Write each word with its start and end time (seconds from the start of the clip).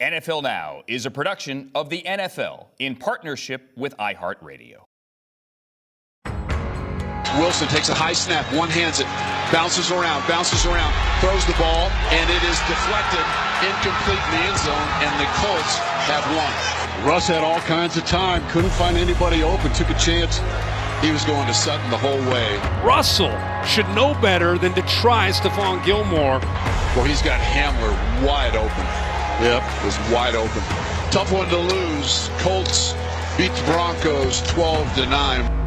NFL 0.00 0.42
Now 0.42 0.82
is 0.86 1.04
a 1.04 1.10
production 1.10 1.70
of 1.74 1.90
the 1.90 2.00
NFL 2.00 2.68
in 2.78 2.96
partnership 2.96 3.68
with 3.76 3.94
iHeartRadio. 3.98 4.80
Wilson 7.36 7.68
takes 7.68 7.90
a 7.90 7.94
high 7.94 8.14
snap, 8.14 8.48
one 8.56 8.70
hands 8.70 8.98
it, 8.98 9.06
bounces 9.52 9.92
around, 9.92 10.26
bounces 10.26 10.64
around, 10.64 10.88
throws 11.20 11.44
the 11.44 11.52
ball, 11.60 11.92
and 12.16 12.26
it 12.32 12.42
is 12.48 12.56
deflected, 12.64 13.20
incomplete 13.60 14.16
in 14.16 14.30
the 14.40 14.42
end 14.48 14.58
zone, 14.64 14.88
and 15.04 15.12
the 15.20 15.28
Colts 15.36 15.76
have 16.08 16.24
won. 16.32 16.48
Russ 17.06 17.28
had 17.28 17.44
all 17.44 17.60
kinds 17.68 17.98
of 17.98 18.06
time, 18.06 18.40
couldn't 18.48 18.72
find 18.72 18.96
anybody 18.96 19.42
open, 19.42 19.70
took 19.74 19.90
a 19.90 19.98
chance. 20.00 20.40
He 21.04 21.12
was 21.12 21.24
going 21.24 21.46
to 21.46 21.52
Sutton 21.52 21.90
the 21.90 22.00
whole 22.00 22.20
way. 22.32 22.56
Russell 22.82 23.36
should 23.68 23.88
know 23.94 24.16
better 24.22 24.56
than 24.56 24.72
to 24.74 24.82
try 24.88 25.28
Stephon 25.28 25.84
Gilmore. 25.84 26.40
Well, 26.96 27.04
he's 27.04 27.20
got 27.20 27.38
Hamler 27.38 27.92
wide 28.24 28.56
open. 28.56 29.09
Yep, 29.40 29.62
was 29.82 29.98
wide 30.10 30.34
open. 30.34 30.60
Tough 31.10 31.32
one 31.32 31.48
to 31.48 31.56
lose. 31.56 32.28
Colts 32.40 32.92
beat 33.38 33.50
the 33.52 33.62
Broncos 33.64 34.42
12 34.42 34.94
to 34.96 35.06
9. 35.06 35.60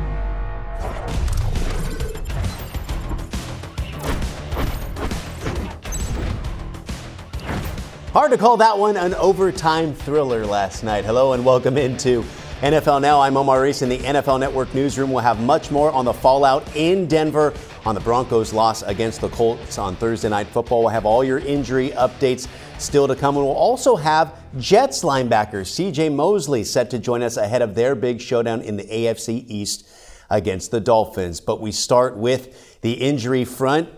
Hard 8.13 8.29
to 8.29 8.37
call 8.37 8.57
that 8.57 8.77
one 8.77 8.95
an 8.95 9.15
overtime 9.15 9.95
thriller 9.95 10.45
last 10.45 10.83
night. 10.83 11.03
Hello 11.03 11.33
and 11.33 11.43
welcome 11.43 11.75
into 11.75 12.23
NFL 12.61 13.01
Now. 13.01 13.21
I'm 13.21 13.35
Omar 13.35 13.59
Ruiz 13.59 13.81
in 13.81 13.89
the 13.89 13.97
NFL 13.97 14.39
Network 14.39 14.71
newsroom. 14.75 15.11
We'll 15.11 15.23
have 15.23 15.41
much 15.41 15.71
more 15.71 15.91
on 15.91 16.05
the 16.05 16.13
fallout 16.13 16.75
in 16.75 17.07
Denver 17.07 17.55
on 17.85 17.95
the 17.95 18.01
Broncos' 18.01 18.53
loss 18.53 18.83
against 18.83 19.19
the 19.19 19.29
Colts 19.29 19.77
on 19.77 19.95
Thursday 19.95 20.29
Night 20.29 20.47
Football. 20.47 20.81
We'll 20.81 20.89
have 20.89 21.05
all 21.05 21.23
your 21.23 21.39
injury 21.39 21.89
updates 21.89 22.47
still 22.83 23.07
to 23.07 23.15
come. 23.15 23.37
And 23.37 23.45
we'll 23.45 23.55
also 23.55 23.95
have 23.95 24.37
Jets 24.57 25.03
linebacker 25.03 25.61
CJ 25.61 26.13
Mosley 26.13 26.63
set 26.63 26.89
to 26.91 26.99
join 26.99 27.23
us 27.23 27.37
ahead 27.37 27.61
of 27.61 27.75
their 27.75 27.95
big 27.95 28.21
showdown 28.21 28.61
in 28.61 28.77
the 28.77 28.83
AFC 28.83 29.45
East 29.47 29.87
against 30.29 30.71
the 30.71 30.79
Dolphins. 30.79 31.39
But 31.39 31.61
we 31.61 31.71
start 31.71 32.17
with 32.17 32.81
the 32.81 32.93
injury 32.93 33.45
front. 33.45 33.89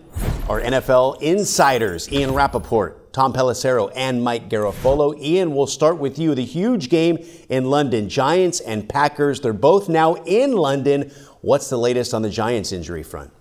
Our 0.47 0.61
NFL 0.61 1.21
insiders, 1.21 2.09
Ian 2.11 2.33
Rapoport, 2.33 3.11
Tom 3.11 3.33
Pelissero, 3.33 3.91
and 3.95 4.23
Mike 4.23 4.49
Garafolo. 4.49 5.19
Ian, 5.19 5.55
we'll 5.55 5.67
start 5.67 5.97
with 5.97 6.17
you. 6.19 6.35
The 6.35 6.45
huge 6.45 6.89
game 6.89 7.17
in 7.49 7.65
London, 7.65 8.07
Giants 8.07 8.59
and 8.61 8.87
Packers. 8.87 9.41
They're 9.41 9.53
both 9.53 9.89
now 9.89 10.13
in 10.13 10.53
London. 10.53 11.11
What's 11.41 11.69
the 11.69 11.77
latest 11.77 12.13
on 12.13 12.21
the 12.21 12.29
Giants 12.29 12.71
injury 12.71 13.03
front? 13.03 13.31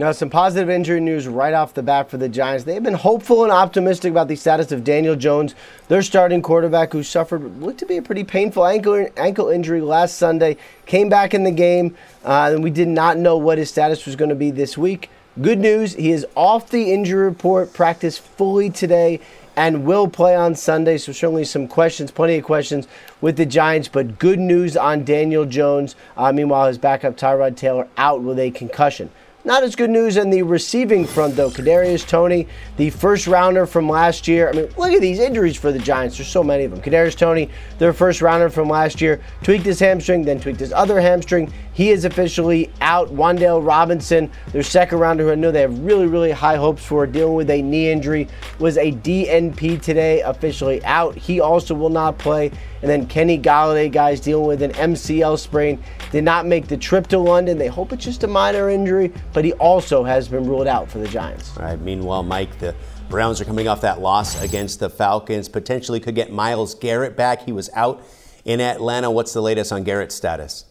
Now, 0.00 0.12
some 0.12 0.30
positive 0.30 0.70
injury 0.70 1.00
news 1.00 1.26
right 1.26 1.52
off 1.52 1.74
the 1.74 1.82
bat 1.82 2.08
for 2.08 2.18
the 2.18 2.28
Giants. 2.28 2.62
They've 2.62 2.80
been 2.80 2.94
hopeful 2.94 3.42
and 3.42 3.50
optimistic 3.50 4.12
about 4.12 4.28
the 4.28 4.36
status 4.36 4.70
of 4.70 4.84
Daniel 4.84 5.16
Jones, 5.16 5.56
their 5.88 6.02
starting 6.02 6.40
quarterback, 6.40 6.92
who 6.92 7.02
suffered 7.02 7.42
what 7.42 7.66
looked 7.66 7.80
to 7.80 7.86
be 7.86 7.96
a 7.96 8.02
pretty 8.02 8.22
painful 8.22 8.64
ankle 8.64 9.08
ankle 9.16 9.48
injury 9.48 9.80
last 9.80 10.16
Sunday. 10.16 10.56
Came 10.86 11.08
back 11.08 11.34
in 11.34 11.42
the 11.42 11.50
game, 11.50 11.96
uh, 12.24 12.52
and 12.54 12.62
we 12.62 12.70
did 12.70 12.86
not 12.86 13.18
know 13.18 13.36
what 13.36 13.58
his 13.58 13.70
status 13.70 14.06
was 14.06 14.14
going 14.14 14.28
to 14.28 14.36
be 14.36 14.52
this 14.52 14.78
week. 14.78 15.10
Good 15.42 15.58
news, 15.58 15.94
he 15.94 16.12
is 16.12 16.24
off 16.36 16.70
the 16.70 16.92
injury 16.92 17.24
report, 17.24 17.72
practiced 17.72 18.20
fully 18.20 18.70
today, 18.70 19.18
and 19.56 19.84
will 19.84 20.06
play 20.06 20.36
on 20.36 20.54
Sunday. 20.54 20.98
So, 20.98 21.10
certainly 21.10 21.44
some 21.44 21.66
questions, 21.66 22.12
plenty 22.12 22.36
of 22.36 22.44
questions 22.44 22.86
with 23.20 23.36
the 23.36 23.46
Giants, 23.46 23.88
but 23.88 24.20
good 24.20 24.38
news 24.38 24.76
on 24.76 25.02
Daniel 25.02 25.44
Jones. 25.44 25.96
Uh, 26.16 26.32
meanwhile, 26.32 26.68
his 26.68 26.78
backup 26.78 27.16
Tyrod 27.16 27.56
Taylor 27.56 27.88
out 27.96 28.22
with 28.22 28.38
a 28.38 28.52
concussion. 28.52 29.10
Not 29.48 29.62
as 29.62 29.74
good 29.74 29.88
news 29.88 30.18
in 30.18 30.28
the 30.28 30.42
receiving 30.42 31.06
front, 31.06 31.34
though. 31.34 31.48
Kadarius 31.48 32.06
Toney, 32.06 32.46
the 32.76 32.90
first 32.90 33.26
rounder 33.26 33.64
from 33.64 33.88
last 33.88 34.28
year. 34.28 34.50
I 34.50 34.52
mean, 34.52 34.68
look 34.76 34.92
at 34.92 35.00
these 35.00 35.18
injuries 35.18 35.56
for 35.56 35.72
the 35.72 35.78
Giants. 35.78 36.18
There's 36.18 36.28
so 36.28 36.44
many 36.44 36.64
of 36.64 36.70
them. 36.70 36.82
Kadarius 36.82 37.16
Toney, 37.16 37.48
their 37.78 37.94
first 37.94 38.20
rounder 38.20 38.50
from 38.50 38.68
last 38.68 39.00
year, 39.00 39.22
tweaked 39.42 39.64
his 39.64 39.80
hamstring, 39.80 40.22
then 40.22 40.38
tweaked 40.38 40.60
his 40.60 40.74
other 40.74 41.00
hamstring. 41.00 41.50
He 41.78 41.90
is 41.90 42.04
officially 42.04 42.72
out. 42.80 43.08
Wan'Dale 43.14 43.64
Robinson, 43.64 44.32
their 44.50 44.64
second 44.64 44.98
rounder, 44.98 45.22
who 45.22 45.30
I 45.30 45.36
know 45.36 45.52
they 45.52 45.60
have 45.60 45.78
really, 45.78 46.08
really 46.08 46.32
high 46.32 46.56
hopes 46.56 46.84
for, 46.84 47.06
dealing 47.06 47.34
with 47.34 47.48
a 47.50 47.62
knee 47.62 47.88
injury, 47.88 48.26
was 48.58 48.76
a 48.76 48.90
DNP 48.90 49.80
today, 49.80 50.20
officially 50.22 50.84
out. 50.84 51.14
He 51.14 51.38
also 51.38 51.76
will 51.76 51.88
not 51.88 52.18
play. 52.18 52.50
And 52.82 52.90
then 52.90 53.06
Kenny 53.06 53.38
Golladay, 53.38 53.92
guys, 53.92 54.18
dealing 54.18 54.48
with 54.48 54.60
an 54.62 54.72
MCL 54.72 55.38
sprain, 55.38 55.80
did 56.10 56.24
not 56.24 56.46
make 56.46 56.66
the 56.66 56.76
trip 56.76 57.06
to 57.06 57.18
London. 57.20 57.58
They 57.58 57.68
hope 57.68 57.92
it's 57.92 58.04
just 58.04 58.24
a 58.24 58.26
minor 58.26 58.70
injury, 58.70 59.12
but 59.32 59.44
he 59.44 59.52
also 59.52 60.02
has 60.02 60.26
been 60.26 60.48
ruled 60.48 60.66
out 60.66 60.90
for 60.90 60.98
the 60.98 61.06
Giants. 61.06 61.56
All 61.56 61.62
right. 61.62 61.80
Meanwhile, 61.80 62.24
Mike, 62.24 62.58
the 62.58 62.74
Browns 63.08 63.40
are 63.40 63.44
coming 63.44 63.68
off 63.68 63.82
that 63.82 64.00
loss 64.00 64.42
against 64.42 64.80
the 64.80 64.90
Falcons. 64.90 65.48
Potentially 65.48 66.00
could 66.00 66.16
get 66.16 66.32
Myles 66.32 66.74
Garrett 66.74 67.16
back. 67.16 67.42
He 67.42 67.52
was 67.52 67.70
out 67.72 68.02
in 68.44 68.60
Atlanta. 68.60 69.12
What's 69.12 69.32
the 69.32 69.42
latest 69.42 69.70
on 69.70 69.84
Garrett's 69.84 70.16
status? 70.16 70.64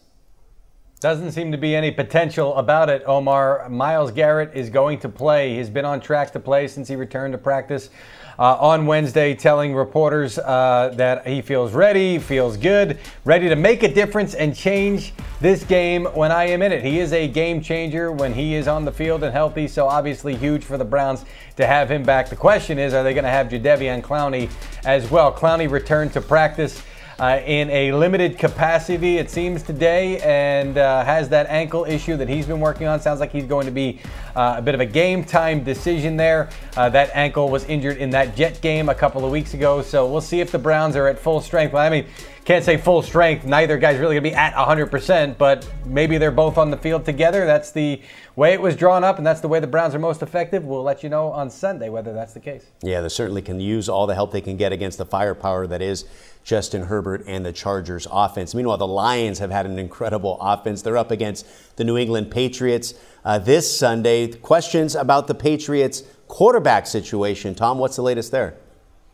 Doesn't 0.99 1.33
seem 1.33 1.51
to 1.51 1.59
be 1.59 1.75
any 1.75 1.91
potential 1.91 2.55
about 2.55 2.89
it, 2.89 3.03
Omar. 3.05 3.69
Myles 3.69 4.09
Garrett 4.09 4.55
is 4.55 4.71
going 4.71 4.97
to 5.01 5.09
play. 5.09 5.55
He's 5.55 5.69
been 5.69 5.85
on 5.85 5.99
track 5.99 6.31
to 6.31 6.39
play 6.39 6.67
since 6.67 6.87
he 6.87 6.95
returned 6.95 7.33
to 7.33 7.37
practice 7.37 7.91
uh, 8.39 8.55
on 8.55 8.87
Wednesday, 8.87 9.35
telling 9.35 9.75
reporters 9.75 10.39
uh, 10.39 10.91
that 10.95 11.27
he 11.27 11.43
feels 11.43 11.73
ready, 11.73 12.17
feels 12.17 12.57
good, 12.57 12.97
ready 13.25 13.47
to 13.47 13.55
make 13.55 13.83
a 13.83 13.93
difference 13.93 14.33
and 14.33 14.55
change 14.55 15.13
this 15.39 15.63
game 15.63 16.05
when 16.15 16.31
I 16.31 16.45
am 16.45 16.63
in 16.63 16.71
it. 16.71 16.83
He 16.83 16.99
is 16.99 17.13
a 17.13 17.27
game 17.27 17.61
changer 17.61 18.11
when 18.11 18.33
he 18.33 18.55
is 18.55 18.67
on 18.67 18.83
the 18.83 18.91
field 18.91 19.23
and 19.23 19.31
healthy, 19.31 19.67
so 19.67 19.87
obviously 19.87 20.35
huge 20.35 20.63
for 20.63 20.79
the 20.79 20.85
Browns 20.85 21.25
to 21.57 21.67
have 21.67 21.91
him 21.91 22.01
back. 22.01 22.27
The 22.27 22.35
question 22.35 22.79
is, 22.79 22.95
are 22.95 23.03
they 23.03 23.13
going 23.13 23.23
to 23.23 23.29
have 23.29 23.49
Jadeveon 23.49 24.01
Clowney 24.01 24.49
as 24.83 25.11
well? 25.11 25.31
Clowney 25.31 25.69
returned 25.69 26.11
to 26.13 26.21
practice 26.21 26.81
uh, 27.19 27.41
in 27.45 27.69
a 27.69 27.91
limited 27.91 28.37
capacity, 28.37 29.17
it 29.17 29.29
seems, 29.29 29.63
today, 29.63 30.19
and 30.19 30.77
uh, 30.77 31.03
has 31.03 31.29
that 31.29 31.47
ankle 31.47 31.85
issue 31.85 32.15
that 32.17 32.29
he's 32.29 32.45
been 32.45 32.59
working 32.59 32.87
on. 32.87 32.99
Sounds 32.99 33.19
like 33.19 33.31
he's 33.31 33.45
going 33.45 33.65
to 33.65 33.71
be 33.71 33.99
Uh, 34.37 34.53
a 34.59 34.61
bit 34.61 34.75
of 34.75 34.81
a 34.81 34.85
game 34.85 35.23
time 35.23 35.63
decision 35.63 36.15
there. 36.15 36.47
Uh, 36.75 36.87
that 36.87 37.09
ankle 37.15 37.49
was 37.49 37.63
injured 37.65 37.97
in 37.97 38.11
that 38.11 38.35
Jet 38.35 38.61
game 38.61 38.87
a 38.87 38.93
couple 38.93 39.25
of 39.25 39.31
weeks 39.31 39.55
ago, 39.55 39.81
so 39.81 40.05
we'll 40.05 40.21
see 40.21 40.41
if 40.41 40.51
the 40.51 40.59
Browns 40.59 40.95
are 40.95 41.07
at 41.07 41.17
full 41.17 41.41
strength. 41.41 41.73
Well, 41.73 41.83
I 41.83 41.89
mean, 41.89 42.05
can't 42.47 42.63
say 42.63 42.77
full 42.77 43.01
strength. 43.01 43.43
Neither 43.43 43.77
guy's 43.77 43.99
really 43.99 44.15
going 44.15 44.23
to 44.23 44.29
be 44.29 44.33
at 44.33 44.53
100%, 44.53 45.37
but 45.37 45.69
maybe 45.85 46.17
they're 46.17 46.31
both 46.31 46.57
on 46.57 46.71
the 46.71 46.77
field 46.77 47.03
together. 47.03 47.45
That's 47.45 47.71
the 47.71 48.01
way 48.37 48.53
it 48.53 48.61
was 48.61 48.77
drawn 48.77 49.03
up, 49.03 49.17
and 49.17 49.27
that's 49.27 49.41
the 49.41 49.49
way 49.49 49.59
the 49.59 49.67
Browns 49.67 49.93
are 49.93 49.99
most 49.99 50.21
effective. 50.21 50.63
We'll 50.63 50.81
let 50.81 51.03
you 51.03 51.09
know 51.09 51.29
on 51.29 51.49
Sunday 51.49 51.89
whether 51.89 52.13
that's 52.13 52.33
the 52.33 52.39
case. 52.39 52.63
Yeah, 52.81 53.01
they 53.01 53.09
certainly 53.09 53.41
can 53.41 53.59
use 53.59 53.89
all 53.89 54.07
the 54.07 54.15
help 54.15 54.31
they 54.31 54.39
can 54.39 54.55
get 54.55 54.71
against 54.71 54.97
the 54.97 55.05
firepower 55.05 55.67
that 55.67 55.81
is 55.81 56.05
Justin 56.45 56.83
Herbert 56.83 57.25
and 57.27 57.45
the 57.45 57.51
Chargers 57.51 58.07
offense. 58.09 58.55
Meanwhile, 58.55 58.77
the 58.77 58.87
Lions 58.87 59.39
have 59.39 59.51
had 59.51 59.65
an 59.65 59.77
incredible 59.77 60.37
offense. 60.39 60.81
They're 60.81 60.95
up 60.95 61.11
against 61.11 61.45
the 61.75 61.83
New 61.83 61.97
England 61.97 62.31
Patriots 62.31 62.93
uh, 63.25 63.39
this 63.39 63.77
Sunday. 63.77 64.31
Questions 64.31 64.95
about 64.95 65.27
the 65.27 65.35
Patriots 65.35 66.03
quarterback 66.29 66.87
situation. 66.87 67.55
Tom, 67.55 67.77
what's 67.77 67.97
the 67.97 68.03
latest 68.03 68.31
there? 68.31 68.55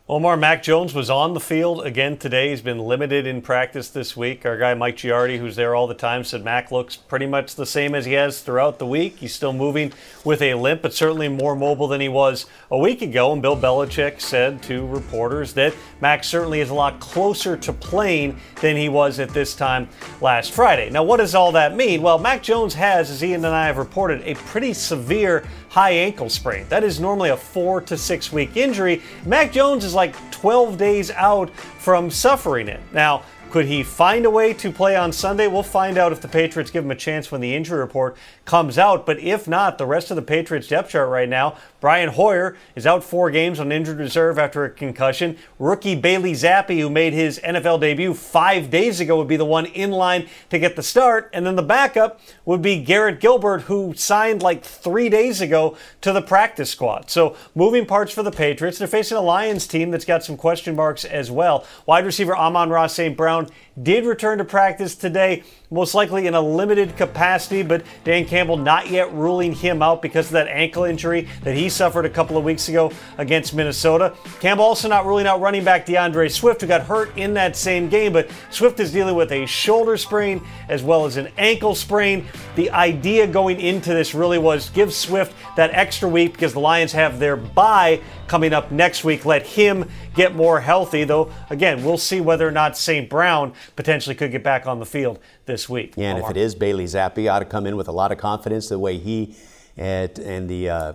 Omar 0.06 0.36
Mac 0.36 0.62
Jones 0.62 0.92
was 0.92 1.08
on 1.08 1.32
the 1.32 1.40
field 1.40 1.82
again 1.86 2.18
today. 2.18 2.50
He's 2.50 2.60
been 2.60 2.78
limited 2.78 3.26
in 3.26 3.40
practice 3.40 3.88
this 3.88 4.14
week. 4.14 4.44
Our 4.44 4.58
guy 4.58 4.74
Mike 4.74 4.98
Giardi, 4.98 5.38
who's 5.38 5.56
there 5.56 5.74
all 5.74 5.86
the 5.86 5.94
time, 5.94 6.24
said 6.24 6.44
Mac 6.44 6.70
looks 6.70 6.94
pretty 6.94 7.24
much 7.24 7.54
the 7.54 7.64
same 7.64 7.94
as 7.94 8.04
he 8.04 8.12
has 8.12 8.42
throughout 8.42 8.78
the 8.78 8.84
week. 8.84 9.16
He's 9.16 9.34
still 9.34 9.54
moving 9.54 9.94
with 10.22 10.42
a 10.42 10.52
limp, 10.56 10.82
but 10.82 10.92
certainly 10.92 11.28
more 11.28 11.56
mobile 11.56 11.88
than 11.88 12.02
he 12.02 12.10
was 12.10 12.44
a 12.70 12.76
week 12.76 13.00
ago. 13.00 13.32
And 13.32 13.40
Bill 13.40 13.56
Belichick 13.56 14.20
said 14.20 14.62
to 14.64 14.86
reporters 14.86 15.54
that 15.54 15.74
Mac 16.02 16.22
certainly 16.22 16.60
is 16.60 16.68
a 16.68 16.74
lot 16.74 17.00
closer 17.00 17.56
to 17.56 17.72
playing 17.72 18.38
than 18.60 18.76
he 18.76 18.90
was 18.90 19.18
at 19.18 19.30
this 19.30 19.56
time 19.56 19.88
last 20.20 20.52
Friday. 20.52 20.90
Now, 20.90 21.02
what 21.02 21.16
does 21.16 21.34
all 21.34 21.52
that 21.52 21.74
mean? 21.74 22.02
Well, 22.02 22.18
Mac 22.18 22.42
Jones 22.42 22.74
has, 22.74 23.08
as 23.08 23.24
Ian 23.24 23.46
and 23.46 23.54
I 23.54 23.68
have 23.68 23.78
reported, 23.78 24.20
a 24.26 24.34
pretty 24.34 24.74
severe 24.74 25.46
high 25.74 25.90
ankle 25.90 26.30
sprain. 26.30 26.64
That 26.68 26.84
is 26.84 27.00
normally 27.00 27.30
a 27.30 27.36
four 27.36 27.80
to 27.80 27.98
six 27.98 28.32
week 28.32 28.56
injury. 28.56 29.02
Mac 29.26 29.50
Jones 29.50 29.84
is 29.84 29.92
like 29.92 30.14
12 30.30 30.78
days 30.78 31.10
out 31.10 31.50
from 31.50 32.12
suffering 32.12 32.68
it. 32.68 32.78
Now, 32.92 33.24
could 33.50 33.66
he 33.66 33.82
find 33.82 34.24
a 34.24 34.30
way 34.30 34.52
to 34.54 34.70
play 34.70 34.94
on 34.94 35.10
Sunday? 35.12 35.48
We'll 35.48 35.64
find 35.64 35.98
out 35.98 36.12
if 36.12 36.20
the 36.20 36.28
Patriots 36.28 36.70
give 36.70 36.84
him 36.84 36.92
a 36.92 36.96
chance 36.96 37.32
when 37.32 37.40
the 37.40 37.56
injury 37.56 37.80
report 37.80 38.16
comes 38.44 38.78
out. 38.78 39.04
But 39.04 39.18
if 39.18 39.48
not, 39.48 39.78
the 39.78 39.86
rest 39.86 40.12
of 40.12 40.16
the 40.16 40.22
Patriots 40.22 40.68
depth 40.68 40.90
chart 40.90 41.08
right 41.08 41.28
now, 41.28 41.56
Brian 41.84 42.08
Hoyer 42.08 42.56
is 42.74 42.86
out 42.86 43.04
four 43.04 43.30
games 43.30 43.60
on 43.60 43.70
injured 43.70 43.98
reserve 43.98 44.38
after 44.38 44.64
a 44.64 44.70
concussion. 44.70 45.36
Rookie 45.58 45.94
Bailey 45.94 46.32
Zappe, 46.32 46.80
who 46.80 46.88
made 46.88 47.12
his 47.12 47.38
NFL 47.40 47.78
debut 47.78 48.14
five 48.14 48.70
days 48.70 49.00
ago, 49.00 49.18
would 49.18 49.28
be 49.28 49.36
the 49.36 49.44
one 49.44 49.66
in 49.66 49.90
line 49.90 50.26
to 50.48 50.58
get 50.58 50.76
the 50.76 50.82
start. 50.82 51.28
And 51.34 51.44
then 51.44 51.56
the 51.56 51.62
backup 51.62 52.20
would 52.46 52.62
be 52.62 52.82
Garrett 52.82 53.20
Gilbert, 53.20 53.64
who 53.64 53.92
signed 53.92 54.42
like 54.42 54.64
three 54.64 55.10
days 55.10 55.42
ago 55.42 55.76
to 56.00 56.10
the 56.10 56.22
practice 56.22 56.70
squad. 56.70 57.10
So 57.10 57.36
moving 57.54 57.84
parts 57.84 58.14
for 58.14 58.22
the 58.22 58.32
Patriots. 58.32 58.78
They're 58.78 58.88
facing 58.88 59.18
a 59.18 59.20
Lions 59.20 59.66
team 59.66 59.90
that's 59.90 60.06
got 60.06 60.24
some 60.24 60.38
question 60.38 60.74
marks 60.74 61.04
as 61.04 61.30
well. 61.30 61.66
Wide 61.84 62.06
receiver 62.06 62.34
Amon-Ra 62.34 62.86
St. 62.86 63.14
Brown 63.14 63.50
did 63.82 64.06
return 64.06 64.38
to 64.38 64.44
practice 64.44 64.94
today, 64.94 65.42
most 65.70 65.94
likely 65.94 66.26
in 66.26 66.34
a 66.34 66.40
limited 66.40 66.96
capacity, 66.96 67.62
but 67.62 67.84
Dan 68.04 68.24
Campbell 68.24 68.56
not 68.56 68.88
yet 68.88 69.12
ruling 69.12 69.52
him 69.52 69.82
out 69.82 70.00
because 70.00 70.26
of 70.26 70.32
that 70.32 70.46
ankle 70.48 70.84
injury 70.84 71.28
that 71.42 71.56
he 71.56 71.68
suffered 71.74 72.04
a 72.04 72.10
couple 72.10 72.36
of 72.36 72.44
weeks 72.44 72.68
ago 72.68 72.92
against 73.18 73.54
Minnesota. 73.54 74.14
Campbell 74.40 74.64
also 74.64 74.88
not 74.88 75.04
ruling 75.06 75.26
out 75.26 75.40
running 75.40 75.64
back 75.64 75.86
D'Andre 75.86 76.28
Swift, 76.28 76.60
who 76.60 76.66
got 76.66 76.82
hurt 76.82 77.16
in 77.16 77.34
that 77.34 77.56
same 77.56 77.88
game, 77.88 78.12
but 78.12 78.30
Swift 78.50 78.80
is 78.80 78.92
dealing 78.92 79.14
with 79.14 79.32
a 79.32 79.46
shoulder 79.46 79.96
sprain 79.96 80.42
as 80.68 80.82
well 80.82 81.04
as 81.04 81.16
an 81.16 81.28
ankle 81.36 81.74
sprain. 81.74 82.26
The 82.56 82.70
idea 82.70 83.26
going 83.26 83.60
into 83.60 83.92
this 83.92 84.14
really 84.14 84.38
was 84.38 84.70
give 84.70 84.92
Swift 84.92 85.34
that 85.56 85.70
extra 85.72 86.08
week 86.08 86.32
because 86.32 86.52
the 86.52 86.60
Lions 86.60 86.92
have 86.92 87.18
their 87.18 87.36
bye 87.36 88.00
coming 88.26 88.52
up 88.52 88.70
next 88.70 89.04
week. 89.04 89.24
Let 89.24 89.46
him 89.46 89.88
get 90.14 90.34
more 90.34 90.60
healthy, 90.60 91.04
though, 91.04 91.32
again, 91.50 91.84
we'll 91.84 91.98
see 91.98 92.20
whether 92.20 92.46
or 92.46 92.52
not 92.52 92.76
St. 92.76 93.08
Brown 93.08 93.52
potentially 93.76 94.14
could 94.14 94.30
get 94.30 94.42
back 94.42 94.66
on 94.66 94.78
the 94.78 94.86
field 94.86 95.18
this 95.46 95.68
week. 95.68 95.94
Yeah, 95.96 96.10
and 96.10 96.18
Omar. 96.18 96.30
if 96.30 96.36
it 96.36 96.40
is 96.40 96.54
Bailey 96.54 96.84
Zappe, 96.84 97.30
ought 97.30 97.40
to 97.40 97.44
come 97.44 97.66
in 97.66 97.76
with 97.76 97.88
a 97.88 97.92
lot 97.92 98.12
of 98.12 98.18
confidence 98.18 98.68
the 98.68 98.78
way 98.78 98.98
he 98.98 99.34
and, 99.76 100.18
and 100.18 100.48
the 100.48 100.70
uh, 100.70 100.92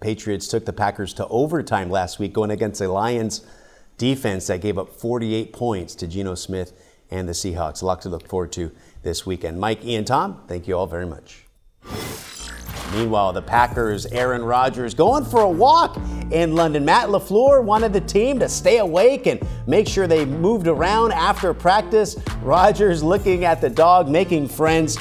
Patriots 0.00 0.48
took 0.48 0.64
the 0.64 0.72
Packers 0.72 1.14
to 1.14 1.26
overtime 1.28 1.90
last 1.90 2.18
week, 2.18 2.32
going 2.32 2.50
against 2.50 2.80
the 2.80 2.88
Lions 2.88 3.44
defense 3.98 4.46
that 4.48 4.60
gave 4.60 4.78
up 4.78 4.88
48 4.88 5.52
points 5.52 5.94
to 5.96 6.06
Geno 6.06 6.34
Smith 6.34 6.72
and 7.10 7.28
the 7.28 7.32
Seahawks. 7.32 7.82
A 7.82 7.86
lot 7.86 8.00
to 8.02 8.08
look 8.08 8.26
forward 8.26 8.52
to 8.52 8.72
this 9.02 9.26
weekend. 9.26 9.60
Mike, 9.60 9.84
Ian, 9.84 10.04
Tom, 10.04 10.42
thank 10.48 10.66
you 10.66 10.76
all 10.76 10.86
very 10.86 11.06
much. 11.06 11.44
Meanwhile, 12.92 13.32
the 13.32 13.42
Packers' 13.42 14.04
Aaron 14.06 14.42
Rodgers 14.42 14.92
going 14.92 15.24
for 15.24 15.40
a 15.40 15.48
walk 15.48 15.98
in 16.30 16.54
London. 16.54 16.84
Matt 16.84 17.08
LaFleur 17.08 17.64
wanted 17.64 17.92
the 17.92 18.02
team 18.02 18.38
to 18.38 18.48
stay 18.48 18.78
awake 18.78 19.26
and 19.26 19.40
make 19.66 19.88
sure 19.88 20.06
they 20.06 20.26
moved 20.26 20.66
around 20.66 21.12
after 21.12 21.54
practice. 21.54 22.16
Rodgers 22.42 23.02
looking 23.02 23.46
at 23.46 23.62
the 23.62 23.70
dog, 23.70 24.08
making 24.08 24.48
friends 24.48 24.98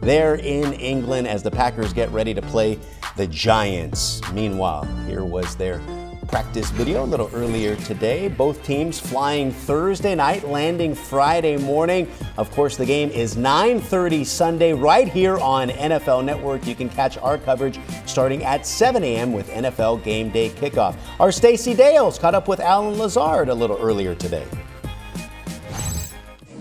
there 0.00 0.34
in 0.36 0.72
England 0.74 1.28
as 1.28 1.42
the 1.42 1.50
Packers 1.50 1.92
get 1.92 2.10
ready 2.10 2.34
to 2.34 2.42
play 2.42 2.78
the 3.18 3.26
Giants. 3.26 4.22
Meanwhile, 4.32 4.84
here 5.06 5.24
was 5.24 5.56
their 5.56 5.82
practice 6.28 6.70
video 6.70 7.02
a 7.02 7.04
little 7.04 7.28
earlier 7.34 7.74
today. 7.74 8.28
Both 8.28 8.62
teams 8.64 9.00
flying 9.00 9.50
Thursday 9.50 10.14
night, 10.14 10.46
landing 10.46 10.94
Friday 10.94 11.56
morning. 11.56 12.06
Of 12.36 12.50
course, 12.52 12.76
the 12.76 12.86
game 12.86 13.10
is 13.10 13.36
9:30 13.36 14.24
Sunday 14.24 14.72
right 14.72 15.08
here 15.08 15.36
on 15.38 15.70
NFL 15.70 16.22
Network. 16.22 16.64
You 16.64 16.76
can 16.76 16.88
catch 16.88 17.18
our 17.18 17.38
coverage 17.38 17.80
starting 18.06 18.44
at 18.44 18.64
7 18.64 19.02
a.m. 19.02 19.32
with 19.32 19.50
NFL 19.50 20.04
Game 20.04 20.30
Day 20.30 20.50
kickoff. 20.50 20.94
Our 21.18 21.32
Stacey 21.32 21.74
Dales 21.74 22.20
caught 22.20 22.36
up 22.36 22.46
with 22.46 22.60
Allen 22.60 22.98
Lazard 22.98 23.48
a 23.48 23.54
little 23.54 23.78
earlier 23.78 24.14
today. 24.14 24.46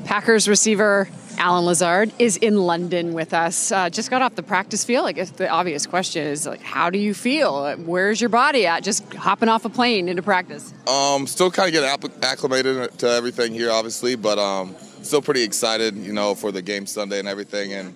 Packers 0.06 0.48
receiver 0.48 1.08
Allen 1.38 1.66
Lazard 1.66 2.12
is 2.20 2.38
in 2.38 2.58
London 2.58 3.14
with 3.14 3.34
us. 3.34 3.72
Uh, 3.72 3.90
just 3.90 4.10
got 4.10 4.22
off 4.22 4.36
the 4.36 4.44
practice 4.44 4.84
field. 4.84 5.06
I 5.06 5.12
guess 5.12 5.30
the 5.30 5.48
obvious 5.48 5.86
question 5.86 6.26
is 6.26 6.46
like, 6.46 6.62
how 6.62 6.90
do 6.90 6.98
you 6.98 7.14
feel? 7.14 7.76
Where's 7.78 8.20
your 8.20 8.30
body 8.30 8.66
at? 8.66 8.84
Just 8.84 9.14
hopping 9.14 9.50
off 9.50 9.66
a 9.66 9.70
plane 9.70 10.10
into 10.10 10.24
practice. 10.24 10.74
Um, 10.88 11.28
still 11.28 11.52
kind 11.52 11.68
of 11.68 11.74
getting 11.74 12.24
acclimated 12.24 12.98
to 13.00 13.10
everything 13.10 13.54
here, 13.54 13.72
obviously, 13.72 14.16
but 14.16 14.40
um, 14.40 14.76
still 15.02 15.22
pretty 15.22 15.44
excited, 15.44 15.96
you 15.96 16.14
know, 16.14 16.36
for 16.36 16.52
the 16.52 16.62
game 16.62 16.86
Sunday 16.86 17.20
and 17.20 17.28
everything, 17.28 17.74
and 17.74 17.94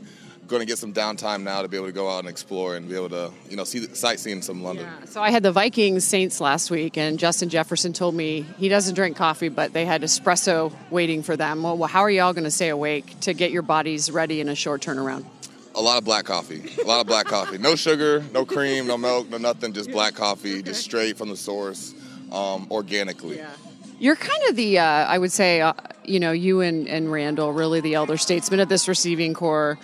going 0.52 0.60
to 0.60 0.68
get 0.68 0.78
some 0.78 0.94
downtime 0.94 1.42
now 1.42 1.64
to 1.64 1.68
be 1.68 1.78
able 1.78 1.88
to 1.88 1.92
go 1.92 2.08
out 2.08 2.20
and 2.20 2.28
explore 2.28 2.76
and 2.76 2.88
be 2.88 2.96
able 2.96 3.10
to, 3.10 3.32
you 3.50 3.56
know, 3.56 3.64
see 3.64 3.80
the 3.80 3.96
sightseeing 3.96 4.44
some 4.44 4.62
London. 4.62 4.86
Yeah. 4.86 5.06
So 5.06 5.24
I 5.24 5.32
had 5.32 5.42
the 5.42 5.52
Vikings 5.52 6.04
Saints 6.04 6.40
last 6.40 6.70
week, 6.70 6.98
and 6.98 7.18
Justin 7.18 7.50
Jefferson 7.50 7.94
told 7.94 8.14
me 8.14 8.46
he 8.58 8.70
doesn't 8.70 8.94
drink 8.94 9.18
coffee, 9.18 9.50
but 9.50 9.74
they 9.74 9.86
had 9.86 10.04
espresso 10.04 10.72
waiting 10.92 11.24
for 11.24 11.36
them. 11.36 11.64
Well, 11.64 11.86
how 11.86 12.02
are 12.02 12.12
y'all 12.12 12.34
going 12.34 12.44
to 12.44 12.52
stay 12.52 12.70
awake 12.70 13.20
to 13.22 13.34
get 13.34 13.52
your 13.52 13.64
bodies 13.64 14.12
ready 14.12 14.42
in 14.42 14.50
a 14.50 14.56
short 14.56 14.82
turnaround? 14.82 15.26
A 15.74 15.82
lot 15.82 15.98
of 15.98 16.04
black 16.04 16.26
coffee. 16.26 16.62
A 16.84 16.86
lot 16.86 17.00
of 17.00 17.08
black 17.08 17.28
coffee. 17.28 17.58
No 17.58 17.76
sugar, 17.76 18.24
no 18.34 18.46
cream, 18.46 18.88
no 18.88 18.98
milk, 18.98 19.30
no 19.30 19.38
nothing. 19.38 19.72
Just 19.72 19.90
black 19.90 20.14
coffee, 20.14 20.62
just 20.62 20.84
straight 20.84 21.18
from 21.18 21.30
the 21.30 21.38
source, 21.38 21.94
um, 22.32 22.68
organically. 22.70 23.38
Yeah. 23.38 23.50
You're 23.98 24.18
kind 24.18 24.44
of 24.50 24.56
the, 24.56 24.80
uh, 24.80 24.84
I 24.84 25.18
would 25.18 25.32
say, 25.32 25.62
uh, 25.62 25.74
you 26.04 26.20
know, 26.20 26.32
you 26.32 26.62
and, 26.62 26.90
and 26.90 27.12
Randall, 27.12 27.54
really 27.54 27.82
the 27.82 27.94
elder 27.94 28.18
statesman 28.18 28.60
of 28.60 28.68
this 28.68 28.88
receiving 28.88 29.34
corps. 29.34 29.78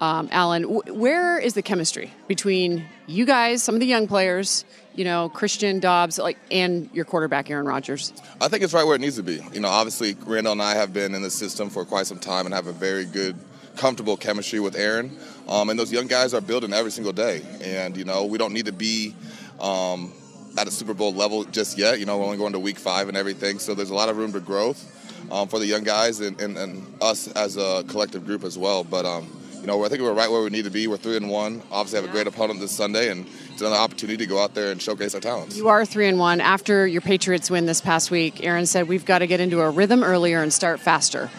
Um, 0.00 0.30
Allen, 0.32 0.62
w- 0.62 0.94
where 0.94 1.38
is 1.38 1.52
the 1.52 1.62
chemistry 1.62 2.10
between 2.26 2.86
you 3.06 3.26
guys, 3.26 3.62
some 3.62 3.74
of 3.74 3.80
the 3.80 3.86
young 3.86 4.08
players, 4.08 4.64
you 4.94 5.04
know, 5.04 5.28
Christian 5.28 5.78
Doubs, 5.78 6.18
like, 6.18 6.38
and 6.50 6.88
your 6.94 7.04
quarterback 7.04 7.50
Aaron 7.50 7.66
Rodgers? 7.66 8.14
I 8.40 8.48
think 8.48 8.62
it's 8.62 8.72
right 8.72 8.84
where 8.84 8.96
it 8.96 9.00
needs 9.00 9.16
to 9.16 9.22
be. 9.22 9.40
You 9.52 9.60
know, 9.60 9.68
obviously 9.68 10.16
Randall 10.24 10.52
and 10.52 10.62
I 10.62 10.74
have 10.74 10.94
been 10.94 11.14
in 11.14 11.20
the 11.20 11.30
system 11.30 11.68
for 11.68 11.84
quite 11.84 12.06
some 12.06 12.18
time 12.18 12.46
and 12.46 12.54
have 12.54 12.66
a 12.66 12.72
very 12.72 13.04
good, 13.04 13.36
comfortable 13.76 14.16
chemistry 14.16 14.58
with 14.58 14.74
Aaron. 14.74 15.16
Um, 15.48 15.68
and 15.68 15.78
those 15.78 15.92
young 15.92 16.06
guys 16.06 16.32
are 16.32 16.40
building 16.40 16.72
every 16.72 16.90
single 16.90 17.12
day. 17.12 17.42
And 17.62 17.94
you 17.94 18.04
know, 18.04 18.24
we 18.24 18.38
don't 18.38 18.54
need 18.54 18.66
to 18.66 18.72
be. 18.72 19.14
Um, 19.60 20.14
at 20.58 20.66
a 20.66 20.70
Super 20.70 20.94
Bowl 20.94 21.12
level 21.12 21.44
just 21.44 21.78
yet. 21.78 22.00
You 22.00 22.06
know, 22.06 22.18
we're 22.18 22.24
only 22.24 22.36
going 22.36 22.54
to 22.54 22.58
week 22.58 22.78
five 22.78 23.06
and 23.06 23.16
everything, 23.16 23.60
so 23.60 23.72
there's 23.74 23.90
a 23.90 23.94
lot 23.94 24.08
of 24.08 24.16
room 24.16 24.32
for 24.32 24.40
growth 24.40 24.84
um, 25.30 25.48
for 25.48 25.58
the 25.58 25.66
young 25.66 25.84
guys 25.84 26.20
and, 26.20 26.40
and, 26.40 26.56
and, 26.56 26.86
us 27.00 27.28
as 27.28 27.56
a 27.56 27.84
collective 27.88 28.26
group 28.26 28.44
as 28.44 28.58
well. 28.58 28.84
But 28.84 29.06
um, 29.06 29.30
you 29.60 29.66
know, 29.66 29.84
I 29.84 29.88
think 29.88 30.00
we're 30.00 30.12
right 30.12 30.30
where 30.30 30.42
we 30.42 30.50
need 30.50 30.64
to 30.64 30.70
be. 30.70 30.86
We're 30.86 30.96
three 30.96 31.16
and 31.16 31.28
one. 31.28 31.62
Obviously, 31.70 32.00
have 32.00 32.08
a 32.08 32.12
great 32.12 32.26
opponent 32.26 32.60
this 32.60 32.72
Sunday, 32.72 33.10
and 33.10 33.26
it's 33.52 33.60
another 33.60 33.76
opportunity 33.76 34.16
to 34.18 34.26
go 34.26 34.42
out 34.42 34.54
there 34.54 34.72
and 34.72 34.80
showcase 34.80 35.14
our 35.14 35.20
talents. 35.20 35.56
You 35.56 35.68
are 35.68 35.84
three 35.84 36.08
and 36.08 36.18
one 36.18 36.40
after 36.40 36.86
your 36.86 37.02
Patriots 37.02 37.50
win 37.50 37.66
this 37.66 37.80
past 37.80 38.10
week. 38.10 38.44
Aaron 38.44 38.66
said 38.66 38.88
we've 38.88 39.04
got 39.04 39.18
to 39.18 39.26
get 39.26 39.40
into 39.40 39.60
a 39.60 39.70
rhythm 39.70 40.02
earlier 40.02 40.42
and 40.42 40.52
start 40.52 40.80
faster. 40.80 41.30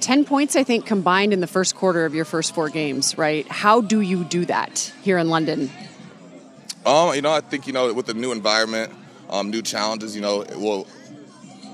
10 0.00 0.24
points, 0.24 0.56
I 0.56 0.64
think, 0.64 0.86
combined 0.86 1.32
in 1.32 1.40
the 1.40 1.46
first 1.46 1.74
quarter 1.74 2.06
of 2.06 2.14
your 2.14 2.24
first 2.24 2.54
four 2.54 2.70
games, 2.70 3.16
right? 3.18 3.46
How 3.48 3.80
do 3.80 4.00
you 4.00 4.24
do 4.24 4.46
that 4.46 4.92
here 5.02 5.18
in 5.18 5.28
London? 5.28 5.70
Um, 6.86 7.14
you 7.14 7.22
know, 7.22 7.32
I 7.32 7.40
think, 7.40 7.66
you 7.66 7.74
know, 7.74 7.92
with 7.92 8.06
the 8.06 8.14
new 8.14 8.32
environment, 8.32 8.92
um, 9.28 9.50
new 9.50 9.60
challenges, 9.60 10.16
you 10.16 10.22
know, 10.22 10.40
it 10.40 10.56
will 10.56 10.86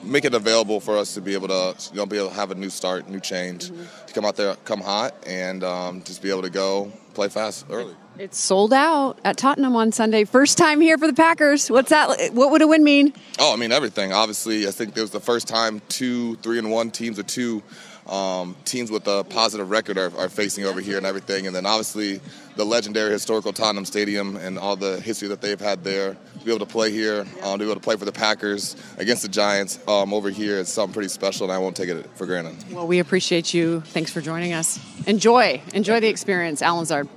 make 0.06 0.24
it 0.24 0.34
available 0.34 0.80
for 0.80 0.96
us 0.96 1.14
to 1.14 1.20
be 1.20 1.34
able 1.34 1.48
to, 1.48 1.74
you 1.92 1.96
know, 1.96 2.06
be 2.06 2.16
able 2.16 2.28
to 2.28 2.34
have 2.34 2.50
a 2.50 2.54
new 2.54 2.70
start, 2.70 3.08
new 3.08 3.20
change, 3.20 3.70
mm-hmm. 3.70 4.06
to 4.06 4.12
come 4.12 4.24
out 4.24 4.36
there, 4.36 4.56
come 4.64 4.80
hot, 4.80 5.14
and 5.26 5.64
um, 5.64 6.02
just 6.02 6.22
be 6.22 6.30
able 6.30 6.42
to 6.42 6.50
go 6.50 6.92
play 7.14 7.28
fast 7.28 7.66
early. 7.70 7.94
It's 8.18 8.38
sold 8.38 8.72
out 8.72 9.18
at 9.24 9.36
Tottenham 9.36 9.76
on 9.76 9.92
Sunday. 9.92 10.24
First 10.24 10.56
time 10.56 10.80
here 10.80 10.96
for 10.96 11.06
the 11.06 11.12
Packers. 11.12 11.70
What's 11.70 11.90
that? 11.90 12.32
What 12.32 12.50
would 12.50 12.62
a 12.62 12.66
win 12.66 12.82
mean? 12.82 13.12
Oh, 13.38 13.52
I 13.52 13.56
mean 13.56 13.72
everything. 13.72 14.12
Obviously, 14.12 14.66
I 14.66 14.70
think 14.70 14.96
it 14.96 15.00
was 15.00 15.10
the 15.10 15.20
first 15.20 15.48
time 15.48 15.82
two, 15.88 16.36
three, 16.36 16.58
and 16.58 16.70
one 16.70 16.90
teams 16.90 17.18
or 17.18 17.24
two 17.24 17.62
um, 18.08 18.56
teams 18.64 18.90
with 18.90 19.06
a 19.08 19.24
positive 19.24 19.70
record 19.70 19.98
are, 19.98 20.12
are, 20.16 20.28
facing 20.28 20.64
over 20.64 20.80
here 20.80 20.96
and 20.96 21.06
everything. 21.06 21.46
And 21.46 21.56
then 21.56 21.66
obviously 21.66 22.20
the 22.54 22.64
legendary 22.64 23.10
historical 23.10 23.52
Tottenham 23.52 23.84
Stadium 23.84 24.36
and 24.36 24.58
all 24.58 24.76
the 24.76 25.00
history 25.00 25.28
that 25.28 25.40
they've 25.40 25.60
had 25.60 25.82
there. 25.82 26.16
To 26.38 26.44
be 26.44 26.50
able 26.50 26.64
to 26.64 26.72
play 26.72 26.92
here, 26.92 27.26
um, 27.42 27.58
to 27.58 27.58
be 27.58 27.64
able 27.64 27.74
to 27.74 27.80
play 27.80 27.96
for 27.96 28.04
the 28.04 28.12
Packers 28.12 28.76
against 28.98 29.22
the 29.22 29.28
Giants 29.28 29.80
um, 29.88 30.14
over 30.14 30.30
here 30.30 30.58
is 30.58 30.68
something 30.68 30.94
pretty 30.94 31.08
special, 31.08 31.46
and 31.46 31.52
I 31.52 31.58
won't 31.58 31.74
take 31.74 31.88
it 31.88 32.08
for 32.14 32.26
granted. 32.26 32.54
Well, 32.72 32.86
we 32.86 33.00
appreciate 33.00 33.52
you. 33.52 33.80
Thanks 33.80 34.12
for 34.12 34.20
joining 34.20 34.52
us. 34.52 34.78
Enjoy, 35.06 35.60
enjoy 35.74 36.00
the 36.00 36.08
experience, 36.08 36.62
Allen 36.62 36.80
Lazard. 36.80 37.08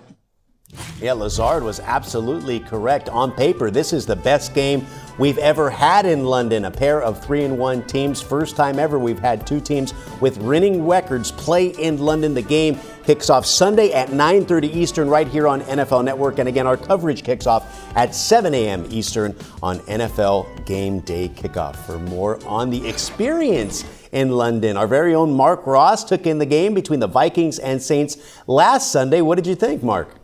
Yeah, 1.02 1.14
Lazard 1.14 1.64
was 1.64 1.80
absolutely 1.80 2.60
correct. 2.60 3.10
On 3.10 3.32
paper, 3.32 3.72
this 3.72 3.94
is 3.94 4.06
the 4.06 4.16
best 4.16 4.54
game 4.54 4.86
we've 5.20 5.38
ever 5.38 5.70
had 5.70 6.06
in 6.06 6.24
London. 6.26 6.66
A 6.66 6.72
pair 6.72 7.02
of 7.02 7.24
three 7.24 7.44
and 7.44 7.60
one 7.60 7.86
teams. 7.86 8.22
First 8.22 8.56
time 8.56 8.80
ever 8.80 8.98
we've 8.98 9.20
had 9.20 9.46
two 9.46 9.60
teams 9.60 9.94
with 10.22 10.38
winning 10.38 10.88
records 10.88 11.32
play 11.32 11.68
in 11.68 12.00
London. 12.00 12.34
The 12.34 12.42
game 12.42 12.80
kicks 13.04 13.30
off 13.30 13.46
Sunday 13.46 13.92
at 13.92 14.10
9:30 14.10 14.74
Eastern 14.74 15.10
right 15.10 15.28
here 15.28 15.48
on 15.48 15.62
NFL 15.64 16.04
Network. 16.04 16.40
And 16.40 16.48
again, 16.48 16.66
our 16.66 16.78
coverage 16.78 17.24
kicks 17.24 17.46
off 17.46 17.86
at 17.96 18.16
7 18.16 18.54
a.m. 18.54 18.88
Eastern 18.90 19.36
on 19.62 19.80
NFL 19.82 20.66
Game 20.66 21.00
Day 21.02 21.30
Kickoff. 21.30 21.76
For 21.76 22.00
more 22.00 22.40
on 22.48 22.70
the 22.70 22.88
experience 22.88 23.84
in 24.12 24.32
London, 24.32 24.78
our 24.78 24.88
very 24.88 25.14
own 25.14 25.34
Mark 25.34 25.68
Ross 25.68 26.04
took 26.04 26.26
in 26.26 26.40
the 26.40 26.46
game 26.46 26.74
between 26.74 27.00
the 27.00 27.08
Vikings 27.08 27.60
and 27.60 27.82
Saints 27.82 28.18
last 28.48 28.92
Sunday. 28.92 29.22
What 29.22 29.36
did 29.36 29.46
you 29.46 29.56
think, 29.56 29.84
Mark? 29.84 30.19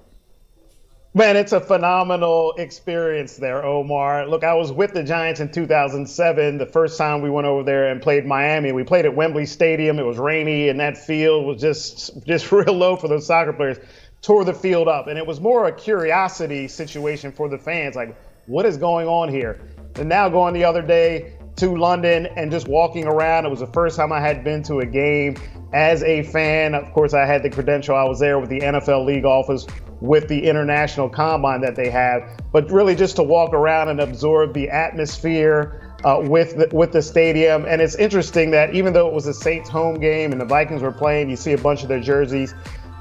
Man, 1.18 1.38
it's 1.38 1.54
a 1.54 1.62
phenomenal 1.62 2.52
experience 2.58 3.38
there, 3.38 3.64
Omar. 3.64 4.28
Look, 4.28 4.44
I 4.44 4.54
was 4.54 4.74
with 4.74 4.94
the 4.94 5.02
Giants 5.02 5.40
in 5.40 5.50
2007, 5.50 6.58
the 6.58 6.66
first 6.66 6.98
time 6.98 7.22
we 7.22 7.30
went 7.30 7.48
over 7.48 7.64
there 7.64 7.88
and 7.90 8.02
played 8.02 8.26
Miami. 8.26 8.74
We 8.74 8.84
played 8.84 9.06
at 9.06 9.16
Wembley 9.16 9.46
Stadium. 9.46 9.98
It 9.98 10.06
was 10.06 10.18
rainy, 10.18 10.68
and 10.68 10.78
that 10.82 10.98
field 10.98 11.46
was 11.46 11.62
just 11.62 12.22
just 12.26 12.52
real 12.52 12.74
low 12.74 12.98
for 12.98 13.08
those 13.08 13.26
soccer 13.26 13.54
players. 13.54 13.78
Tore 14.22 14.44
the 14.44 14.54
field 14.54 14.90
up, 14.90 15.08
and 15.08 15.18
it 15.18 15.26
was 15.26 15.40
more 15.40 15.68
a 15.68 15.72
curiosity 15.72 16.68
situation 16.68 17.32
for 17.32 17.48
the 17.48 17.58
fans, 17.58 17.96
like 17.96 18.14
what 18.48 18.66
is 18.66 18.76
going 18.76 19.08
on 19.08 19.30
here. 19.30 19.62
And 19.96 20.10
now 20.10 20.28
going 20.28 20.54
the 20.54 20.66
other 20.66 20.82
day 20.82 21.38
to 21.58 21.76
London 21.76 22.26
and 22.36 22.52
just 22.52 22.68
walking 22.68 23.06
around, 23.06 23.46
it 23.46 23.50
was 23.50 23.60
the 23.62 23.68
first 23.68 23.98
time 23.98 24.12
I 24.12 24.20
had 24.20 24.44
been 24.44 24.64
to 24.64 24.80
a 24.80 24.86
game 24.86 25.36
as 25.74 26.04
a 26.04 26.24
fan. 26.24 26.76
Of 26.76 26.92
course, 26.92 27.14
I 27.14 27.26
had 27.26 27.44
the 27.44 27.50
credential. 27.50 27.96
I 27.96 28.04
was 28.04 28.20
there 28.20 28.40
with 28.40 28.50
the 28.50 28.60
NFL 28.60 29.06
league 29.06 29.26
office 29.26 29.66
with 30.02 30.28
the 30.28 30.46
international 30.46 31.10
combine 31.10 31.62
that 31.62 31.76
they 31.76 31.90
have, 31.90 32.22
but 32.52 32.70
really 32.70 32.96
just 32.96 33.16
to 33.16 33.24
walk 33.24 33.54
around 33.54 33.90
and 33.90 34.02
absorb 34.02 34.54
the 34.54 34.70
atmosphere 34.70 35.82
uh, 36.04 36.20
with 36.22 36.58
the, 36.58 36.76
with 36.76 36.92
the 36.92 37.02
stadium. 37.02 37.66
And 37.66 37.82
it's 37.82 37.96
interesting 37.96 38.52
that 38.52 38.76
even 38.76 38.94
though 38.94 39.08
it 39.08 39.14
was 39.14 39.26
a 39.28 39.34
Saints 39.34 39.70
home 39.70 40.00
game 40.00 40.32
and 40.32 40.40
the 40.40 40.46
Vikings 40.46 40.82
were 40.82 40.92
playing, 40.92 41.30
you 41.30 41.36
see 41.36 41.54
a 41.54 41.58
bunch 41.58 41.82
of 41.82 41.90
their 41.90 42.02
jerseys. 42.02 42.54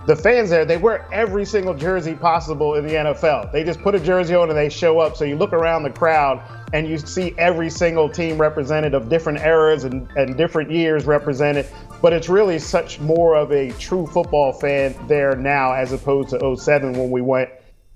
The 0.07 0.15
fans 0.15 0.51
there, 0.51 0.67
they 0.67 0.77
wear 0.77 1.09
every 1.13 1.47
single 1.47 1.73
jersey 1.73 2.15
possible 2.15 2.75
in 2.75 2.87
the 2.87 2.93
NFL. 2.93 3.51
They 3.53 3.65
just 3.65 3.81
put 3.81 3.95
a 3.95 4.01
jersey 4.01 4.35
on 4.35 4.51
and 4.51 4.59
they 4.59 4.69
show 4.69 4.99
up. 4.99 5.17
So 5.17 5.25
you 5.25 5.37
look 5.37 5.55
around 5.55 5.83
the 5.83 5.91
crowd 5.91 6.43
and 6.75 6.89
you 6.89 6.99
see 6.99 7.35
every 7.39 7.71
single 7.71 8.09
team 8.09 8.37
represented 8.37 8.95
of 8.95 9.09
different 9.09 9.39
eras 9.39 9.85
and, 9.85 10.11
and 10.17 10.37
different 10.37 10.71
years 10.71 11.05
represented 11.07 11.67
but 12.03 12.13
it's 12.13 12.29
really 12.29 12.59
such 12.59 13.01
more 13.01 13.37
of 13.37 13.53
a 13.53 13.71
true 13.79 14.07
football 14.07 14.53
fan 14.53 14.95
there 15.07 15.37
now 15.37 15.73
as 15.73 15.93
opposed 15.93 16.31
to 16.31 16.57
07 16.57 16.93
when 16.93 17.11
we 17.11 17.23
went 17.23 17.49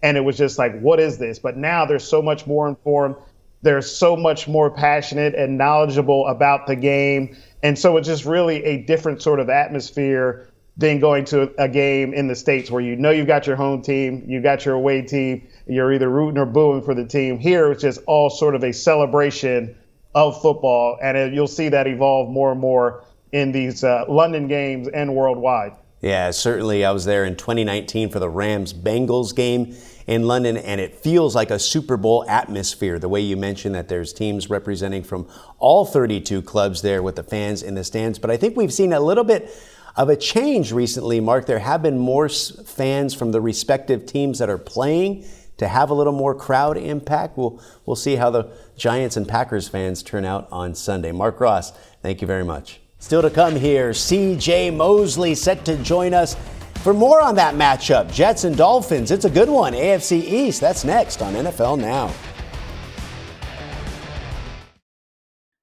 and 0.03 0.17
it 0.17 0.21
was 0.21 0.39
just 0.39 0.59
like 0.59 0.79
what 0.81 1.01
is 1.01 1.19
this 1.19 1.39
but 1.39 1.57
now 1.57 1.85
they're 1.85 1.99
so 1.99 2.23
much 2.23 2.47
more 2.47 2.69
informed 2.69 3.17
they're 3.63 3.83
so 3.83 4.17
much 4.17 4.47
more 4.47 4.71
passionate 4.71 5.35
and 5.35 5.59
knowledgeable 5.59 6.27
about 6.29 6.67
the 6.69 6.77
game 6.77 7.37
and 7.65 7.77
so 7.77 7.97
it's 7.97 8.07
just 8.07 8.25
really 8.25 8.63
a 8.65 8.83
different 8.85 9.21
sort 9.21 9.41
of 9.41 9.51
atmosphere 9.51 10.48
than 10.79 11.01
going 11.01 11.25
to 11.27 11.53
a 11.61 11.69
game 11.69 12.15
in 12.15 12.29
the 12.29 12.37
states 12.37 12.71
where 12.71 12.81
you 12.81 12.97
know 12.97 13.11
you've 13.11 13.27
got 13.27 13.47
your 13.47 13.57
home 13.57 13.83
team 13.83 14.25
you've 14.27 14.43
got 14.43 14.65
your 14.65 14.75
away 14.75 15.03
team 15.03 15.47
you're 15.67 15.93
either 15.93 16.09
rooting 16.09 16.39
or 16.39 16.47
booing 16.47 16.83
for 16.83 16.95
the 16.95 17.05
team 17.05 17.39
here 17.39 17.73
it's 17.73 17.83
just 17.83 18.01
all 18.07 18.31
sort 18.31 18.55
of 18.55 18.63
a 18.63 18.73
celebration 18.73 19.77
of 20.15 20.41
football 20.41 20.99
and 21.03 21.35
you'll 21.35 21.47
see 21.47 21.69
that 21.69 21.87
evolve 21.87 22.31
more 22.31 22.53
and 22.53 22.61
more 22.61 23.05
in 23.33 23.53
these 23.53 23.85
uh, 23.85 24.05
London 24.09 24.49
games 24.49 24.89
and 24.89 25.15
worldwide. 25.15 25.73
Yeah, 26.01 26.31
certainly. 26.31 26.85
I 26.85 26.93
was 26.93 27.05
there 27.05 27.25
in 27.25 27.37
2019 27.37 28.11
for 28.11 28.21
the 28.21 28.29
Rams 28.29 28.73
Bengals 28.73 29.35
game 29.35 29.77
in 30.07 30.23
London, 30.23 30.57
and 30.57 30.81
it 30.81 30.95
feels 30.95 31.35
like 31.35 31.51
a 31.51 31.59
Super 31.59 31.97
Bowl 31.97 32.25
atmosphere. 32.29 32.99
The 33.01 33.09
way 33.09 33.21
you 33.21 33.37
mentioned 33.37 33.75
that 33.75 33.89
there's 33.89 34.13
teams 34.13 34.49
representing 34.49 35.03
from 35.03 35.29
all 35.59 35.85
32 35.85 36.43
clubs 36.43 36.83
there 36.83 37.03
with 37.03 37.17
the 37.17 37.25
fans 37.25 37.63
in 37.65 37.75
the 37.75 37.83
stands. 37.83 38.19
But 38.19 38.31
I 38.31 38.37
think 38.37 38.57
we've 38.57 38.73
seen 38.73 38.93
a 38.93 39.01
little 39.01 39.25
bit 39.25 39.53
of 39.99 40.09
a 40.09 40.17
change 40.17 40.73
recently, 40.73 41.19
Mark. 41.19 41.47
There 41.47 41.59
have 41.59 41.83
been 41.83 41.99
more 41.99 42.29
fans 42.29 43.15
from 43.15 43.33
the 43.33 43.41
respective 43.41 44.07
teams 44.07 44.39
that 44.39 44.49
are 44.49 44.57
playing 44.57 45.27
to 45.57 45.67
have 45.67 45.91
a 45.91 45.95
little 45.95 46.13
more 46.13 46.37
crowd 46.37 46.79
impact. 46.79 47.37
We'll, 47.37 47.61
we'll 47.85 47.97
see 47.97 48.15
how 48.15 48.31
the 48.31 48.49
Giants 48.77 49.17
and 49.17 49.27
Packers 49.27 49.69
fans 49.69 50.05
turn 50.05 50.25
out 50.25 50.47
on 50.53 50.77
Sunday. 50.77 51.11
Mark 51.11 51.41
Ross, 51.41 51.73
thank 52.01 52.21
you 52.21 52.29
very 52.29 52.45
much. 52.45 52.81
Still 53.01 53.23
to 53.23 53.31
come 53.31 53.57
here, 53.57 53.91
CJ 53.91 54.75
Mosley 54.75 55.35
set 55.35 55.65
to 55.65 55.77
join 55.79 56.15
us 56.15 56.37
for 56.83 56.95
more 56.95 57.21
on 57.21 57.35
that 57.35 57.57
matchup. 57.57 58.13
Jets 58.13 58.45
and 58.45 58.57
Dolphins, 58.57 59.11
it's 59.11 59.25
a 59.25 59.31
good 59.31 59.49
one. 59.49 59.73
AFC 59.73 60.23
East, 60.23 60.61
that's 60.61 60.85
next 60.85 61.23
on 61.23 61.35
NFL 61.35 61.81
Now. 61.81 62.13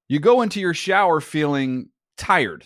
You 0.09 0.19
go 0.19 0.41
into 0.41 0.59
your 0.59 0.73
shower 0.73 1.21
feeling 1.21 1.89
tired, 2.17 2.65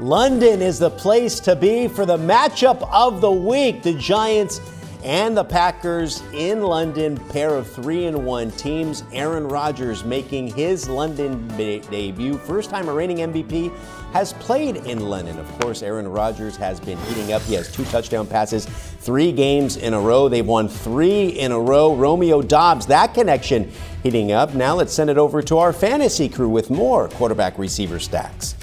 London 0.00 0.62
is 0.62 0.78
the 0.78 0.90
place 0.90 1.40
to 1.40 1.56
be 1.56 1.88
for 1.88 2.06
the 2.06 2.16
matchup 2.16 2.88
of 2.92 3.20
the 3.20 3.30
week. 3.30 3.82
The 3.82 3.94
Giants 3.94 4.60
and 5.04 5.36
the 5.36 5.44
Packers 5.44 6.22
in 6.32 6.62
London, 6.62 7.16
pair 7.28 7.54
of 7.54 7.70
three 7.70 8.06
and 8.06 8.26
one 8.26 8.50
teams. 8.52 9.04
Aaron 9.12 9.46
Rodgers 9.46 10.04
making 10.04 10.48
his 10.48 10.88
London 10.88 11.46
de- 11.56 11.80
debut. 11.80 12.36
First 12.38 12.70
time 12.70 12.88
a 12.88 12.92
reigning 12.92 13.18
MVP 13.18 13.72
has 14.12 14.32
played 14.34 14.76
in 14.76 15.08
London. 15.08 15.38
Of 15.38 15.46
course, 15.60 15.82
Aaron 15.82 16.08
Rodgers 16.08 16.56
has 16.56 16.80
been 16.80 16.98
heating 16.98 17.32
up. 17.32 17.42
He 17.42 17.54
has 17.54 17.70
two 17.70 17.84
touchdown 17.86 18.26
passes, 18.26 18.66
three 18.66 19.30
games 19.32 19.76
in 19.76 19.94
a 19.94 20.00
row. 20.00 20.28
They've 20.28 20.46
won 20.46 20.68
three 20.68 21.28
in 21.28 21.52
a 21.52 21.60
row. 21.60 21.94
Romeo 21.94 22.42
Doubs, 22.42 22.86
that 22.86 23.14
connection 23.14 23.70
heating 24.02 24.32
up. 24.32 24.54
Now 24.54 24.74
let's 24.74 24.92
send 24.92 25.10
it 25.10 25.18
over 25.18 25.42
to 25.42 25.58
our 25.58 25.72
fantasy 25.72 26.28
crew 26.28 26.48
with 26.48 26.70
more 26.70 27.08
quarterback 27.08 27.58
receiver 27.58 27.98
stacks. 27.98 28.56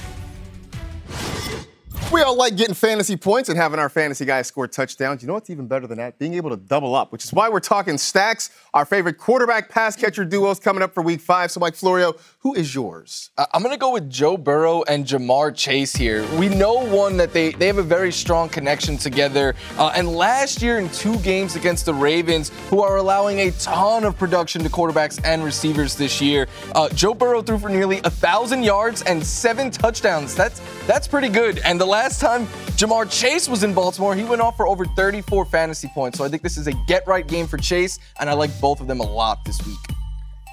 We 2.16 2.22
all 2.22 2.38
like 2.38 2.56
getting 2.56 2.76
fantasy 2.76 3.18
points 3.18 3.50
and 3.50 3.58
having 3.58 3.78
our 3.78 3.90
fantasy 3.90 4.24
guys 4.24 4.48
score 4.48 4.70
touchdowns. 4.70 5.22
You 5.22 5.28
know 5.28 5.34
what's 5.34 5.50
even 5.50 5.68
better 5.68 5.86
than 5.86 5.98
that? 5.98 6.18
Being 6.18 6.36
able 6.36 6.50
to 6.50 6.56
double 6.56 6.96
up, 6.96 7.12
which 7.12 7.26
is 7.26 7.34
why 7.34 7.50
we're 7.50 7.60
talking 7.60 7.98
stacks. 7.98 8.52
Our 8.74 8.86
favorite 8.86 9.18
quarterback 9.18 9.68
pass 9.68 9.98
catcher 9.98 10.24
duos 10.24 10.58
coming 10.58 10.82
up 10.82 10.94
for 10.94 11.04
week 11.04 11.20
five. 11.20 11.52
So, 11.52 11.60
Mike 11.60 11.76
Florio, 11.76 12.14
who 12.40 12.54
is 12.54 12.74
yours? 12.74 13.32
Uh, 13.38 13.48
I'm 13.54 13.62
going 13.62 13.76
to 13.76 13.78
go 13.78 13.92
with 13.92 14.10
Joe 14.10 14.38
Burrow 14.38 14.84
and 14.84 15.06
Ja'Marr 15.06 15.54
Chase 15.54 15.94
here. 15.94 16.26
We 16.38 16.48
know 16.48 16.86
one 16.86 17.18
that 17.18 17.34
they, 17.34 17.52
they 17.52 17.68
have 17.68 17.80
a 17.80 17.84
very 17.84 18.14
strong 18.14 18.48
connection 18.48 18.96
together. 18.96 19.54
Uh, 19.78 19.92
and 19.94 20.08
last 20.08 20.62
year 20.62 20.80
in 20.80 20.88
two 20.92 21.18
games 21.20 21.58
against 21.58 21.86
the 21.86 21.94
Ravens, 21.94 22.50
who 22.70 22.80
are 22.80 22.96
allowing 22.96 23.40
a 23.40 23.52
ton 23.52 24.06
of 24.06 24.18
production 24.18 24.64
to 24.64 24.70
quarterbacks 24.70 25.20
and 25.26 25.44
receivers 25.44 25.98
this 25.98 26.22
year, 26.22 26.48
uh, 26.76 26.88
Joe 26.90 27.14
Burrow 27.14 27.42
threw 27.42 27.58
for 27.60 27.68
nearly 27.68 28.00
a 28.06 28.10
thousand 28.10 28.64
yards 28.64 29.02
and 29.02 29.22
seven 29.22 29.70
touchdowns. 29.70 30.34
That's 30.34 30.62
that's 30.88 31.10
pretty 31.10 31.30
good. 31.30 31.60
And 31.66 31.82
the 31.82 31.86
last 31.86 32.05
time 32.12 32.46
Ja'Marr 32.78 33.10
Chase 33.10 33.50
was 33.50 33.64
in 33.64 33.74
Baltimore, 33.74 34.16
he 34.16 34.24
went 34.24 34.42
off 34.42 34.58
for 34.58 34.68
over 34.68 34.86
34 34.86 35.46
fantasy 35.46 35.88
points. 35.94 36.18
So 36.18 36.24
I 36.24 36.30
think 36.30 36.42
this 36.42 36.58
is 36.58 36.68
a 36.68 36.74
get 36.88 37.06
right 37.08 37.26
game 37.26 37.48
for 37.48 37.58
Chase, 37.58 38.00
and 38.20 38.30
I 38.30 38.34
like 38.34 38.52
both 38.62 38.82
of 38.82 38.88
them 38.88 39.00
a 39.00 39.10
lot 39.10 39.44
this 39.46 39.66
week. 39.66 39.78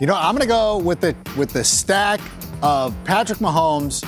You 0.00 0.06
know, 0.06 0.14
I'm 0.14 0.34
going 0.34 0.42
to 0.42 0.48
go 0.48 0.78
with 0.78 1.00
the 1.00 1.14
with 1.36 1.52
the 1.52 1.62
stack 1.62 2.20
of 2.62 2.94
Patrick 3.04 3.38
Mahomes 3.38 4.02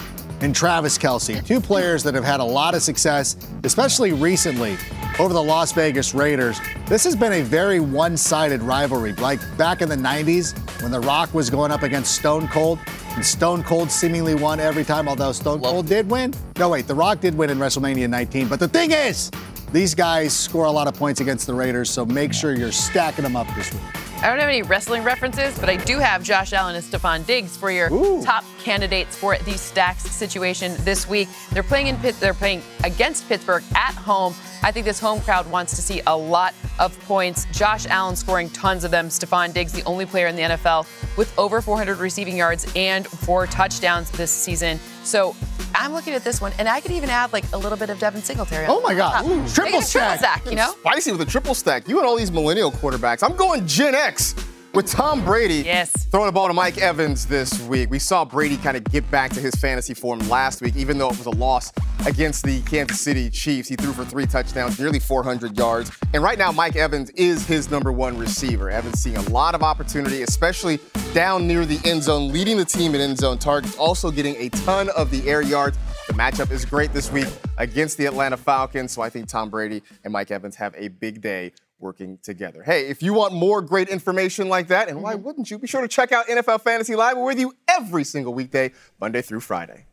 and 0.45 0.55
Travis 0.55 0.99
Kelce, 0.99 1.45
two 1.47 1.59
players 1.59 2.03
that 2.03 2.15
have 2.15 2.23
had 2.23 2.39
a 2.39 2.45
lot 2.45 2.75
of 2.75 2.83
success, 2.83 3.35
especially 3.63 4.13
recently 4.13 4.77
over 5.19 5.33
the 5.33 5.43
Las 5.43 5.73
Vegas 5.73 6.13
Raiders. 6.13 6.61
This 6.87 7.03
has 7.05 7.17
been 7.17 7.33
a 7.33 7.41
very 7.41 7.81
one-sided 7.81 8.61
rivalry. 8.61 9.15
Like 9.15 9.41
back 9.57 9.81
in 9.81 9.89
the 9.89 9.97
90s 9.97 10.55
when 10.83 10.93
The 10.93 11.01
Rock 11.01 11.33
was 11.33 11.49
going 11.49 11.73
up 11.73 11.83
against 11.83 12.15
Stone 12.15 12.49
Cold, 12.49 12.79
and 13.15 13.25
Stone 13.25 13.63
Cold 13.63 13.91
seemingly 13.91 14.35
won 14.35 14.61
every 14.61 14.85
time, 14.85 15.09
although 15.09 15.33
Stone 15.33 15.63
Cold 15.63 15.87
did 15.87 16.11
win. 16.11 16.35
No, 16.59 16.69
wait, 16.69 16.87
The 16.87 16.95
Rock 16.95 17.21
did 17.21 17.35
win 17.35 17.49
in 17.49 17.57
WrestleMania 17.57 18.11
19. 18.11 18.47
But 18.47 18.61
the 18.61 18.69
thing 18.69 18.91
is, 18.91 19.31
these 19.73 19.95
guys 19.95 20.35
score 20.35 20.67
a 20.67 20.71
lot 20.71 20.87
of 20.87 20.95
points 20.95 21.23
against 21.23 21.47
the 21.47 21.55
Raiders, 21.55 21.89
so 21.89 22.05
make 22.05 22.35
sure 22.35 22.55
you're 22.55 22.71
stacking 22.71 23.23
them 23.23 23.35
up 23.35 23.47
this 23.55 23.73
week. 23.73 24.04
I 24.25 24.29
don't 24.29 24.39
have 24.39 24.49
any 24.49 24.63
wrestling 24.63 25.05
references, 25.05 25.59
but 25.59 25.69
I 25.69 25.77
do 25.77 25.99
have 25.99 26.23
Josh 26.23 26.55
Allen 26.55 26.75
and 26.75 26.83
Stefon 26.83 27.27
Diggs 27.27 27.59
for 27.59 27.71
your 27.71 27.93
Ooh. 27.93 28.23
top 28.23 28.43
candidates 28.59 29.15
for 29.15 29.37
the 29.37 29.59
stacks 29.59 30.05
situation 30.05 30.75
this 30.79 31.07
week. 31.07 31.29
They're 31.53 31.63
playing 31.63 31.89
in 31.89 31.97
Pitt. 31.99 32.19
They're 32.21 32.33
playing 32.33 32.63
against 32.85 33.29
Pittsburgh 33.29 33.63
at 33.75 33.93
home. 33.93 34.35
I 34.65 34.73
think 34.73 34.87
this 34.87 34.99
home 34.99 35.21
crowd 35.21 35.47
wants 35.51 35.77
to 35.77 35.83
see 35.83 36.01
a 36.07 36.17
lot 36.17 36.55
of 36.79 36.99
points. 37.01 37.45
Josh 37.53 37.85
Allen 37.85 38.17
scoring 38.17 38.49
tons 38.49 38.83
of 38.83 38.91
them. 38.91 39.09
Stefon 39.09 39.53
Diggs, 39.53 39.73
the 39.73 39.83
only 39.83 40.07
player 40.07 40.27
in 40.27 40.37
the 40.37 40.43
NFL 40.43 40.87
with 41.19 41.39
over 41.39 41.61
400 41.61 41.99
receiving 41.99 42.35
yards 42.35 42.67
and 42.75 43.07
four 43.07 43.47
touchdowns 43.47 44.11
this 44.13 44.31
season. 44.31 44.81
So 45.03 45.37
I'm 45.75 45.93
looking 45.93 46.15
at 46.15 46.25
this 46.25 46.41
one, 46.41 46.53
and 46.59 46.67
I 46.67 46.81
could 46.81 46.93
even 46.93 47.11
add 47.11 47.31
like 47.35 47.45
a 47.53 47.59
little 47.59 47.77
bit 47.77 47.91
of 47.91 47.99
Devin 47.99 48.23
Singletary. 48.23 48.65
Oh 48.67 48.81
my 48.81 48.95
God! 48.95 49.27
Ooh, 49.27 49.47
triple 49.47 49.83
stack. 49.83 50.03
triple 50.03 50.17
stack, 50.17 50.47
you 50.47 50.57
know? 50.57 50.75
Spicy 50.81 51.13
with 51.13 51.21
a 51.21 51.27
triple 51.27 51.55
stack. 51.55 51.87
You 51.87 51.99
and 51.99 52.07
all 52.07 52.17
these 52.17 52.33
millennial 52.33 52.73
quarterbacks. 52.73 53.23
I'm 53.23 53.37
going 53.37 53.67
Gen 53.67 53.95
X 53.95 54.35
with 54.75 54.91
Tom 54.91 55.25
Brady 55.25 55.63
yes. 55.63 55.91
throwing 56.07 56.27
the 56.27 56.33
ball 56.33 56.49
to 56.49 56.53
Mike 56.53 56.79
Evans 56.79 57.27
this 57.27 57.61
week. 57.63 57.91
We 57.91 58.01
saw 58.01 58.25
Brady 58.25 58.57
kind 58.57 58.77
of 58.77 58.85
get 58.85 59.09
back 59.11 59.33
to 59.33 59.41
his 59.41 59.55
fantasy 59.55 59.95
form 59.95 60.19
last 60.29 60.61
week, 60.61 60.75
even 60.77 60.99
though 60.99 61.11
it 61.11 61.17
was 61.17 61.27
a 61.27 61.31
loss 61.31 61.73
against 62.07 62.45
the 62.45 62.61
Kansas 62.63 63.01
City 63.01 63.31
Chiefs. 63.31 63.69
He 63.69 63.77
threw 63.77 63.93
for 63.93 64.05
three 64.05 64.27
touchdowns, 64.27 64.79
nearly 64.79 64.99
400 64.99 65.57
yards. 65.57 65.93
And 66.13 66.23
right 66.23 66.39
now, 66.39 66.51
Mike 66.51 66.75
Evans 66.75 67.11
is 67.11 67.47
his 67.47 67.71
number 67.71 67.93
one 67.93 68.19
receiver. 68.19 68.69
Evans 68.69 69.01
seeing 69.01 69.17
a 69.17 69.29
lot 69.31 69.55
of 69.55 69.63
opportunity, 69.63 70.23
especially 70.23 70.81
down 71.13 71.47
near 71.47 71.65
the 71.65 71.81
end 71.89 72.03
zone, 72.03 72.33
leading 72.33 72.57
the 72.57 72.65
team 72.65 72.95
in 72.95 73.01
end 73.01 73.19
zone 73.19 73.39
targets, 73.39 73.77
also 73.77 74.11
getting 74.11 74.35
a 74.37 74.49
ton 74.49 74.89
of 74.91 75.11
the 75.11 75.29
air 75.29 75.43
yards. 75.43 75.79
The 76.09 76.15
matchup 76.15 76.51
is 76.51 76.65
great 76.65 76.93
this 76.93 77.11
week 77.13 77.29
against 77.59 77.97
the 77.97 78.07
Atlanta 78.07 78.37
Falcons, 78.37 78.93
so 78.93 79.03
I 79.03 79.09
think 79.09 79.29
Tom 79.29 79.49
Brady 79.49 79.83
and 80.03 80.13
Mike 80.13 80.31
Evans 80.31 80.57
have 80.57 80.75
a 80.77 80.89
big 80.89 81.21
day 81.21 81.53
working 81.85 82.19
together. 82.23 82.63
Hey, 82.63 82.89
if 82.89 83.03
you 83.03 83.13
want 83.13 83.35
more 83.35 83.61
great 83.61 83.89
information 83.91 84.49
like 84.49 84.69
that, 84.69 84.89
and 84.89 85.03
why 85.03 85.15
mm-hmm. 85.15 85.23
wouldn't 85.23 85.51
you, 85.51 85.59
be 85.59 85.67
sure 85.67 85.83
to 85.83 85.89
check 85.89 86.11
out 86.13 86.27
NFL 86.27 86.63
Fantasy 86.63 86.97
Live. 86.97 87.19
We're 87.19 87.27
with 87.27 87.39
you 87.39 87.55
every 87.69 88.05
single 88.05 88.33
weekday, 88.33 88.73
Monday 89.01 89.21
through 89.21 89.41
Friday. 89.41 89.85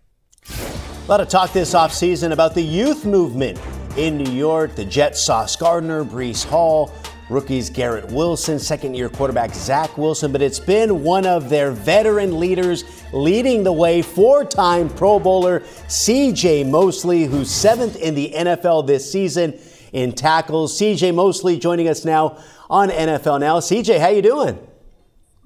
A 0.49 1.07
lot 1.09 1.19
of 1.19 1.27
talk 1.27 1.51
this 1.51 1.73
offseason 1.73 2.31
about 2.31 2.55
the 2.55 2.61
youth 2.61 3.05
movement 3.05 3.59
in 3.97 4.17
New 4.17 4.31
York. 4.31 4.73
The 4.75 4.85
Jets, 4.85 5.21
Sauce 5.21 5.57
Gardner, 5.57 6.05
Breece 6.05 6.45
Hall, 6.45 6.93
rookies 7.29 7.69
Garrett 7.69 8.09
Wilson, 8.09 8.57
second 8.57 8.93
year 8.95 9.09
quarterback 9.09 9.53
Zach 9.53 9.97
Wilson, 9.97 10.31
but 10.31 10.41
it's 10.41 10.59
been 10.59 11.03
one 11.03 11.25
of 11.25 11.49
their 11.49 11.71
veteran 11.71 12.39
leaders 12.39 12.85
leading 13.11 13.63
the 13.63 13.73
way, 13.73 14.01
four 14.01 14.45
time 14.45 14.87
Pro 14.87 15.19
Bowler 15.19 15.59
CJ 15.89 16.69
Mosley, 16.69 17.25
who's 17.25 17.51
seventh 17.51 17.97
in 17.97 18.15
the 18.15 18.31
NFL 18.33 18.87
this 18.87 19.11
season 19.11 19.59
in 19.91 20.13
tackles. 20.13 20.79
CJ 20.79 21.13
Mosley 21.13 21.59
joining 21.59 21.87
us 21.87 22.05
now 22.05 22.37
on 22.69 22.89
NFL 22.89 23.39
Now. 23.39 23.59
CJ, 23.59 23.99
how 23.99 24.09
you 24.09 24.21
doing? 24.21 24.59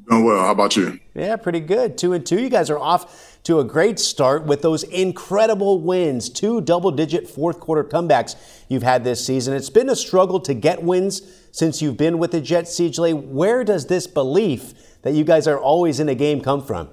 Doing 0.09 0.23
well. 0.23 0.45
How 0.45 0.51
about 0.51 0.75
you? 0.75 0.99
Yeah, 1.15 1.35
pretty 1.35 1.59
good. 1.59 1.97
Two 1.97 2.13
and 2.13 2.25
two. 2.25 2.39
You 2.39 2.49
guys 2.49 2.69
are 2.69 2.77
off 2.77 3.39
to 3.43 3.59
a 3.59 3.63
great 3.63 3.99
start 3.99 4.45
with 4.45 4.61
those 4.61 4.83
incredible 4.83 5.79
wins, 5.79 6.29
two 6.29 6.61
double-digit 6.61 7.27
fourth 7.27 7.59
quarter 7.59 7.83
comebacks 7.83 8.35
you've 8.69 8.83
had 8.83 9.03
this 9.03 9.25
season. 9.25 9.53
It's 9.53 9.69
been 9.69 9.89
a 9.89 9.95
struggle 9.95 10.39
to 10.41 10.53
get 10.53 10.83
wins 10.83 11.21
since 11.51 11.81
you've 11.81 11.97
been 11.97 12.17
with 12.17 12.31
the 12.31 12.41
Jets, 12.41 12.79
CJ. 12.79 13.27
Where 13.27 13.63
does 13.63 13.85
this 13.85 14.07
belief 14.07 14.73
that 15.03 15.13
you 15.13 15.23
guys 15.23 15.47
are 15.47 15.59
always 15.59 15.99
in 15.99 16.09
a 16.09 16.15
game 16.15 16.41
come 16.41 16.63
from? 16.63 16.89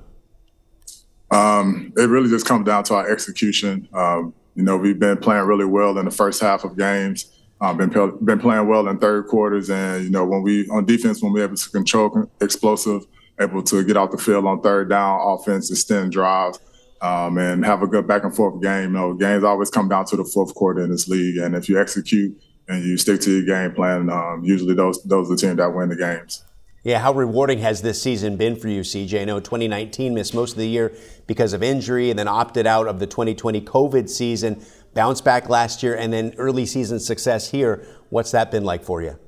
Um, 1.30 1.92
it 1.96 2.08
really 2.08 2.28
just 2.28 2.46
comes 2.46 2.66
down 2.66 2.84
to 2.84 2.94
our 2.94 3.10
execution. 3.10 3.88
Um, 3.94 4.34
you 4.54 4.62
know, 4.62 4.76
we've 4.76 4.98
been 4.98 5.16
playing 5.16 5.46
really 5.46 5.64
well 5.64 5.98
in 5.98 6.04
the 6.04 6.10
first 6.10 6.40
half 6.42 6.64
of 6.64 6.76
games. 6.76 7.30
Uh, 7.62 7.72
been 7.72 7.90
been 8.24 8.40
playing 8.40 8.66
well 8.66 8.88
in 8.88 8.98
third 8.98 9.28
quarters, 9.28 9.70
and 9.70 10.02
you 10.02 10.10
know 10.10 10.24
when 10.24 10.42
we 10.42 10.68
on 10.70 10.84
defense 10.84 11.22
when 11.22 11.32
we're 11.32 11.44
able 11.44 11.54
to 11.54 11.70
control 11.70 12.28
explosive, 12.40 13.06
able 13.40 13.62
to 13.62 13.84
get 13.84 13.96
out 13.96 14.10
the 14.10 14.18
field 14.18 14.44
on 14.46 14.60
third 14.60 14.88
down, 14.88 15.20
offense 15.22 15.70
extend 15.70 16.10
drives, 16.10 16.58
um, 17.02 17.38
and 17.38 17.64
have 17.64 17.80
a 17.80 17.86
good 17.86 18.04
back 18.04 18.24
and 18.24 18.34
forth 18.34 18.60
game. 18.60 18.94
You 18.94 18.98
know, 18.98 19.14
games 19.14 19.44
always 19.44 19.70
come 19.70 19.88
down 19.88 20.06
to 20.06 20.16
the 20.16 20.24
fourth 20.24 20.52
quarter 20.56 20.82
in 20.82 20.90
this 20.90 21.06
league, 21.06 21.36
and 21.36 21.54
if 21.54 21.68
you 21.68 21.80
execute 21.80 22.36
and 22.66 22.84
you 22.84 22.96
stick 22.96 23.20
to 23.20 23.30
your 23.30 23.46
game 23.46 23.76
plan, 23.76 24.10
um, 24.10 24.42
usually 24.42 24.74
those 24.74 25.00
those 25.04 25.30
are 25.30 25.36
the 25.36 25.40
teams 25.40 25.58
that 25.58 25.72
win 25.72 25.88
the 25.88 25.94
games. 25.94 26.44
Yeah, 26.82 26.98
how 26.98 27.12
rewarding 27.12 27.60
has 27.60 27.80
this 27.80 28.02
season 28.02 28.36
been 28.36 28.56
for 28.56 28.66
you, 28.66 28.80
CJ? 28.80 29.22
I 29.22 29.24
know 29.24 29.38
2019 29.38 30.14
missed 30.14 30.34
most 30.34 30.52
of 30.52 30.58
the 30.58 30.66
year 30.66 30.92
because 31.28 31.52
of 31.52 31.62
injury 31.62 32.10
and 32.10 32.18
then 32.18 32.26
opted 32.26 32.66
out 32.66 32.88
of 32.88 32.98
the 32.98 33.06
2020 33.06 33.60
COVID 33.60 34.08
season 34.10 34.64
bounce 34.94 35.20
back 35.20 35.48
last 35.48 35.82
year 35.82 35.96
and 35.96 36.12
then 36.12 36.34
early 36.38 36.66
season 36.66 37.00
success 37.00 37.50
here. 37.50 37.86
What's 38.10 38.30
that 38.32 38.50
been 38.50 38.64
like 38.64 38.84
for 38.84 39.02
you? 39.02 39.18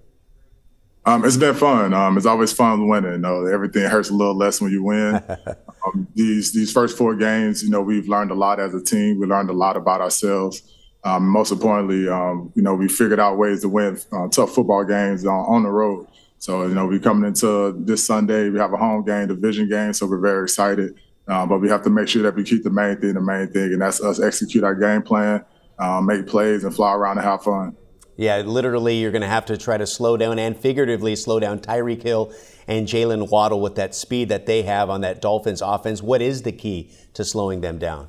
Um, 1.06 1.24
it's 1.24 1.36
been 1.36 1.54
fun. 1.54 1.92
Um, 1.92 2.16
it's 2.16 2.26
always 2.26 2.52
fun 2.52 2.88
winning. 2.88 3.12
You 3.12 3.18
know, 3.18 3.46
everything 3.46 3.82
hurts 3.84 4.08
a 4.08 4.14
little 4.14 4.36
less 4.36 4.60
when 4.60 4.70
you 4.72 4.82
win. 4.82 5.16
um, 5.86 6.08
these 6.14 6.52
these 6.52 6.72
first 6.72 6.96
four 6.96 7.14
games, 7.14 7.62
you 7.62 7.70
know, 7.70 7.82
we've 7.82 8.08
learned 8.08 8.30
a 8.30 8.34
lot 8.34 8.58
as 8.58 8.74
a 8.74 8.82
team. 8.82 9.20
We 9.20 9.26
learned 9.26 9.50
a 9.50 9.54
lot 9.54 9.76
about 9.76 10.00
ourselves. 10.00 10.62
Um, 11.04 11.28
most 11.28 11.52
importantly, 11.52 12.08
um, 12.08 12.50
you 12.54 12.62
know, 12.62 12.74
we 12.74 12.88
figured 12.88 13.20
out 13.20 13.36
ways 13.36 13.60
to 13.60 13.68
win 13.68 13.98
uh, 14.12 14.28
tough 14.28 14.54
football 14.54 14.84
games 14.84 15.26
on, 15.26 15.34
on 15.34 15.62
the 15.62 15.68
road. 15.68 16.06
So, 16.38 16.66
you 16.66 16.74
know, 16.74 16.86
we're 16.86 16.98
coming 16.98 17.28
into 17.28 17.72
this 17.84 18.06
Sunday. 18.06 18.48
We 18.48 18.58
have 18.58 18.72
a 18.72 18.76
home 18.78 19.04
game, 19.04 19.28
division 19.28 19.68
game, 19.68 19.92
so 19.92 20.06
we're 20.06 20.20
very 20.20 20.44
excited. 20.44 20.94
Uh, 21.26 21.46
but 21.46 21.58
we 21.58 21.68
have 21.68 21.82
to 21.84 21.90
make 21.90 22.08
sure 22.08 22.22
that 22.22 22.34
we 22.34 22.44
keep 22.44 22.62
the 22.64 22.70
main 22.70 23.00
thing 23.00 23.14
the 23.14 23.20
main 23.20 23.48
thing, 23.48 23.72
and 23.72 23.80
that's 23.80 24.02
us 24.02 24.20
execute 24.20 24.64
our 24.64 24.74
game 24.74 25.02
plan, 25.02 25.44
uh, 25.78 26.00
make 26.00 26.26
plays, 26.26 26.64
and 26.64 26.74
fly 26.74 26.94
around 26.94 27.18
and 27.18 27.26
have 27.26 27.42
fun. 27.42 27.76
Yeah, 28.16 28.38
literally, 28.42 28.96
you're 28.96 29.10
going 29.10 29.22
to 29.22 29.28
have 29.28 29.46
to 29.46 29.56
try 29.56 29.76
to 29.76 29.86
slow 29.86 30.16
down 30.16 30.38
and 30.38 30.56
figuratively 30.56 31.16
slow 31.16 31.40
down 31.40 31.58
Tyreek 31.58 32.02
Hill 32.02 32.32
and 32.68 32.86
Jaylen 32.86 33.28
Waddle 33.30 33.60
with 33.60 33.74
that 33.74 33.94
speed 33.94 34.28
that 34.28 34.46
they 34.46 34.62
have 34.62 34.88
on 34.88 35.00
that 35.00 35.20
Dolphins 35.20 35.60
offense. 35.60 36.00
What 36.00 36.22
is 36.22 36.42
the 36.42 36.52
key 36.52 36.92
to 37.14 37.24
slowing 37.24 37.60
them 37.60 37.78
down? 37.78 38.08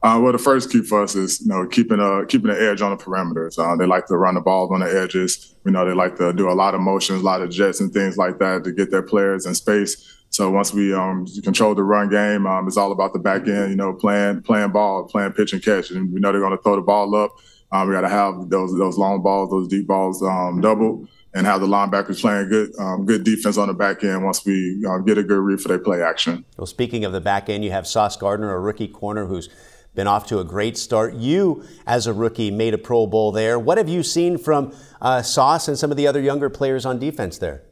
Uh, 0.00 0.20
well, 0.22 0.30
the 0.30 0.38
first 0.38 0.70
key 0.70 0.80
for 0.82 1.02
us 1.02 1.16
is 1.16 1.40
you 1.40 1.48
know 1.48 1.66
keeping 1.66 1.98
a 1.98 2.24
keeping 2.26 2.50
the 2.50 2.60
edge 2.60 2.80
on 2.80 2.96
the 2.96 3.02
perimeters. 3.02 3.58
Uh, 3.58 3.74
they 3.76 3.86
like 3.86 4.06
to 4.06 4.16
run 4.16 4.34
the 4.34 4.40
ball 4.40 4.72
on 4.72 4.80
the 4.80 4.86
edges. 4.86 5.54
We 5.64 5.72
know 5.72 5.84
they 5.84 5.92
like 5.92 6.16
to 6.16 6.32
do 6.32 6.48
a 6.48 6.54
lot 6.54 6.74
of 6.74 6.80
motions, 6.80 7.20
a 7.20 7.24
lot 7.24 7.42
of 7.42 7.50
jets 7.50 7.80
and 7.80 7.92
things 7.92 8.16
like 8.16 8.38
that 8.38 8.62
to 8.64 8.72
get 8.72 8.92
their 8.92 9.02
players 9.02 9.44
in 9.44 9.56
space. 9.56 10.17
So 10.30 10.50
once 10.50 10.72
we 10.72 10.94
um, 10.94 11.26
control 11.42 11.74
the 11.74 11.82
run 11.82 12.10
game, 12.10 12.46
um, 12.46 12.66
it's 12.66 12.76
all 12.76 12.92
about 12.92 13.12
the 13.12 13.18
back 13.18 13.48
end. 13.48 13.70
You 13.70 13.76
know, 13.76 13.92
playing 13.92 14.42
playing 14.42 14.72
ball, 14.72 15.04
playing 15.04 15.32
pitch 15.32 15.52
and 15.52 15.62
catch, 15.62 15.90
and 15.90 16.12
we 16.12 16.20
know 16.20 16.32
they're 16.32 16.40
going 16.40 16.56
to 16.56 16.62
throw 16.62 16.76
the 16.76 16.82
ball 16.82 17.14
up. 17.14 17.32
Um, 17.70 17.88
we 17.88 17.94
got 17.94 18.02
to 18.02 18.08
have 18.08 18.48
those 18.48 18.76
those 18.76 18.98
long 18.98 19.22
balls, 19.22 19.50
those 19.50 19.68
deep 19.68 19.86
balls 19.86 20.22
um, 20.22 20.60
double, 20.60 21.06
and 21.34 21.46
have 21.46 21.60
the 21.60 21.66
linebackers 21.66 22.20
playing 22.20 22.48
good 22.48 22.70
um, 22.78 23.04
good 23.04 23.24
defense 23.24 23.58
on 23.58 23.68
the 23.68 23.74
back 23.74 24.04
end 24.04 24.24
once 24.24 24.44
we 24.44 24.84
uh, 24.88 24.98
get 24.98 25.18
a 25.18 25.22
good 25.22 25.40
read 25.40 25.60
for 25.60 25.68
their 25.68 25.78
play 25.78 26.02
action. 26.02 26.44
Well, 26.56 26.66
speaking 26.66 27.04
of 27.04 27.12
the 27.12 27.20
back 27.20 27.48
end, 27.48 27.64
you 27.64 27.70
have 27.70 27.86
Sauce 27.86 28.16
Gardner, 28.16 28.54
a 28.54 28.60
rookie 28.60 28.88
corner 28.88 29.26
who's 29.26 29.48
been 29.94 30.06
off 30.06 30.26
to 30.28 30.38
a 30.38 30.44
great 30.44 30.78
start. 30.78 31.14
You, 31.14 31.64
as 31.86 32.06
a 32.06 32.12
rookie, 32.12 32.50
made 32.50 32.72
a 32.72 32.78
Pro 32.78 33.06
Bowl 33.06 33.32
there. 33.32 33.58
What 33.58 33.78
have 33.78 33.88
you 33.88 34.02
seen 34.02 34.38
from 34.38 34.72
uh, 35.02 35.22
Sauce 35.22 35.68
and 35.68 35.76
some 35.76 35.90
of 35.90 35.96
the 35.96 36.06
other 36.06 36.20
younger 36.20 36.48
players 36.48 36.86
on 36.86 36.98
defense 36.98 37.38
there? 37.38 37.64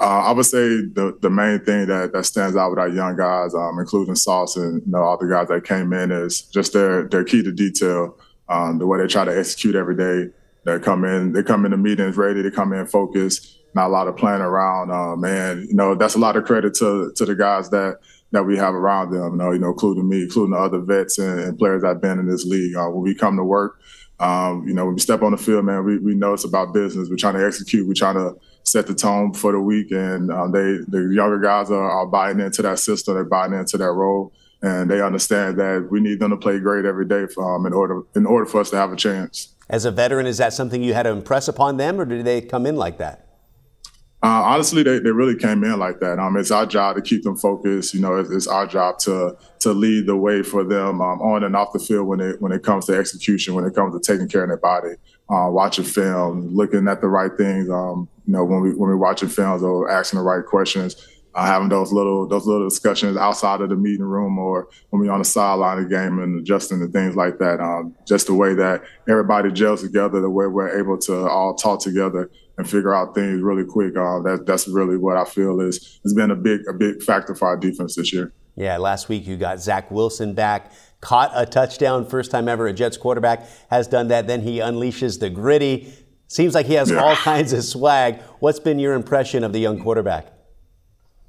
Uh, 0.00 0.22
I 0.26 0.30
would 0.30 0.46
say 0.46 0.58
the 0.58 1.18
the 1.20 1.28
main 1.28 1.58
thing 1.64 1.86
that, 1.88 2.12
that 2.12 2.24
stands 2.24 2.56
out 2.56 2.70
with 2.70 2.78
our 2.78 2.88
young 2.88 3.16
guys, 3.16 3.52
um, 3.52 3.78
including 3.80 4.14
Sauce 4.14 4.56
and 4.56 4.80
you 4.86 4.92
know 4.92 5.02
all 5.02 5.18
the 5.18 5.26
guys 5.26 5.48
that 5.48 5.64
came 5.64 5.92
in, 5.92 6.12
is 6.12 6.42
just 6.42 6.72
their 6.72 7.08
their 7.08 7.24
key 7.24 7.42
to 7.42 7.50
detail, 7.50 8.16
um, 8.48 8.78
the 8.78 8.86
way 8.86 8.98
they 8.98 9.08
try 9.08 9.24
to 9.24 9.36
execute 9.36 9.74
every 9.74 9.96
day. 9.96 10.32
They 10.64 10.78
come 10.78 11.04
in, 11.04 11.32
they 11.32 11.42
come 11.42 11.64
in 11.64 11.72
the 11.72 11.76
meetings 11.76 12.16
ready, 12.16 12.44
to 12.44 12.50
come 12.50 12.72
in 12.72 12.86
focused, 12.86 13.58
not 13.74 13.88
a 13.88 13.92
lot 13.92 14.06
of 14.06 14.16
playing 14.16 14.40
around. 14.40 14.92
Um, 14.92 15.24
and 15.24 15.68
you 15.68 15.74
know 15.74 15.96
that's 15.96 16.14
a 16.14 16.18
lot 16.18 16.36
of 16.36 16.44
credit 16.44 16.74
to 16.74 17.12
to 17.16 17.24
the 17.24 17.34
guys 17.34 17.70
that 17.70 17.98
that 18.30 18.44
we 18.44 18.56
have 18.56 18.74
around 18.74 19.10
them. 19.10 19.32
You 19.32 19.38
know, 19.38 19.50
you 19.50 19.58
know, 19.58 19.70
including 19.70 20.08
me, 20.08 20.22
including 20.22 20.52
the 20.52 20.58
other 20.58 20.78
vets 20.78 21.18
and, 21.18 21.40
and 21.40 21.58
players 21.58 21.82
that've 21.82 22.00
been 22.00 22.20
in 22.20 22.28
this 22.28 22.44
league. 22.44 22.76
Uh, 22.76 22.86
when 22.86 23.02
we 23.02 23.16
come 23.16 23.36
to 23.36 23.42
work, 23.42 23.80
um, 24.20 24.64
you 24.68 24.74
know, 24.74 24.84
when 24.84 24.94
we 24.94 25.00
step 25.00 25.22
on 25.22 25.32
the 25.32 25.38
field, 25.38 25.64
man, 25.64 25.84
we, 25.84 25.98
we 25.98 26.14
know 26.14 26.34
it's 26.34 26.44
about 26.44 26.72
business. 26.72 27.08
We're 27.08 27.16
trying 27.16 27.34
to 27.34 27.44
execute. 27.44 27.86
We're 27.86 27.94
trying 27.94 28.14
to 28.14 28.36
set 28.70 28.86
the 28.86 28.94
tone 28.94 29.32
for 29.32 29.52
the 29.52 29.60
week, 29.60 29.90
and 29.90 30.30
um, 30.30 30.52
they 30.52 30.78
the 30.88 31.10
younger 31.14 31.38
guys 31.38 31.70
are, 31.70 31.90
are 31.90 32.06
buying 32.06 32.40
into 32.40 32.62
that 32.62 32.78
system. 32.78 33.14
They're 33.14 33.24
buying 33.24 33.52
into 33.52 33.78
that 33.78 33.90
role, 33.90 34.32
and 34.62 34.90
they 34.90 35.00
understand 35.00 35.58
that 35.58 35.88
we 35.90 36.00
need 36.00 36.20
them 36.20 36.30
to 36.30 36.36
play 36.36 36.58
great 36.58 36.84
every 36.84 37.06
day 37.06 37.26
for, 37.26 37.56
um, 37.56 37.66
in 37.66 37.72
order 37.72 38.02
in 38.14 38.26
order 38.26 38.46
for 38.46 38.60
us 38.60 38.70
to 38.70 38.76
have 38.76 38.92
a 38.92 38.96
chance. 38.96 39.54
As 39.70 39.84
a 39.84 39.90
veteran, 39.90 40.26
is 40.26 40.38
that 40.38 40.52
something 40.52 40.82
you 40.82 40.94
had 40.94 41.02
to 41.04 41.10
impress 41.10 41.48
upon 41.48 41.76
them, 41.76 42.00
or 42.00 42.04
did 42.04 42.24
they 42.24 42.40
come 42.40 42.66
in 42.66 42.76
like 42.76 42.98
that? 42.98 43.24
Uh, 44.20 44.42
honestly, 44.44 44.82
they, 44.82 44.98
they 44.98 45.12
really 45.12 45.36
came 45.36 45.62
in 45.62 45.78
like 45.78 46.00
that. 46.00 46.18
Um, 46.18 46.36
it's 46.36 46.50
our 46.50 46.66
job 46.66 46.96
to 46.96 47.02
keep 47.02 47.22
them 47.22 47.36
focused. 47.36 47.94
You 47.94 48.00
know, 48.00 48.16
it's, 48.16 48.30
it's 48.30 48.46
our 48.48 48.66
job 48.66 48.98
to 49.00 49.36
to 49.60 49.72
lead 49.72 50.06
the 50.06 50.16
way 50.16 50.42
for 50.42 50.64
them 50.64 51.00
um, 51.00 51.20
on 51.20 51.44
and 51.44 51.54
off 51.54 51.72
the 51.72 51.78
field 51.78 52.08
when 52.08 52.18
it 52.20 52.42
when 52.42 52.50
it 52.50 52.64
comes 52.64 52.86
to 52.86 52.96
execution, 52.96 53.54
when 53.54 53.64
it 53.64 53.74
comes 53.74 53.94
to 53.94 54.00
taking 54.00 54.28
care 54.28 54.42
of 54.42 54.48
their 54.48 54.56
body, 54.56 54.94
uh, 55.30 55.48
watching 55.50 55.84
film, 55.84 56.54
looking 56.54 56.88
at 56.88 57.00
the 57.00 57.08
right 57.08 57.36
things. 57.36 57.68
Um, 57.70 58.08
you 58.26 58.32
know, 58.32 58.44
when 58.44 58.60
we 58.60 58.70
when 58.70 58.88
we're 58.90 58.96
watching 58.96 59.28
films 59.28 59.62
or 59.62 59.90
asking 59.90 60.18
the 60.18 60.24
right 60.24 60.44
questions, 60.44 60.96
uh, 61.34 61.46
having 61.46 61.68
those 61.68 61.92
little 61.92 62.26
those 62.26 62.46
little 62.46 62.68
discussions 62.68 63.16
outside 63.16 63.60
of 63.60 63.68
the 63.68 63.76
meeting 63.76 64.04
room 64.04 64.38
or 64.38 64.68
when 64.90 65.02
we're 65.02 65.12
on 65.12 65.18
the 65.18 65.24
sideline 65.24 65.78
of 65.78 65.84
the 65.84 65.90
game 65.94 66.18
and 66.18 66.40
adjusting 66.40 66.80
to 66.80 66.88
things 66.88 67.14
like 67.14 67.38
that. 67.38 67.60
Um, 67.60 67.94
just 68.06 68.26
the 68.26 68.34
way 68.34 68.54
that 68.54 68.82
everybody 69.08 69.52
gels 69.52 69.82
together, 69.82 70.20
the 70.20 70.30
way 70.30 70.46
we're 70.46 70.78
able 70.78 70.98
to 70.98 71.28
all 71.28 71.54
talk 71.54 71.80
together 71.80 72.30
and 72.56 72.68
figure 72.68 72.94
out 72.94 73.14
things 73.14 73.40
really 73.40 73.64
quick. 73.64 73.96
Uh, 73.96 74.20
that 74.22 74.44
that's 74.46 74.66
really 74.66 74.96
what 74.96 75.16
I 75.16 75.24
feel 75.24 75.60
is 75.60 76.00
has 76.02 76.14
been 76.14 76.30
a 76.30 76.36
big 76.36 76.62
a 76.68 76.72
big 76.72 77.02
factor 77.02 77.34
for 77.34 77.48
our 77.48 77.56
defense 77.56 77.96
this 77.96 78.12
year. 78.12 78.32
Yeah, 78.58 78.78
last 78.78 79.08
week 79.08 79.24
you 79.24 79.36
got 79.36 79.60
Zach 79.60 79.88
Wilson 79.88 80.34
back, 80.34 80.72
caught 81.00 81.30
a 81.32 81.46
touchdown, 81.46 82.04
first 82.04 82.32
time 82.32 82.48
ever 82.48 82.66
a 82.66 82.72
Jets 82.72 82.96
quarterback 82.96 83.46
has 83.70 83.86
done 83.86 84.08
that. 84.08 84.26
Then 84.26 84.42
he 84.42 84.58
unleashes 84.58 85.20
the 85.20 85.30
Griddy. 85.30 85.92
Seems 86.26 86.54
like 86.54 86.66
he 86.66 86.74
has 86.74 86.90
all 86.90 87.14
kinds 87.14 87.52
of 87.52 87.62
swag. 87.62 88.20
What's 88.40 88.58
been 88.58 88.80
your 88.80 88.94
impression 88.94 89.44
of 89.44 89.52
the 89.52 89.60
young 89.60 89.80
quarterback? 89.80 90.26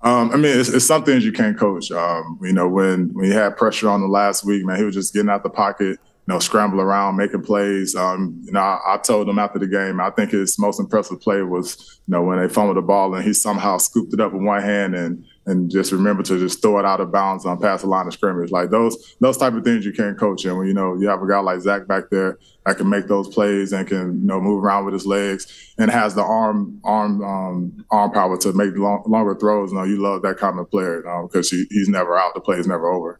Um, 0.02 0.32
I 0.32 0.38
mean, 0.38 0.58
it's, 0.58 0.70
it's 0.70 0.88
some 0.88 1.04
things 1.04 1.24
you 1.24 1.32
can't 1.32 1.58
coach. 1.58 1.92
Um, 1.92 2.40
you 2.42 2.54
know, 2.54 2.68
when 2.68 3.14
when 3.14 3.26
you 3.26 3.34
had 3.34 3.58
pressure 3.58 3.90
on 3.90 4.02
the 4.02 4.08
last 4.08 4.44
week, 4.44 4.66
man, 4.66 4.78
he 4.78 4.84
was 4.84 4.96
just 4.96 5.14
getting 5.14 5.30
out 5.30 5.44
the 5.44 5.50
pocket 5.52 6.00
you 6.30 6.36
know, 6.36 6.40
scramble 6.40 6.80
around, 6.80 7.16
making 7.16 7.42
plays. 7.42 7.96
Um, 7.96 8.40
you 8.44 8.52
know, 8.52 8.60
I, 8.60 8.80
I, 8.86 8.98
told 8.98 9.28
him 9.28 9.40
after 9.40 9.58
the 9.58 9.66
game, 9.66 10.00
I 10.00 10.12
think 10.12 10.30
his 10.30 10.60
most 10.60 10.80
impressive 10.80 11.20
play 11.20 11.42
was, 11.42 12.00
you 12.06 12.12
know, 12.12 12.22
when 12.22 12.38
they 12.38 12.48
fumbled 12.48 12.78
the 12.78 12.84
ball 12.84 13.16
and 13.16 13.26
he 13.26 13.34
somehow 13.34 13.80
scooped 13.80 14.14
it 14.14 14.20
up 14.20 14.32
with 14.32 14.44
one 14.44 14.62
hand 14.62 14.94
and 14.94 15.26
and 15.50 15.70
just 15.70 15.92
remember 15.92 16.24
to 16.24 16.38
just 16.38 16.62
throw 16.62 16.80
it 16.80 16.86
out 16.86 17.02
of 17.02 17.12
bounds 17.12 17.46
on 17.46 17.60
past 17.60 17.82
the 17.82 17.90
line 17.90 18.08
of 18.08 18.14
scrimmage. 18.14 18.52
Like 18.52 18.70
those 18.70 19.16
those 19.20 19.38
type 19.38 19.54
of 19.54 19.64
things 19.64 19.86
you 19.86 19.92
can't 19.92 20.18
coach. 20.18 20.46
And 20.46 20.58
when 20.58 20.68
you 20.68 20.74
know 20.74 20.96
you 20.96 21.08
have 21.08 21.22
a 21.22 21.28
guy 21.28 21.40
like 21.40 21.62
Zach 21.62 21.88
back 21.88 22.10
there 22.12 22.38
that 22.66 22.78
can 22.78 22.90
make 22.90 23.08
those 23.08 23.28
plays 23.28 23.74
and 23.74 23.88
can 23.88 24.22
you 24.22 24.28
know 24.28 24.40
move 24.40 24.64
around 24.64 24.86
with 24.86 24.94
his 24.94 25.06
legs 25.06 25.74
and 25.78 25.90
has 25.90 26.16
the 26.16 26.24
arm 26.24 26.80
arm 26.84 27.24
um, 27.24 27.86
arm 27.90 28.12
power 28.12 28.38
to 28.38 28.54
make 28.54 28.76
long, 28.76 29.04
longer 29.08 29.36
throws. 29.36 29.72
You 29.72 29.78
know, 29.78 29.84
you 29.84 30.02
love 30.02 30.22
that 30.22 30.38
kind 30.38 30.60
of 30.60 30.70
player 30.70 31.02
because 31.24 31.52
um, 31.52 31.58
he, 31.58 31.66
he's 31.72 31.90
never 31.90 32.18
out. 32.18 32.34
The 32.34 32.42
play 32.42 32.58
is 32.58 32.68
never 32.68 32.88
over. 32.88 33.20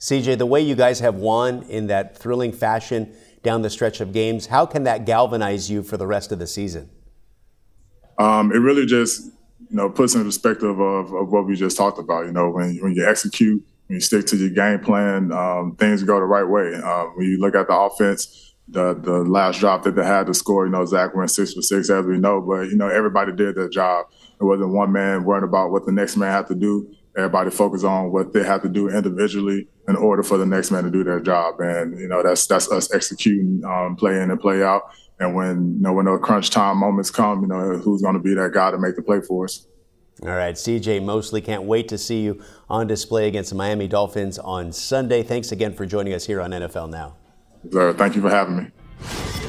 CJ, 0.00 0.38
the 0.38 0.46
way 0.46 0.60
you 0.60 0.76
guys 0.76 1.00
have 1.00 1.16
won 1.16 1.62
in 1.64 1.88
that 1.88 2.16
thrilling 2.16 2.52
fashion 2.52 3.12
down 3.42 3.62
the 3.62 3.70
stretch 3.70 4.00
of 4.00 4.12
games, 4.12 4.46
how 4.46 4.64
can 4.66 4.84
that 4.84 5.06
galvanize 5.06 5.70
you 5.70 5.82
for 5.82 5.96
the 5.96 6.06
rest 6.06 6.30
of 6.30 6.38
the 6.38 6.46
season? 6.46 6.88
Um, 8.18 8.52
it 8.52 8.58
really 8.58 8.86
just, 8.86 9.30
you 9.70 9.76
know, 9.76 9.90
puts 9.90 10.14
in 10.14 10.24
perspective 10.24 10.78
of, 10.80 11.12
of 11.12 11.30
what 11.30 11.46
we 11.46 11.56
just 11.56 11.76
talked 11.76 11.98
about. 11.98 12.26
You 12.26 12.32
know, 12.32 12.50
when, 12.50 12.76
when 12.78 12.94
you 12.94 13.06
execute, 13.06 13.62
when 13.86 13.96
you 13.96 14.00
stick 14.00 14.26
to 14.26 14.36
your 14.36 14.50
game 14.50 14.80
plan, 14.80 15.32
um, 15.32 15.76
things 15.76 16.02
go 16.02 16.18
the 16.18 16.24
right 16.24 16.48
way. 16.48 16.74
Uh, 16.74 17.04
when 17.14 17.26
you 17.26 17.38
look 17.38 17.54
at 17.54 17.68
the 17.68 17.74
offense, 17.74 18.54
the 18.70 18.94
the 18.94 19.24
last 19.24 19.60
drop 19.60 19.82
that 19.84 19.94
they 19.94 20.04
had 20.04 20.26
to 20.26 20.34
score, 20.34 20.66
you 20.66 20.72
know, 20.72 20.84
Zach 20.84 21.14
went 21.14 21.30
six 21.30 21.54
for 21.54 21.62
six, 21.62 21.88
as 21.88 22.04
we 22.04 22.18
know, 22.18 22.40
but, 22.40 22.68
you 22.68 22.76
know, 22.76 22.88
everybody 22.88 23.32
did 23.32 23.54
their 23.54 23.68
job. 23.68 24.06
It 24.40 24.44
wasn't 24.44 24.74
one 24.74 24.92
man 24.92 25.24
worrying 25.24 25.44
about 25.44 25.70
what 25.70 25.86
the 25.86 25.92
next 25.92 26.16
man 26.16 26.30
had 26.30 26.46
to 26.48 26.54
do. 26.54 26.94
Everybody 27.16 27.50
focus 27.50 27.84
on 27.84 28.12
what 28.12 28.32
they 28.32 28.44
have 28.44 28.62
to 28.62 28.68
do 28.68 28.88
individually 28.88 29.66
in 29.88 29.96
order 29.96 30.22
for 30.22 30.38
the 30.38 30.46
next 30.46 30.70
man 30.70 30.84
to 30.84 30.90
do 30.90 31.02
their 31.02 31.20
job. 31.20 31.60
And 31.60 31.98
you 31.98 32.08
know 32.08 32.22
that's 32.22 32.46
that's 32.46 32.70
us 32.70 32.92
executing, 32.94 33.62
um, 33.64 33.96
play 33.96 34.20
in 34.20 34.30
and 34.30 34.40
play 34.40 34.62
out. 34.62 34.82
And 35.18 35.34
when 35.34 35.74
you 35.76 35.82
know 35.82 35.92
when 35.92 36.06
those 36.06 36.20
crunch 36.22 36.50
time 36.50 36.78
moments 36.78 37.10
come, 37.10 37.42
you 37.42 37.48
know 37.48 37.78
who's 37.78 38.02
going 38.02 38.14
to 38.14 38.20
be 38.20 38.34
that 38.34 38.52
guy 38.52 38.70
to 38.70 38.78
make 38.78 38.96
the 38.96 39.02
play 39.02 39.20
for 39.20 39.44
us. 39.44 39.66
All 40.22 40.30
right, 40.30 40.54
CJ 40.54 41.04
Mosley, 41.04 41.40
can't 41.40 41.62
wait 41.62 41.88
to 41.88 41.98
see 41.98 42.22
you 42.22 42.42
on 42.68 42.88
display 42.88 43.28
against 43.28 43.50
the 43.50 43.56
Miami 43.56 43.86
Dolphins 43.86 44.36
on 44.38 44.72
Sunday. 44.72 45.22
Thanks 45.22 45.52
again 45.52 45.74
for 45.74 45.86
joining 45.86 46.12
us 46.12 46.26
here 46.26 46.40
on 46.40 46.50
NFL 46.50 46.90
Now. 46.90 47.16
Sir, 47.70 47.92
thank 47.92 48.16
you 48.16 48.22
for 48.22 48.30
having 48.30 48.56
me. 48.56 48.66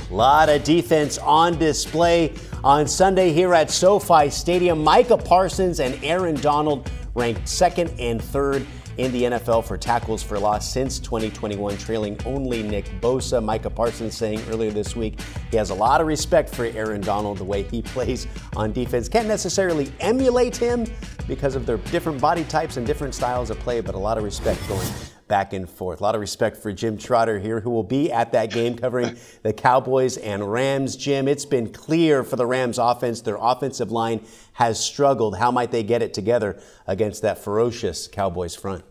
A 0.10 0.14
lot 0.14 0.50
of 0.50 0.64
defense 0.64 1.18
on 1.20 1.58
display 1.58 2.34
on 2.64 2.88
Sunday 2.88 3.32
here 3.32 3.54
at 3.54 3.72
SoFi 3.72 4.30
Stadium. 4.30 4.84
Micah 4.84 5.18
Parsons 5.18 5.80
and 5.80 6.04
Aaron 6.04 6.36
Donald 6.36 6.90
ranked 7.16 7.48
second 7.48 7.94
and 8.00 8.22
third 8.22 8.66
in 8.98 9.12
the 9.14 9.24
NFL 9.24 9.64
for 9.64 9.78
tackles 9.78 10.22
for 10.22 10.38
loss 10.38 10.70
since 10.70 11.00
2021, 11.00 11.78
trailing 11.78 12.18
only 12.26 12.62
Nick 12.62 12.86
Bosa. 13.00 13.42
Micah 13.42 13.70
Parsons 13.70 14.16
saying 14.16 14.42
earlier 14.50 14.72
this 14.72 14.96
week 14.96 15.20
he 15.52 15.58
has 15.58 15.70
a 15.70 15.74
lot 15.74 16.02
of 16.02 16.08
respect 16.08 16.54
for 16.54 16.66
Aaron 16.66 17.02
Donald, 17.02 17.38
the 17.38 17.46
way 17.46 17.64
he 17.64 17.82
plays 17.94 18.28
on 18.56 18.74
defense. 18.74 19.08
Can't 19.08 19.28
necessarily 19.28 19.92
emulate 20.02 20.56
him 20.56 20.86
because 21.28 21.56
of 21.56 21.66
their 21.66 21.78
different 21.78 22.20
body 22.20 22.44
types 22.46 22.78
and 22.78 22.86
different 22.86 23.16
styles 23.16 23.50
of 23.50 23.60
play, 23.60 23.80
but 23.80 23.96
a 23.96 24.00
lot 24.00 24.18
of 24.18 24.24
respect 24.24 24.60
going 24.68 24.88
back 25.30 25.54
and 25.54 25.70
forth. 25.70 26.02
A 26.02 26.04
lot 26.04 26.16
of 26.16 26.20
respect 26.20 26.58
for 26.58 26.74
Jim 26.74 26.98
Trotter 26.98 27.40
here, 27.40 27.62
who 27.62 27.70
will 27.70 27.84
be 27.84 28.12
at 28.12 28.34
that 28.34 28.52
game 28.52 28.76
covering 28.76 29.16
the 29.44 29.54
Cowboys 29.54 30.18
and 30.18 30.52
Rams. 30.52 30.98
Jim, 30.98 31.30
it's 31.30 31.46
been 31.46 31.72
clear 31.72 32.26
for 32.26 32.36
the 32.36 32.46
Rams 32.46 32.78
offense, 32.78 33.22
their 33.22 33.38
offensive 33.40 33.92
line 33.92 34.26
has 34.54 34.84
struggled. 34.84 35.38
How 35.38 35.52
might 35.52 35.72
they 35.72 35.84
get 35.84 36.02
it 36.02 36.14
together 36.14 36.60
against 36.86 37.22
that 37.22 37.38
ferocious 37.38 38.10
Cowboys 38.10 38.56
front? 38.56 38.84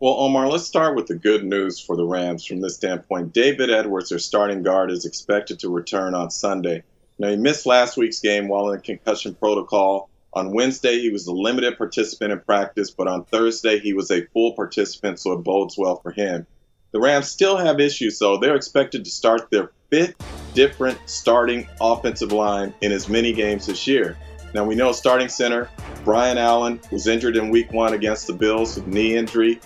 Well, 0.00 0.14
Omar, 0.14 0.48
let's 0.48 0.64
start 0.64 0.94
with 0.94 1.08
the 1.08 1.16
good 1.16 1.44
news 1.44 1.80
for 1.80 1.96
the 1.96 2.06
Rams 2.06 2.44
from 2.44 2.60
this 2.60 2.76
standpoint. 2.76 3.32
David 3.32 3.68
Edwards, 3.68 4.10
their 4.10 4.20
starting 4.20 4.62
guard, 4.62 4.92
is 4.92 5.04
expected 5.04 5.58
to 5.58 5.68
return 5.68 6.14
on 6.14 6.30
Sunday. 6.30 6.84
Now, 7.18 7.30
he 7.30 7.36
missed 7.36 7.66
last 7.66 7.96
week's 7.96 8.20
game 8.20 8.46
while 8.46 8.70
in 8.70 8.80
concussion 8.80 9.34
protocol. 9.34 10.08
On 10.38 10.52
Wednesday, 10.52 11.00
he 11.00 11.10
was 11.10 11.26
a 11.26 11.32
limited 11.32 11.76
participant 11.76 12.30
in 12.30 12.38
practice, 12.38 12.92
but 12.92 13.08
on 13.08 13.24
Thursday, 13.24 13.80
he 13.80 13.92
was 13.92 14.12
a 14.12 14.24
full 14.26 14.52
participant, 14.52 15.18
so 15.18 15.32
it 15.32 15.42
bodes 15.42 15.76
well 15.76 15.96
for 15.96 16.12
him. 16.12 16.46
The 16.92 17.00
Rams 17.00 17.28
still 17.28 17.56
have 17.56 17.80
issues, 17.80 18.20
though. 18.20 18.36
They're 18.36 18.54
expected 18.54 19.04
to 19.04 19.10
start 19.10 19.50
their 19.50 19.72
fifth 19.90 20.14
different 20.54 20.96
starting 21.06 21.66
offensive 21.80 22.30
line 22.30 22.72
in 22.82 22.92
as 22.92 23.08
many 23.08 23.32
games 23.32 23.66
this 23.66 23.88
year. 23.88 24.16
Now, 24.54 24.64
we 24.64 24.76
know 24.76 24.92
starting 24.92 25.28
center 25.28 25.68
Brian 26.04 26.38
Allen 26.38 26.80
was 26.92 27.08
injured 27.08 27.36
in 27.36 27.50
week 27.50 27.72
one 27.72 27.94
against 27.94 28.28
the 28.28 28.32
Bills 28.32 28.76
with 28.76 28.86
knee 28.86 29.16
injury. 29.16 29.58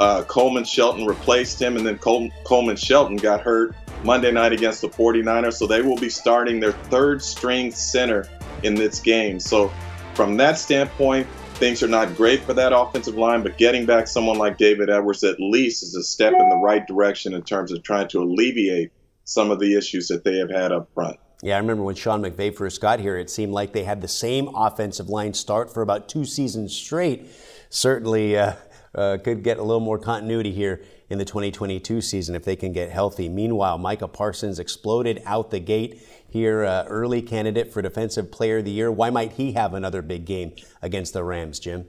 Uh, 0.00 0.24
Coleman 0.24 0.64
Shelton 0.64 1.06
replaced 1.06 1.62
him, 1.62 1.76
and 1.76 1.86
then 1.86 1.98
Col- 1.98 2.30
Coleman 2.42 2.74
Shelton 2.74 3.16
got 3.16 3.42
hurt 3.42 3.76
Monday 4.02 4.32
night 4.32 4.52
against 4.52 4.80
the 4.80 4.88
49ers. 4.88 5.52
So 5.52 5.68
they 5.68 5.82
will 5.82 5.98
be 5.98 6.10
starting 6.10 6.58
their 6.58 6.72
third 6.72 7.22
string 7.22 7.70
center 7.70 8.28
in 8.64 8.74
this 8.74 8.98
game. 8.98 9.38
So, 9.38 9.70
from 10.14 10.36
that 10.36 10.58
standpoint, 10.58 11.26
things 11.54 11.82
are 11.82 11.88
not 11.88 12.16
great 12.16 12.42
for 12.42 12.54
that 12.54 12.72
offensive 12.76 13.16
line, 13.16 13.42
but 13.42 13.58
getting 13.58 13.86
back 13.86 14.06
someone 14.06 14.38
like 14.38 14.58
David 14.58 14.90
Edwards 14.90 15.22
at 15.24 15.38
least 15.38 15.82
is 15.82 15.94
a 15.94 16.02
step 16.02 16.32
in 16.32 16.48
the 16.48 16.56
right 16.56 16.86
direction 16.86 17.34
in 17.34 17.42
terms 17.42 17.72
of 17.72 17.82
trying 17.82 18.08
to 18.08 18.22
alleviate 18.22 18.90
some 19.24 19.50
of 19.50 19.60
the 19.60 19.76
issues 19.76 20.08
that 20.08 20.24
they 20.24 20.38
have 20.38 20.50
had 20.50 20.72
up 20.72 20.88
front. 20.94 21.18
Yeah, 21.42 21.56
I 21.56 21.58
remember 21.58 21.82
when 21.82 21.94
Sean 21.94 22.22
McVay 22.22 22.54
first 22.54 22.80
got 22.80 23.00
here, 23.00 23.16
it 23.16 23.30
seemed 23.30 23.52
like 23.52 23.72
they 23.72 23.84
had 23.84 24.02
the 24.02 24.08
same 24.08 24.48
offensive 24.54 25.08
line 25.08 25.32
start 25.32 25.72
for 25.72 25.82
about 25.82 26.08
two 26.08 26.24
seasons 26.24 26.74
straight. 26.74 27.26
Certainly 27.70 28.36
uh, 28.36 28.54
uh, 28.94 29.18
could 29.22 29.42
get 29.42 29.58
a 29.58 29.62
little 29.62 29.80
more 29.80 29.98
continuity 29.98 30.52
here 30.52 30.82
in 31.08 31.18
the 31.18 31.24
2022 31.24 32.00
season 32.00 32.34
if 32.34 32.44
they 32.44 32.56
can 32.56 32.72
get 32.72 32.90
healthy. 32.90 33.28
Meanwhile, 33.28 33.78
Micah 33.78 34.08
Parsons 34.08 34.58
exploded 34.58 35.22
out 35.24 35.50
the 35.50 35.60
gate 35.60 36.02
here, 36.30 36.64
uh, 36.64 36.84
early 36.86 37.22
candidate 37.22 37.72
for 37.72 37.82
Defensive 37.82 38.30
Player 38.30 38.58
of 38.58 38.64
the 38.64 38.70
Year. 38.70 38.90
Why 38.90 39.10
might 39.10 39.32
he 39.32 39.52
have 39.52 39.74
another 39.74 40.02
big 40.02 40.24
game 40.24 40.52
against 40.82 41.12
the 41.12 41.24
Rams, 41.24 41.58
Jim? 41.58 41.86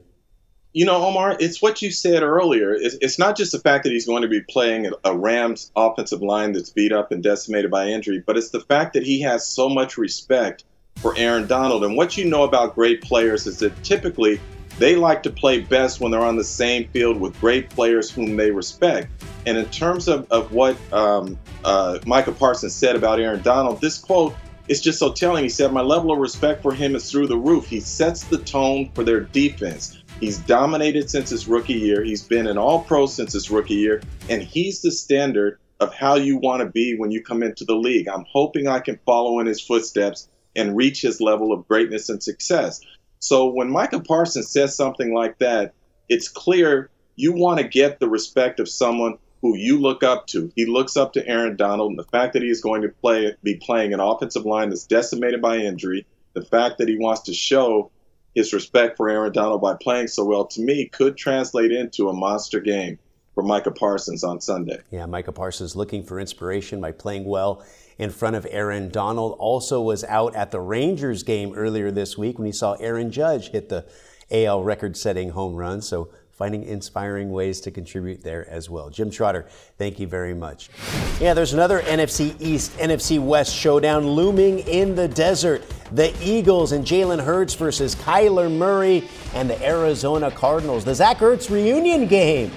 You 0.73 0.85
know, 0.85 1.03
Omar, 1.03 1.35
it's 1.39 1.61
what 1.61 1.81
you 1.81 1.91
said 1.91 2.23
earlier. 2.23 2.73
It's, 2.73 2.95
it's 3.01 3.19
not 3.19 3.35
just 3.35 3.51
the 3.51 3.59
fact 3.59 3.83
that 3.83 3.91
he's 3.91 4.05
going 4.05 4.21
to 4.21 4.29
be 4.29 4.41
playing 4.41 4.89
a 5.03 5.15
Rams 5.15 5.69
offensive 5.75 6.21
line 6.21 6.53
that's 6.53 6.69
beat 6.69 6.93
up 6.93 7.11
and 7.11 7.21
decimated 7.21 7.69
by 7.69 7.87
injury, 7.87 8.23
but 8.25 8.37
it's 8.37 8.51
the 8.51 8.61
fact 8.61 8.93
that 8.93 9.03
he 9.03 9.21
has 9.21 9.45
so 9.45 9.67
much 9.67 9.97
respect 9.97 10.63
for 10.95 11.13
Aaron 11.17 11.47
Donald. 11.47 11.83
And 11.83 11.97
what 11.97 12.17
you 12.17 12.25
know 12.25 12.43
about 12.43 12.75
great 12.75 13.01
players 13.01 13.47
is 13.47 13.59
that 13.59 13.83
typically 13.83 14.39
they 14.77 14.95
like 14.95 15.23
to 15.23 15.29
play 15.29 15.59
best 15.59 15.99
when 15.99 16.11
they're 16.11 16.21
on 16.21 16.37
the 16.37 16.43
same 16.43 16.87
field 16.89 17.19
with 17.19 17.39
great 17.41 17.69
players 17.69 18.09
whom 18.09 18.37
they 18.37 18.51
respect. 18.51 19.09
And 19.45 19.57
in 19.57 19.65
terms 19.67 20.07
of, 20.07 20.29
of 20.31 20.51
what 20.51 20.77
um, 20.93 21.37
uh, 21.63 21.99
Michael 22.05 22.33
Parsons 22.33 22.75
said 22.75 22.95
about 22.95 23.19
Aaron 23.19 23.41
Donald, 23.41 23.81
this 23.81 23.97
quote 23.97 24.35
is 24.67 24.81
just 24.81 24.99
so 24.99 25.11
telling. 25.11 25.43
He 25.43 25.49
said, 25.49 25.71
My 25.71 25.81
level 25.81 26.11
of 26.11 26.19
respect 26.19 26.61
for 26.61 26.73
him 26.73 26.95
is 26.95 27.09
through 27.09 27.27
the 27.27 27.37
roof. 27.37 27.65
He 27.67 27.79
sets 27.79 28.23
the 28.25 28.37
tone 28.37 28.91
for 28.93 29.03
their 29.03 29.21
defense. 29.21 30.01
He's 30.19 30.37
dominated 30.37 31.09
since 31.09 31.29
his 31.29 31.47
rookie 31.47 31.73
year. 31.73 32.03
He's 32.03 32.23
been 32.23 32.45
an 32.45 32.57
all 32.57 32.83
pro 32.83 33.07
since 33.07 33.33
his 33.33 33.49
rookie 33.49 33.75
year. 33.75 34.01
And 34.29 34.41
he's 34.43 34.81
the 34.81 34.91
standard 34.91 35.59
of 35.79 35.93
how 35.93 36.15
you 36.15 36.37
want 36.37 36.61
to 36.61 36.69
be 36.69 36.95
when 36.95 37.09
you 37.09 37.23
come 37.23 37.41
into 37.41 37.65
the 37.65 37.75
league. 37.75 38.07
I'm 38.07 38.25
hoping 38.31 38.67
I 38.67 38.79
can 38.79 38.99
follow 39.05 39.39
in 39.39 39.47
his 39.47 39.59
footsteps 39.59 40.29
and 40.55 40.77
reach 40.77 41.01
his 41.01 41.19
level 41.19 41.51
of 41.51 41.67
greatness 41.67 42.09
and 42.09 42.21
success. 42.21 42.81
So 43.19 43.49
when 43.49 43.71
Micah 43.71 44.01
Parsons 44.01 44.49
says 44.49 44.75
something 44.75 45.13
like 45.13 45.39
that, 45.39 45.73
it's 46.07 46.27
clear 46.27 46.89
you 47.15 47.33
want 47.33 47.59
to 47.59 47.67
get 47.67 47.99
the 47.99 48.09
respect 48.09 48.59
of 48.59 48.69
someone 48.69 49.17
who 49.41 49.55
you 49.55 49.79
look 49.79 50.03
up 50.03 50.27
to. 50.27 50.51
He 50.55 50.65
looks 50.65 50.95
up 50.95 51.13
to 51.13 51.27
Aaron 51.27 51.55
Donald, 51.55 51.91
and 51.91 51.99
the 51.99 52.03
fact 52.03 52.33
that 52.33 52.43
he 52.43 52.49
is 52.49 52.61
going 52.61 52.83
to 52.83 52.89
play 52.89 53.35
be 53.43 53.55
playing 53.55 53.93
an 53.93 53.99
offensive 53.99 54.45
line 54.45 54.69
that's 54.69 54.85
decimated 54.85 55.41
by 55.41 55.57
injury, 55.57 56.05
the 56.33 56.45
fact 56.45 56.77
that 56.77 56.87
he 56.87 56.97
wants 56.97 57.21
to 57.23 57.33
show 57.33 57.91
his 58.35 58.53
respect 58.53 58.97
for 58.97 59.09
Aaron 59.09 59.33
Donald 59.33 59.61
by 59.61 59.75
playing 59.81 60.07
so 60.07 60.23
well, 60.23 60.45
to 60.45 60.61
me, 60.61 60.87
could 60.87 61.17
translate 61.17 61.71
into 61.71 62.07
a 62.07 62.13
monster 62.13 62.59
game 62.59 62.97
for 63.33 63.43
Micah 63.43 63.71
Parsons 63.71 64.23
on 64.23 64.39
Sunday. 64.41 64.79
Yeah, 64.91 65.05
Micah 65.05 65.31
Parsons 65.31 65.75
looking 65.75 66.03
for 66.03 66.19
inspiration 66.19 66.79
by 66.79 66.91
playing 66.91 67.25
well 67.25 67.63
in 67.97 68.09
front 68.09 68.35
of 68.35 68.47
Aaron 68.49 68.89
Donald. 68.89 69.35
Also 69.39 69.81
was 69.81 70.03
out 70.05 70.35
at 70.35 70.51
the 70.51 70.59
Rangers 70.59 71.23
game 71.23 71.53
earlier 71.55 71.91
this 71.91 72.17
week 72.17 72.37
when 72.37 72.45
he 72.45 72.51
saw 72.51 72.73
Aaron 72.73 73.11
Judge 73.11 73.49
hit 73.49 73.69
the 73.69 73.85
AL 74.31 74.63
record-setting 74.63 75.31
home 75.31 75.55
run. 75.55 75.81
So 75.81 76.09
finding 76.41 76.63
inspiring 76.63 77.29
ways 77.29 77.61
to 77.61 77.69
contribute 77.69 78.23
there 78.23 78.49
as 78.49 78.67
well. 78.67 78.89
Jim 78.89 79.11
Trotter, 79.11 79.45
thank 79.77 79.99
you 79.99 80.07
very 80.07 80.33
much. 80.33 80.71
Yeah, 81.19 81.35
there's 81.35 81.53
another 81.53 81.81
NFC 81.81 82.35
East, 82.41 82.75
NFC 82.79 83.23
West 83.23 83.55
showdown 83.55 84.07
looming 84.07 84.57
in 84.61 84.95
the 84.95 85.07
desert. 85.07 85.61
The 85.91 86.11
Eagles 86.19 86.71
and 86.71 86.83
Jalen 86.83 87.23
Hurts 87.23 87.53
versus 87.53 87.93
Kyler 87.93 88.51
Murray 88.51 89.07
and 89.35 89.47
the 89.47 89.63
Arizona 89.63 90.31
Cardinals. 90.31 90.83
The 90.83 90.95
Zach 90.95 91.17
Ertz 91.17 91.51
reunion 91.51 92.07
game. 92.07 92.51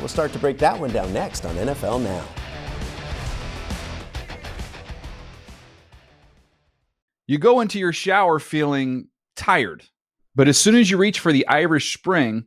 We'll 0.00 0.08
start 0.08 0.32
to 0.32 0.40
break 0.40 0.58
that 0.58 0.76
one 0.80 0.90
down 0.90 1.12
next 1.12 1.44
on 1.44 1.54
NFL 1.54 2.02
Now. 2.02 2.24
You 7.28 7.38
go 7.38 7.60
into 7.60 7.78
your 7.78 7.92
shower 7.92 8.40
feeling 8.40 9.06
tired, 9.36 9.84
but 10.34 10.48
as 10.48 10.58
soon 10.58 10.74
as 10.74 10.90
you 10.90 10.96
reach 10.96 11.20
for 11.20 11.32
the 11.32 11.46
Irish 11.46 11.94
Spring, 11.96 12.46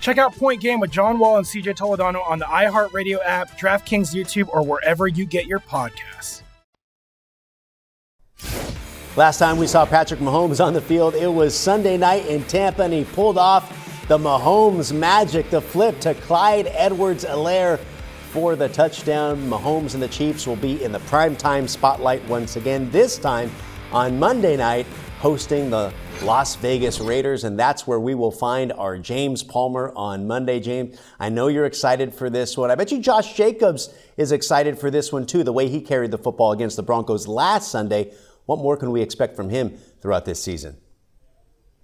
Check 0.00 0.18
out 0.18 0.34
Point 0.36 0.60
Game 0.60 0.78
with 0.80 0.90
John 0.90 1.18
Wall 1.18 1.38
and 1.38 1.46
CJ 1.46 1.76
Toledano 1.76 2.24
on 2.28 2.38
the 2.38 2.44
iHeartRadio 2.44 3.18
app, 3.24 3.58
DraftKings 3.58 4.14
YouTube, 4.14 4.48
or 4.52 4.62
wherever 4.62 5.08
you 5.08 5.26
get 5.26 5.46
your 5.46 5.60
podcasts. 5.60 6.42
Last 9.16 9.38
time 9.38 9.56
we 9.56 9.66
saw 9.66 9.86
Patrick 9.86 10.20
Mahomes 10.20 10.62
on 10.62 10.74
the 10.74 10.80
field, 10.80 11.14
it 11.14 11.26
was 11.26 11.56
Sunday 11.56 11.96
night 11.96 12.26
in 12.26 12.44
Tampa, 12.44 12.82
and 12.82 12.92
he 12.92 13.04
pulled 13.04 13.38
off 13.38 14.06
the 14.08 14.18
Mahomes 14.18 14.92
magic, 14.92 15.48
the 15.50 15.60
flip 15.60 15.98
to 16.00 16.14
Clyde 16.14 16.66
Edwards-Helaire 16.68 17.78
for 18.30 18.54
the 18.54 18.68
touchdown. 18.68 19.38
Mahomes 19.48 19.94
and 19.94 20.02
the 20.02 20.08
Chiefs 20.08 20.46
will 20.46 20.56
be 20.56 20.84
in 20.84 20.92
the 20.92 20.98
primetime 21.00 21.66
spotlight 21.66 22.22
once 22.28 22.56
again, 22.56 22.90
this 22.90 23.18
time 23.18 23.50
on 23.90 24.18
Monday 24.18 24.56
night, 24.56 24.86
hosting 25.26 25.70
the 25.70 25.92
Las 26.22 26.54
Vegas 26.54 27.00
Raiders, 27.00 27.42
and 27.42 27.58
that's 27.58 27.84
where 27.84 27.98
we 27.98 28.14
will 28.14 28.30
find 28.30 28.72
our 28.74 28.96
James 28.96 29.42
Palmer 29.42 29.92
on 29.96 30.24
Monday. 30.24 30.60
James, 30.60 31.00
I 31.18 31.30
know 31.30 31.48
you're 31.48 31.66
excited 31.66 32.14
for 32.14 32.30
this 32.30 32.56
one. 32.56 32.70
I 32.70 32.76
bet 32.76 32.92
you 32.92 33.00
Josh 33.00 33.34
Jacobs 33.34 33.92
is 34.16 34.30
excited 34.30 34.78
for 34.78 34.88
this 34.88 35.12
one 35.12 35.26
too, 35.26 35.42
the 35.42 35.52
way 35.52 35.68
he 35.68 35.80
carried 35.80 36.12
the 36.12 36.16
football 36.16 36.52
against 36.52 36.76
the 36.76 36.84
Broncos 36.84 37.26
last 37.26 37.72
Sunday. 37.72 38.12
What 38.44 38.60
more 38.60 38.76
can 38.76 38.92
we 38.92 39.02
expect 39.02 39.34
from 39.34 39.48
him 39.48 39.76
throughout 40.00 40.26
this 40.26 40.40
season? 40.40 40.76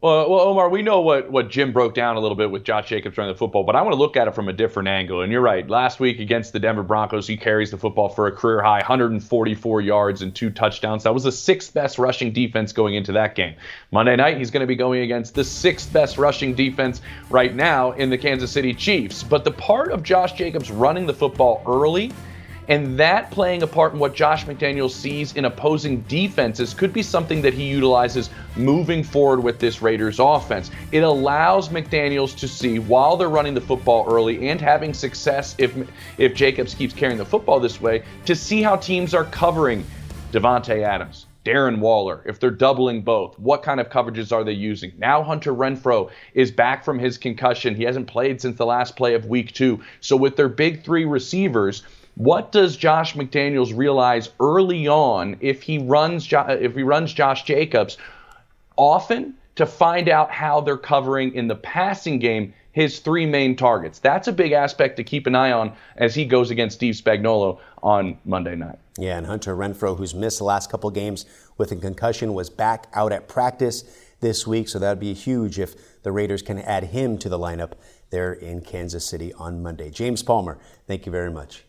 Well, 0.03 0.29
well, 0.29 0.41
Omar, 0.41 0.69
we 0.69 0.83
know 0.83 1.01
what, 1.01 1.31
what 1.31 1.49
Jim 1.49 1.73
broke 1.73 1.95
down 1.95 2.17
a 2.17 2.21
little 2.21 2.35
bit 2.35 2.51
with 2.51 2.65
Josh 2.65 2.89
Jacobs 2.89 3.17
running 3.17 3.33
the 3.33 3.39
football, 3.39 3.63
but 3.63 3.77
I 3.77 3.83
want 3.83 3.93
to 3.93 3.99
look 3.99 4.17
at 4.17 4.27
it 4.27 4.35
from 4.35 4.49
a 4.49 4.53
different 4.53 4.89
angle. 4.89 5.23
And 5.23 5.31
you're 5.31 5.41
right. 5.41 5.71
Last 5.71 6.01
week 6.01 6.19
against 6.19 6.53
the 6.53 6.59
Denver 6.59 6.83
Broncos, 6.83 7.29
he 7.29 7.37
carries 7.37 7.71
the 7.71 7.79
football 7.79 8.09
for 8.09 8.27
a 8.27 8.33
career 8.33 8.61
high 8.61 8.79
144 8.79 9.81
yards 9.81 10.21
and 10.21 10.35
two 10.35 10.51
touchdowns. 10.51 11.05
That 11.05 11.15
was 11.15 11.23
the 11.23 11.31
sixth 11.31 11.73
best 11.73 12.01
rushing 12.01 12.33
defense 12.33 12.73
going 12.73 12.97
into 12.97 13.13
that 13.13 13.37
game. 13.37 13.55
Monday 13.93 14.17
night, 14.17 14.39
he's 14.39 14.51
going 14.51 14.63
to 14.63 14.67
be 14.67 14.75
going 14.75 15.03
against 15.03 15.37
the 15.37 15.45
sixth 15.45 15.93
best 15.93 16.19
rushing 16.19 16.53
defense 16.53 17.01
right 17.31 17.55
now 17.55 17.93
in 17.93 18.11
the 18.11 18.19
Kansas 18.19 18.51
City 18.51 18.75
Chiefs. 18.75 19.23
But 19.23 19.45
the 19.45 19.53
part 19.53 19.93
of 19.93 20.03
Josh 20.03 20.33
Jacobs 20.33 20.73
running 20.73 21.07
the 21.07 21.15
football 21.15 21.63
early 21.65 22.11
and 22.69 22.99
that 22.99 23.31
playing 23.31 23.63
a 23.63 23.67
part 23.67 23.93
in 23.93 23.99
what 23.99 24.15
Josh 24.15 24.47
McDaniels 24.47 24.93
sees 24.93 25.35
in 25.35 25.45
opposing 25.45 26.03
defenses 26.03 26.75
could 26.75 26.93
be 26.93 27.03
something 27.03 27.43
that 27.43 27.55
he 27.55 27.65
utilizes 27.65 28.31
moving 28.57 29.03
forward 29.03 29.43
with 29.43 29.59
this 29.59 29.83
Raiders 29.83 30.19
offense. 30.19 30.71
It 30.93 31.03
allows 31.03 31.69
McDaniels 31.71 32.37
to 32.39 32.49
see 32.49 32.79
while 32.79 33.17
they're 33.17 33.29
running 33.29 33.55
the 33.55 33.61
football 33.61 34.07
early 34.09 34.49
and 34.49 34.61
having 34.61 34.95
success 34.95 35.55
if 35.59 35.73
if 36.19 36.35
Jacobs 36.35 36.75
keeps 36.75 36.95
carrying 36.95 37.19
the 37.19 37.25
football 37.25 37.59
this 37.59 37.81
way 37.81 38.03
to 38.27 38.37
see 38.37 38.63
how 38.63 38.77
teams 38.77 39.15
are 39.15 39.25
covering 39.25 39.85
Davante 40.33 40.83
Adams. 40.83 41.27
Darren 41.45 41.81
Waller, 41.81 42.23
if 42.25 42.39
they're 42.39 42.53
doubling 42.53 43.03
both, 43.03 43.37
what 43.37 43.65
kind 43.65 43.81
of 43.81 43.89
coverages 43.89 44.31
are 44.31 44.45
they 44.45 44.53
using? 44.53 44.93
Now 44.97 45.25
Hunter 45.25 45.53
Renfrow 45.53 46.09
is 46.35 46.53
back 46.53 46.85
from 46.85 47.01
his 47.01 47.19
concussion. 47.19 47.75
He 47.75 47.83
hasn't 47.83 48.07
played 48.07 48.41
since 48.41 48.57
the 48.57 48.67
last 48.67 48.95
play 48.95 49.15
of 49.15 49.27
week 49.27 49.53
two. 49.53 49.83
So 50.01 50.17
with 50.17 50.37
their 50.37 50.49
big 50.49 50.85
three 50.85 51.05
receivers, 51.05 51.83
what 52.17 52.53
does 52.53 52.77
Josh 52.77 53.15
McDaniels 53.15 53.77
realize 53.77 54.31
early 54.39 54.87
on 54.87 55.37
if 55.41 55.63
he 55.63 55.79
runs 55.79 56.29
if 56.31 56.75
he 56.75 56.83
runs 56.83 57.13
Josh 57.13 57.45
Jacobs 57.45 57.97
often 58.77 59.35
to 59.57 59.67
find 59.67 60.09
out 60.09 60.31
how 60.31 60.61
they're 60.61 60.77
covering 60.77 61.35
in 61.35 61.49
the 61.49 61.55
passing 61.55 62.19
game 62.19 62.53
his 62.73 62.99
three 62.99 63.27
main 63.27 63.57
targets? 63.57 63.99
That's 63.99 64.29
a 64.29 64.33
big 64.33 64.53
aspect 64.53 64.97
to 64.97 65.05
keep 65.05 65.27
an 65.27 65.35
eye 65.35 65.53
on 65.53 65.73
as 65.97 66.15
he 66.15 66.25
goes 66.25 66.51
against 66.51 66.77
Steve 66.77 66.95
Spagnuolo 66.95 67.59
on 67.83 68.19
Monday 68.25 68.57
night. 68.57 68.79
Yeah, 68.99 69.17
and 69.17 69.27
Hunter 69.27 69.57
Renfrow, 69.57 69.97
who's 69.97 70.15
missed 70.15 70.39
the 70.39 70.45
last 70.45 70.71
couple 70.71 70.91
games 70.91 71.25
with 71.57 71.73
a 71.73 71.77
concussion, 71.77 72.35
was 72.35 72.51
back 72.51 72.89
out 72.93 73.13
at 73.13 73.27
practice 73.27 73.85
this 74.21 74.47
week, 74.47 74.69
so 74.69 74.79
that 74.79 74.89
would 74.91 75.01
be 75.01 75.15
huge 75.15 75.59
if 75.59 76.03
the 76.03 76.13
Raiders 76.13 76.43
can 76.43 76.59
add 76.59 76.85
him 76.85 77.17
to 77.19 77.29
the 77.31 77.39
lineup 77.39 77.73
there 78.11 78.35
in 78.35 78.61
Kansas 78.61 79.05
City 79.07 79.33
on 79.35 79.63
Monday. 79.63 79.91
James 79.91 80.23
Palmer, 80.23 80.59
thank 80.87 81.07
you 81.07 81.13
very 81.13 81.31
much. 81.31 81.65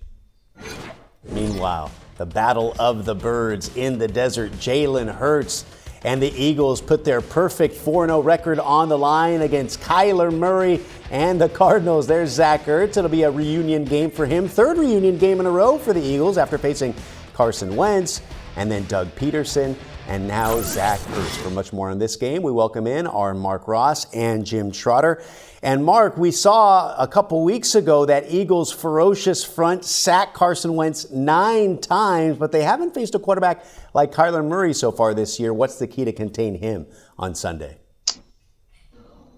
Meanwhile, 1.23 1.91
the 2.17 2.25
battle 2.25 2.75
of 2.79 3.05
the 3.05 3.15
birds 3.15 3.75
in 3.75 3.97
the 3.97 4.07
desert. 4.07 4.51
Jalen 4.53 5.13
Hurts 5.13 5.65
and 6.03 6.21
the 6.21 6.33
Eagles 6.35 6.81
put 6.81 7.05
their 7.05 7.21
perfect 7.21 7.75
4 7.75 8.07
0 8.07 8.21
record 8.21 8.59
on 8.59 8.89
the 8.89 8.97
line 8.97 9.41
against 9.41 9.79
Kyler 9.79 10.31
Murray 10.33 10.81
and 11.11 11.39
the 11.39 11.49
Cardinals. 11.49 12.07
There's 12.07 12.29
Zach 12.29 12.65
Ertz. 12.65 12.97
It'll 12.97 13.09
be 13.09 13.23
a 13.23 13.31
reunion 13.31 13.85
game 13.85 14.11
for 14.11 14.25
him. 14.25 14.47
Third 14.47 14.77
reunion 14.77 15.17
game 15.17 15.39
in 15.39 15.45
a 15.45 15.51
row 15.51 15.77
for 15.77 15.93
the 15.93 16.01
Eagles 16.01 16.37
after 16.37 16.57
facing 16.57 16.93
Carson 17.33 17.75
Wentz 17.75 18.21
and 18.55 18.71
then 18.71 18.85
Doug 18.85 19.13
Pederson. 19.15 19.75
and 20.07 20.27
now 20.27 20.59
Zach 20.61 20.99
Ertz. 20.99 21.37
For 21.41 21.49
much 21.49 21.71
more 21.71 21.89
on 21.89 21.97
this 21.97 22.17
game, 22.17 22.43
we 22.43 22.51
welcome 22.51 22.87
in 22.87 23.07
our 23.07 23.33
Marc 23.33 23.69
Ross 23.69 24.13
and 24.13 24.45
Jim 24.45 24.69
Trotter. 24.71 25.23
And 25.63 25.85
Marc, 25.85 26.17
we 26.17 26.31
saw 26.31 26.93
a 26.97 27.07
couple 27.07 27.41
weeks 27.41 27.73
ago 27.73 28.05
that 28.05 28.29
Eagles' 28.29 28.69
ferocious 28.69 29.45
front 29.45 29.85
sacked 29.85 30.33
Carson 30.33 30.75
Wentz 30.75 31.09
nine 31.09 31.79
times, 31.79 32.37
but 32.37 32.51
they 32.51 32.63
haven't 32.63 32.93
faced 32.93 33.15
a 33.15 33.19
quarterback 33.19 33.63
like 33.93 34.11
Kyler 34.11 34.45
Murray 34.45 34.73
so 34.73 34.91
far 34.91 35.13
this 35.13 35.39
year. 35.39 35.53
What's 35.53 35.79
the 35.79 35.87
key 35.87 36.03
to 36.03 36.11
contain 36.11 36.55
him 36.55 36.85
on 37.17 37.33
Sunday? 37.33 37.77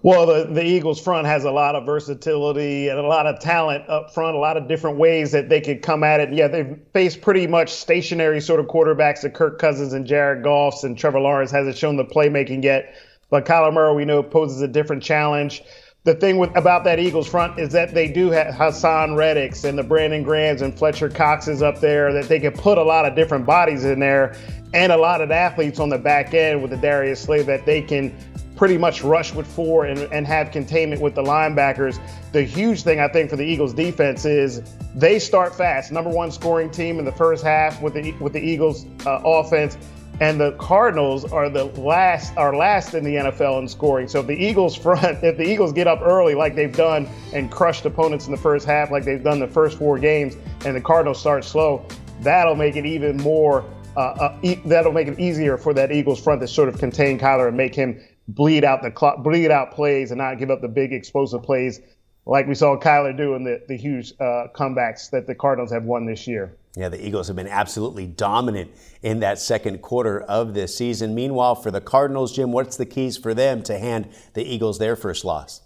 Well, 0.02 0.26
the, 0.26 0.52
the 0.52 0.64
Eagles 0.64 1.00
front 1.00 1.28
has 1.28 1.44
a 1.44 1.50
lot 1.52 1.76
of 1.76 1.86
versatility 1.86 2.88
and 2.88 2.98
a 2.98 3.06
lot 3.06 3.26
of 3.26 3.38
talent 3.38 3.88
up 3.88 4.12
front, 4.12 4.34
a 4.34 4.40
lot 4.40 4.56
of 4.56 4.66
different 4.66 4.98
ways 4.98 5.30
that 5.30 5.48
they 5.48 5.60
could 5.60 5.80
come 5.80 6.02
at 6.02 6.18
it. 6.18 6.32
Yeah, 6.32 6.48
they've 6.48 6.76
faced 6.92 7.20
pretty 7.20 7.46
much 7.46 7.72
stationary 7.72 8.40
sort 8.40 8.58
of 8.58 8.66
quarterbacks 8.66 9.24
at 9.24 9.32
Kirk 9.32 9.60
Cousins 9.60 9.92
and 9.92 10.04
Jared 10.04 10.44
Goffs, 10.44 10.82
and 10.82 10.98
Trevor 10.98 11.20
Lawrence 11.20 11.52
hasn't 11.52 11.78
shown 11.78 11.96
the 11.96 12.04
playmaking 12.04 12.64
yet. 12.64 12.96
But 13.30 13.44
Kyler 13.44 13.72
Murray, 13.72 13.94
we 13.94 14.04
know, 14.04 14.24
poses 14.24 14.60
a 14.60 14.68
different 14.68 15.04
challenge. 15.04 15.62
The 16.06 16.14
thing 16.14 16.38
with, 16.38 16.54
about 16.54 16.84
that 16.84 17.00
Eagles 17.00 17.26
front 17.26 17.58
is 17.58 17.72
that 17.72 17.92
they 17.92 18.06
do 18.06 18.30
have 18.30 18.54
Haason 18.54 19.16
Reddicks 19.16 19.64
and 19.64 19.76
the 19.76 19.82
Brandon 19.82 20.22
Grahams 20.22 20.62
and 20.62 20.72
Fletcher 20.72 21.08
Coxes 21.08 21.62
up 21.62 21.80
there 21.80 22.12
that 22.12 22.28
they 22.28 22.38
can 22.38 22.52
put 22.52 22.78
a 22.78 22.82
lot 22.84 23.04
of 23.04 23.16
different 23.16 23.44
bodies 23.44 23.84
in 23.84 23.98
there 23.98 24.36
and 24.72 24.92
a 24.92 24.96
lot 24.96 25.20
of 25.20 25.32
athletes 25.32 25.80
on 25.80 25.88
the 25.88 25.98
back 25.98 26.32
end 26.32 26.62
with 26.62 26.70
the 26.70 26.76
Darius 26.76 27.20
Slay 27.20 27.42
that 27.42 27.66
they 27.66 27.82
can 27.82 28.16
pretty 28.54 28.78
much 28.78 29.02
rush 29.02 29.34
with 29.34 29.48
four 29.48 29.86
and, 29.86 29.98
and 30.12 30.28
have 30.28 30.52
containment 30.52 31.02
with 31.02 31.16
the 31.16 31.24
linebackers. 31.24 31.98
The 32.30 32.44
huge 32.44 32.84
thing 32.84 33.00
I 33.00 33.08
think 33.08 33.28
for 33.28 33.36
the 33.36 33.44
Eagles 33.44 33.74
defense 33.74 34.24
is 34.24 34.62
they 34.94 35.18
start 35.18 35.56
fast. 35.56 35.90
Number 35.90 36.10
one 36.10 36.30
scoring 36.30 36.70
team 36.70 37.00
in 37.00 37.04
the 37.04 37.12
first 37.12 37.42
half 37.42 37.82
with 37.82 37.94
the 37.94 38.12
with 38.20 38.32
the 38.32 38.40
Eagles 38.40 38.86
uh, 39.06 39.20
offense. 39.24 39.76
And 40.20 40.40
the 40.40 40.52
Cardinals 40.52 41.30
are 41.30 41.50
the 41.50 41.64
last 41.64 42.36
are 42.36 42.56
last 42.56 42.94
in 42.94 43.04
the 43.04 43.16
NFL 43.16 43.60
in 43.60 43.68
scoring. 43.68 44.08
So 44.08 44.20
if 44.20 44.26
the 44.26 44.34
Eagles 44.34 44.74
front, 44.74 45.04
if 45.22 45.36
the 45.36 45.44
Eagles 45.44 45.72
get 45.72 45.86
up 45.86 46.00
early 46.02 46.34
like 46.34 46.54
they've 46.54 46.74
done 46.74 47.08
and 47.32 47.50
crushed 47.50 47.84
opponents 47.84 48.26
in 48.26 48.32
the 48.32 48.40
first 48.40 48.66
half 48.66 48.90
like 48.90 49.04
they've 49.04 49.22
done 49.22 49.40
the 49.40 49.48
first 49.48 49.78
four 49.78 49.98
games, 49.98 50.36
and 50.64 50.74
the 50.74 50.80
Cardinals 50.80 51.20
start 51.20 51.44
slow, 51.44 51.86
that'll 52.20 52.56
make 52.56 52.76
it 52.76 52.86
even 52.86 53.16
more 53.18 53.64
uh, 53.96 54.00
uh, 54.00 54.38
e- 54.42 54.60
that'll 54.66 54.92
make 54.92 55.08
it 55.08 55.18
easier 55.18 55.56
for 55.56 55.72
that 55.74 55.90
Eagles 55.90 56.20
front 56.22 56.40
to 56.40 56.48
sort 56.48 56.68
of 56.68 56.78
contain 56.78 57.18
Kyler 57.18 57.48
and 57.48 57.56
make 57.56 57.74
him 57.74 57.98
bleed 58.28 58.64
out 58.64 58.82
the 58.82 58.90
clock, 58.90 59.22
bleed 59.22 59.50
out 59.50 59.72
plays, 59.72 60.10
and 60.10 60.18
not 60.18 60.38
give 60.38 60.50
up 60.50 60.60
the 60.60 60.68
big 60.68 60.92
explosive 60.92 61.42
plays 61.42 61.80
like 62.26 62.46
we 62.46 62.54
saw 62.54 62.76
Kyler 62.78 63.16
do 63.16 63.34
in 63.34 63.44
the 63.44 63.62
the 63.68 63.76
huge 63.76 64.12
uh, 64.20 64.48
comebacks 64.54 65.10
that 65.10 65.26
the 65.26 65.34
Cardinals 65.34 65.72
have 65.72 65.84
won 65.84 66.06
this 66.06 66.26
year. 66.26 66.56
Yeah, 66.76 66.90
the 66.90 67.04
Eagles 67.04 67.28
have 67.28 67.36
been 67.36 67.48
absolutely 67.48 68.06
dominant 68.06 68.70
in 69.02 69.20
that 69.20 69.38
second 69.38 69.80
quarter 69.80 70.20
of 70.20 70.52
this 70.52 70.76
season. 70.76 71.14
Meanwhile, 71.14 71.54
for 71.54 71.70
the 71.70 71.80
Cardinals, 71.80 72.36
Jim, 72.36 72.52
what's 72.52 72.76
the 72.76 72.84
keys 72.84 73.16
for 73.16 73.32
them 73.32 73.62
to 73.62 73.78
hand 73.78 74.10
the 74.34 74.44
Eagles 74.44 74.78
their 74.78 74.94
first 74.94 75.24
loss? 75.24 75.62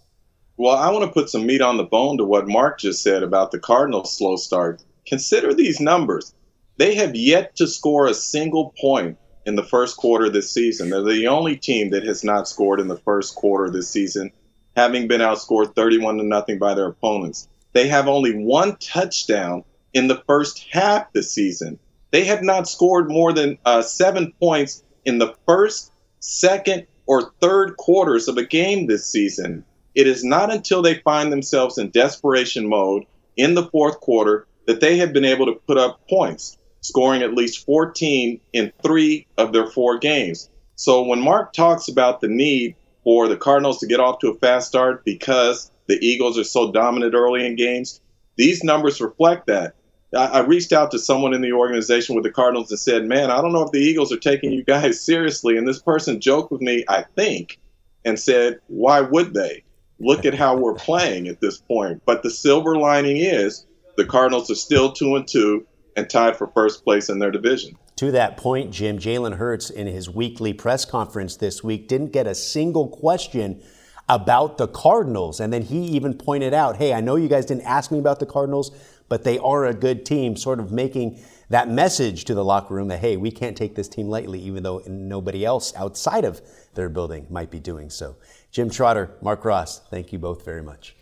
Well, 0.57 0.77
I 0.77 0.89
want 0.91 1.05
to 1.05 1.11
put 1.11 1.29
some 1.29 1.47
meat 1.47 1.63
on 1.63 1.79
the 1.79 1.83
bone 1.83 2.17
to 2.19 2.25
what 2.25 2.47
Marc 2.47 2.79
just 2.79 3.03
said 3.03 3.25
about 3.25 3.51
the 3.51 3.59
Cardinals' 3.59 4.17
slow 4.17 4.37
start. 4.37 4.85
Consider 5.05 5.53
these 5.53 5.81
numbers. 5.81 6.33
They 6.77 6.95
have 6.95 7.17
yet 7.17 7.57
to 7.57 7.67
score 7.67 8.07
a 8.07 8.15
single 8.15 8.73
point 8.81 9.19
in 9.47 9.57
the 9.57 9.65
first 9.65 9.97
quarter 9.97 10.31
this 10.31 10.53
season. 10.53 10.91
They're 10.91 11.03
the 11.03 11.27
only 11.27 11.57
team 11.57 11.91
that 11.91 12.05
has 12.05 12.23
not 12.23 12.47
scored 12.47 12.79
in 12.79 12.87
the 12.87 12.99
first 12.99 13.35
quarter 13.35 13.69
this 13.69 13.91
season, 13.91 14.31
having 14.77 15.09
been 15.09 15.21
outscored 15.21 15.75
31 15.75 16.19
to 16.19 16.23
nothing 16.23 16.61
by 16.61 16.75
their 16.75 16.87
opponents. 16.87 17.49
They 17.73 17.89
have 17.89 18.07
only 18.07 18.45
one 18.45 18.77
touchdown 18.77 19.65
in 19.95 20.09
the 20.09 20.23
first 20.27 20.67
half 20.71 21.13
this 21.13 21.33
season. 21.33 21.79
They 22.11 22.25
have 22.25 22.43
not 22.43 22.69
scored 22.69 23.09
more 23.09 23.33
than 23.33 23.59
uh, 23.65 23.83
seven 23.83 24.33
points 24.41 24.83
in 25.05 25.19
the 25.19 25.35
first, 25.47 25.93
second, 26.21 26.87
or 27.07 27.33
third 27.41 27.77
quarters 27.77 28.29
of 28.29 28.37
a 28.37 28.45
game 28.45 28.87
this 28.87 29.07
season. 29.07 29.65
It 29.95 30.07
is 30.07 30.25
not 30.25 30.53
until 30.53 30.83
they 30.83 30.95
find 30.95 31.33
themselves 31.33 31.79
in 31.79 31.91
desperation 31.91 32.69
mode 32.69 33.05
in 33.37 33.55
the 33.55 33.67
fourth 33.67 34.01
quarter 34.01 34.47
that 34.67 34.81
they 34.81 34.99
have 34.99 35.13
been 35.13 35.25
able 35.25 35.47
to 35.47 35.61
put 35.67 35.79
up 35.79 36.01
points 36.09 36.57
scoring 36.83 37.23
at 37.23 37.35
least 37.35 37.67
14 37.67 38.41
in 38.53 38.73
three 38.83 39.27
of 39.37 39.53
their 39.53 39.67
four 39.67 39.99
games. 39.99 40.49
So 40.77 41.03
when 41.03 41.21
Marc 41.21 41.53
talks 41.53 41.89
about 41.89 42.21
the 42.21 42.29
need 42.29 42.75
for 43.05 43.29
the 43.29 43.37
Cardinals 43.37 43.81
to 43.81 43.87
get 43.87 44.01
off 44.01 44.21
to 44.21 44.29
a 44.29 44.39
fast 44.39 44.69
start 44.69 45.05
because 45.05 45.71
the 45.87 45.99
Eagles 46.01 46.39
are 46.39 46.45
so 46.45 46.73
dominant 46.73 47.15
early 47.15 47.47
in 47.47 47.57
games, 47.57 48.01
these 48.37 48.65
numbers 48.65 49.01
reflect 49.01 49.47
that. 49.49 49.75
I, 50.17 50.41
reached 50.41 50.73
out 50.73 50.91
to 50.91 50.99
someone 50.99 51.35
in 51.35 51.41
the 51.41 51.53
organization 51.53 52.15
with 52.15 52.25
the 52.25 52.33
Cardinals 52.33 52.71
and 52.71 52.81
said, 52.81 53.05
Man, 53.05 53.31
I 53.31 53.41
don't 53.41 53.53
know 53.53 53.63
if 53.63 53.71
the 53.71 53.79
Eagles 53.79 54.13
are 54.13 54.19
taking 54.19 54.51
you 54.51 54.65
guys 54.65 55.01
seriously. 55.05 55.57
And 55.57 55.67
this 55.67 55.81
person 55.81 56.21
joked 56.21 56.51
with 56.51 56.61
me, 56.61 56.85
I 56.89 57.05
think, 57.17 57.59
and 58.05 58.19
said, 58.19 58.61
Why 58.67 59.01
would 59.01 59.35
they? 59.35 59.65
Look 60.01 60.25
at 60.25 60.35
how 60.35 60.57
we're 60.57 60.75
playing 60.75 61.29
at 61.29 61.41
this 61.41 61.59
point. 61.59 62.03
But 62.07 62.23
the 62.23 62.31
silver 62.31 62.77
lining 62.77 63.19
is 63.19 63.67
the 63.97 64.05
Cardinals 64.05 64.51
are 64.51 64.55
still 64.55 64.93
two 64.93 65.15
and 65.15 65.29
two 65.29 65.67
and 65.97 66.09
tied 66.09 66.37
for 66.37 66.47
first 66.49 66.85
place 66.85 67.09
in 67.09 67.19
their 67.19 67.31
division. 67.31 67.77
To 67.97 68.11
that 68.13 68.39
point, 68.39 68.71
Jim, 68.71 68.99
Jalen 68.99 69.37
Hurts 69.37 69.69
in 69.69 69.87
his 69.87 70.09
weekly 70.09 70.55
press 70.55 70.87
conference 70.87 71.37
this 71.37 71.63
week 71.63 71.87
didn't 71.87 72.13
get 72.13 72.27
a 72.27 72.35
single 72.35 72.89
question 72.89 73.63
about 74.09 74.59
the 74.59 74.67
Cardinals. 74.67 75.39
And 75.39 75.53
then 75.53 75.63
he 75.63 75.85
even 75.89 76.15
pointed 76.15 76.55
out, 76.55 76.77
hey, 76.77 76.95
I 76.95 77.01
know 77.01 77.17
you 77.17 77.29
guys 77.29 77.45
didn't 77.47 77.65
ask 77.65 77.93
me 77.93 77.99
about 77.99 78.19
the 78.19 78.27
Cardinals, 78.27 78.73
but 79.11 79.25
they 79.25 79.39
are 79.41 79.67
a 79.67 79.75
good 79.75 80.07
team, 80.07 80.37
sort 80.37 80.61
of 80.61 80.73
making 80.73 81.21
that 81.51 81.69
message 81.69 82.25
to 82.25 82.33
the 82.33 82.45
locker 82.45 82.73
room 82.73 82.89
that, 82.89 83.01
hey, 83.01 83.17
we 83.17 83.31
can't 83.31 83.57
take 83.57 83.75
this 83.75 83.89
team 83.89 84.09
lightly, 84.09 84.39
even 84.39 84.63
though 84.63 84.81
nobody 84.87 85.45
else 85.45 85.75
outside 85.77 86.25
of 86.25 86.41
their 86.75 86.89
building 86.89 87.27
might 87.29 87.51
be 87.51 87.59
doing 87.59 87.91
so. 87.91 88.17
Jim 88.53 88.71
Trotter, 88.71 89.11
Marc 89.21 89.45
Ross, 89.45 89.81
thank 89.91 90.13
you 90.13 90.19
both 90.19 90.45
very 90.45 90.63
much. 90.63 90.95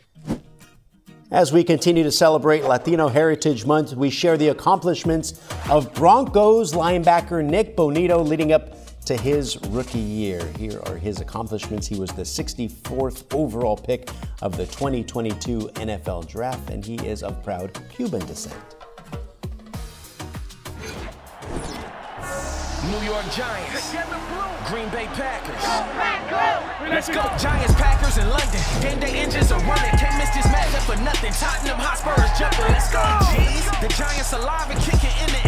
As 1.31 1.53
we 1.53 1.63
continue 1.63 2.03
to 2.03 2.11
celebrate 2.11 2.65
Latino 2.65 3.09
Heritage 3.09 3.67
Month, 3.67 3.93
we 3.93 4.09
share 4.09 4.39
the 4.39 4.49
accomplishments 4.49 5.39
of 5.69 5.93
Broncos 5.93 6.73
linebacker 6.73 7.45
Nik 7.45 7.77
Bonitto 7.77 8.27
leading 8.27 8.53
up 8.53 8.75
to 9.09 9.17
his 9.17 9.57
rookie 9.69 9.99
year. 9.99 10.45
Here 10.59 10.79
are 10.85 10.97
his 10.99 11.23
accomplishments. 11.23 11.87
He 11.87 11.99
was 11.99 12.11
the 12.11 12.25
64th 12.25 13.25
overall 13.35 13.75
pick 13.75 14.11
of 14.43 14.55
the 14.55 14.67
2022 14.67 15.61
NFL 15.77 16.29
Draft, 16.29 16.69
and 16.69 16.85
he 16.85 16.97
is 16.97 17.23
of 17.23 17.43
proud 17.43 17.71
Cuban 17.89 18.21
descent. 18.27 18.55
New 22.85 23.01
York 23.01 23.25
Giants. 23.33 23.97
Green 24.69 24.89
Bay 24.93 25.09
Packers. 25.17 25.65
Let's 26.93 27.09
go. 27.09 27.25
Giants, 27.41 27.75
Packers 27.81 28.19
in 28.19 28.29
London. 28.29 28.61
Game 28.83 29.01
day 29.01 29.25
engines 29.25 29.51
are 29.51 29.61
running. 29.65 29.97
Can't 29.97 30.21
miss 30.21 30.29
this 30.37 30.45
matchup 30.53 30.85
for 30.85 31.01
nothing. 31.01 31.33
Tottenham 31.33 31.81
Hotspurs 31.81 32.29
jumping. 32.37 32.69
Let's 32.69 32.93
go. 32.93 33.01
G's. 33.33 33.65
The 33.81 33.89
Giants 33.89 34.35
alive 34.35 34.69
and 34.69 34.79
kicking 34.81 35.17
in 35.25 35.33
the 35.33 35.48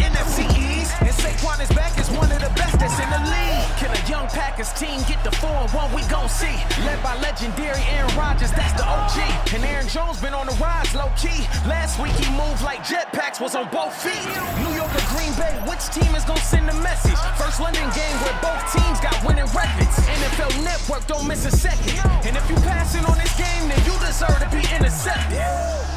Saquon 1.21 1.61
is 1.61 1.69
back 1.77 1.93
as 1.99 2.09
one 2.09 2.31
of 2.33 2.41
the 2.41 2.49
best 2.57 2.81
that's 2.81 2.97
in 2.97 3.05
the 3.13 3.21
league. 3.29 3.69
Can 3.77 3.93
a 3.93 4.01
young 4.09 4.25
Packers 4.33 4.73
team 4.73 4.97
get 5.05 5.21
the 5.23 5.29
4 5.37 5.49
and 5.49 5.69
1? 5.69 5.93
We 5.93 6.01
gon' 6.09 6.27
see. 6.27 6.57
Led 6.81 6.97
by 7.05 7.13
legendary 7.21 7.77
Aaron 7.93 8.09
Rodgers. 8.17 8.49
That's 8.57 8.73
the 8.73 8.81
OG. 8.81 9.21
And 9.53 9.61
Aaron 9.63 9.87
Jones 9.87 10.19
been 10.19 10.33
on 10.33 10.47
the 10.49 10.57
rise 10.57 10.89
low 10.97 11.13
key. 11.13 11.45
Last 11.69 12.01
week 12.01 12.17
he 12.17 12.25
moved 12.33 12.65
like 12.65 12.81
jetpacks 12.81 13.39
was 13.39 13.53
on 13.53 13.69
both 13.69 13.93
feet. 14.01 14.25
New 14.65 14.73
York 14.73 14.89
or 14.89 15.05
Green 15.13 15.29
Bay, 15.37 15.53
which 15.69 15.85
team 15.93 16.09
is 16.17 16.25
gonna 16.25 16.41
send 16.41 16.65
the 16.67 16.77
message? 16.81 17.17
First 17.37 17.61
London 17.61 17.85
game 17.93 18.17
where 18.25 18.37
both 18.41 18.65
teams 18.73 18.97
got 18.97 19.13
winning 19.21 19.45
records. 19.53 19.93
NFL 20.25 20.57
Network 20.65 21.05
don't 21.05 21.27
miss 21.27 21.45
a 21.45 21.53
second. 21.53 22.01
And 22.25 22.33
if 22.33 22.49
you 22.49 22.57
passing 22.65 23.05
on 23.05 23.17
this 23.21 23.37
game, 23.37 23.69
then 23.69 23.77
you 23.85 23.93
deserve 24.01 24.41
to 24.41 24.49
be 24.49 24.65
intercepted. 24.73 25.90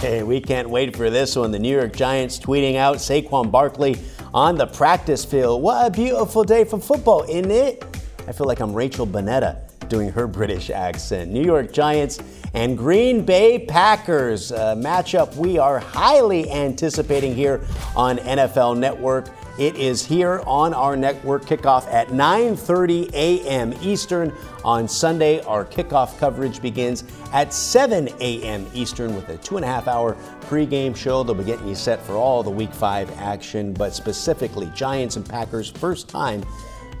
Hey, 0.00 0.22
we 0.22 0.40
can't 0.42 0.68
wait 0.68 0.94
for 0.94 1.08
this 1.08 1.36
one. 1.36 1.50
The 1.50 1.58
New 1.58 1.74
York 1.74 1.96
Giants 1.96 2.38
tweeting 2.38 2.76
out 2.76 2.96
Saquon 2.96 3.50
Barkley 3.50 3.96
on 4.34 4.54
the 4.54 4.66
practice 4.66 5.24
field. 5.24 5.62
What 5.62 5.86
a 5.86 5.90
beautiful 5.90 6.44
day 6.44 6.64
for 6.64 6.78
football, 6.78 7.24
isn't 7.24 7.50
it? 7.50 7.82
I 8.28 8.32
feel 8.32 8.46
like 8.46 8.60
I'm 8.60 8.74
Rachel 8.74 9.06
Bonnetta 9.06 9.58
doing 9.88 10.10
her 10.10 10.26
British 10.26 10.68
accent. 10.68 11.30
New 11.30 11.42
York 11.42 11.72
Giants 11.72 12.18
and 12.52 12.76
Green 12.76 13.24
Bay 13.24 13.58
Packers 13.58 14.52
matchup 14.52 15.34
we 15.36 15.58
are 15.58 15.78
highly 15.78 16.50
anticipating 16.50 17.34
here 17.34 17.64
on 17.96 18.18
NFL 18.18 18.76
Network. 18.78 19.28
It 19.58 19.76
is 19.76 20.04
here 20.04 20.42
on 20.46 20.74
our 20.74 20.96
network 20.96 21.46
kickoff 21.46 21.90
at 21.90 22.08
9:30 22.08 23.10
a.m. 23.14 23.72
Eastern 23.80 24.30
on 24.62 24.86
Sunday. 24.86 25.40
Our 25.44 25.64
kickoff 25.64 26.18
coverage 26.18 26.60
begins 26.60 27.04
at 27.32 27.54
7 27.54 28.10
a.m. 28.20 28.66
Eastern 28.74 29.16
with 29.16 29.30
a 29.30 29.38
two 29.38 29.56
and 29.56 29.64
a 29.64 29.68
half 29.68 29.88
hour 29.88 30.14
pregame 30.42 30.94
show. 30.94 31.22
They'll 31.22 31.34
be 31.34 31.42
getting 31.42 31.66
you 31.68 31.74
set 31.74 32.02
for 32.02 32.16
all 32.16 32.42
the 32.42 32.50
Week 32.50 32.70
Five 32.70 33.10
action, 33.18 33.72
but 33.72 33.94
specifically 33.94 34.70
Giants 34.74 35.16
and 35.16 35.26
Packers. 35.26 35.70
First 35.70 36.06
time 36.06 36.44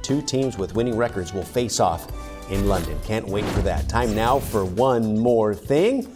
two 0.00 0.22
teams 0.22 0.56
with 0.56 0.74
winning 0.74 0.96
records 0.96 1.34
will 1.34 1.42
face 1.42 1.78
off 1.78 2.10
in 2.50 2.68
London. 2.68 2.98
Can't 3.04 3.28
wait 3.28 3.44
for 3.46 3.60
that. 3.62 3.86
Time 3.86 4.14
now 4.14 4.38
for 4.38 4.64
one 4.64 5.18
more 5.18 5.54
thing 5.54 6.10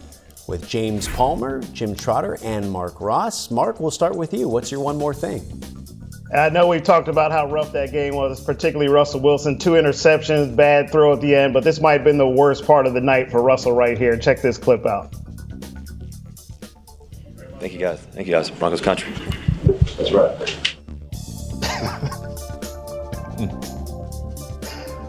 with 0.47 0.67
James 0.67 1.07
Palmer, 1.09 1.61
Jim 1.71 1.93
Trotter, 1.93 2.39
and 2.41 2.71
Marc 2.71 2.99
Ross. 2.99 3.51
Marc, 3.51 3.79
we'll 3.79 3.91
start 3.91 4.15
with 4.15 4.33
you. 4.33 4.49
What's 4.49 4.71
your 4.71 4.79
one 4.79 4.97
more 4.97 5.13
thing? 5.13 5.80
I 6.33 6.47
know 6.49 6.67
we've 6.67 6.83
talked 6.83 7.09
about 7.09 7.31
how 7.31 7.45
rough 7.49 7.73
that 7.73 7.91
game 7.91 8.15
was, 8.15 8.39
particularly 8.39 8.89
Russell 8.89 9.19
Wilson. 9.19 9.57
Two 9.57 9.71
interceptions, 9.71 10.55
bad 10.55 10.89
throw 10.89 11.11
at 11.11 11.19
the 11.19 11.35
end, 11.35 11.53
but 11.53 11.65
this 11.65 11.81
might 11.81 11.93
have 11.93 12.03
been 12.05 12.17
the 12.17 12.27
worst 12.27 12.65
part 12.65 12.87
of 12.87 12.93
the 12.93 13.01
night 13.01 13.29
for 13.29 13.41
Russell 13.41 13.73
right 13.73 13.97
here. 13.97 14.17
Check 14.17 14.41
this 14.41 14.57
clip 14.57 14.85
out. 14.85 15.13
Thank 17.59 17.73
you 17.73 17.79
guys. 17.79 17.99
Thank 17.99 18.27
you 18.27 18.33
guys. 18.33 18.49
Broncos 18.49 18.79
country. 18.79 19.13
That's 19.97 20.11
right. 20.11 20.67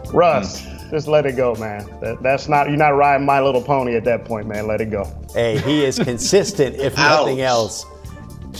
Russ, 0.13 0.67
just 0.91 1.07
let 1.07 1.25
it 1.25 1.37
go, 1.37 1.55
man. 1.55 1.85
That, 2.01 2.21
that's 2.21 2.49
not 2.49 2.67
you're 2.67 2.77
not 2.77 2.89
riding 2.89 3.25
My 3.25 3.39
Little 3.39 3.63
Pony 3.63 3.95
at 3.95 4.03
that 4.03 4.25
point, 4.25 4.47
man. 4.47 4.67
Let 4.67 4.81
it 4.81 4.91
go. 4.91 5.09
Hey, 5.33 5.57
he 5.59 5.85
is 5.85 5.97
consistent, 5.97 6.75
if 6.75 6.95
nothing 6.97 7.41
else. 7.41 7.85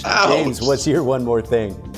James, 0.02 0.62
what's 0.62 0.88
your 0.88 1.04
one 1.04 1.24
more 1.24 1.42
thing? 1.42 1.93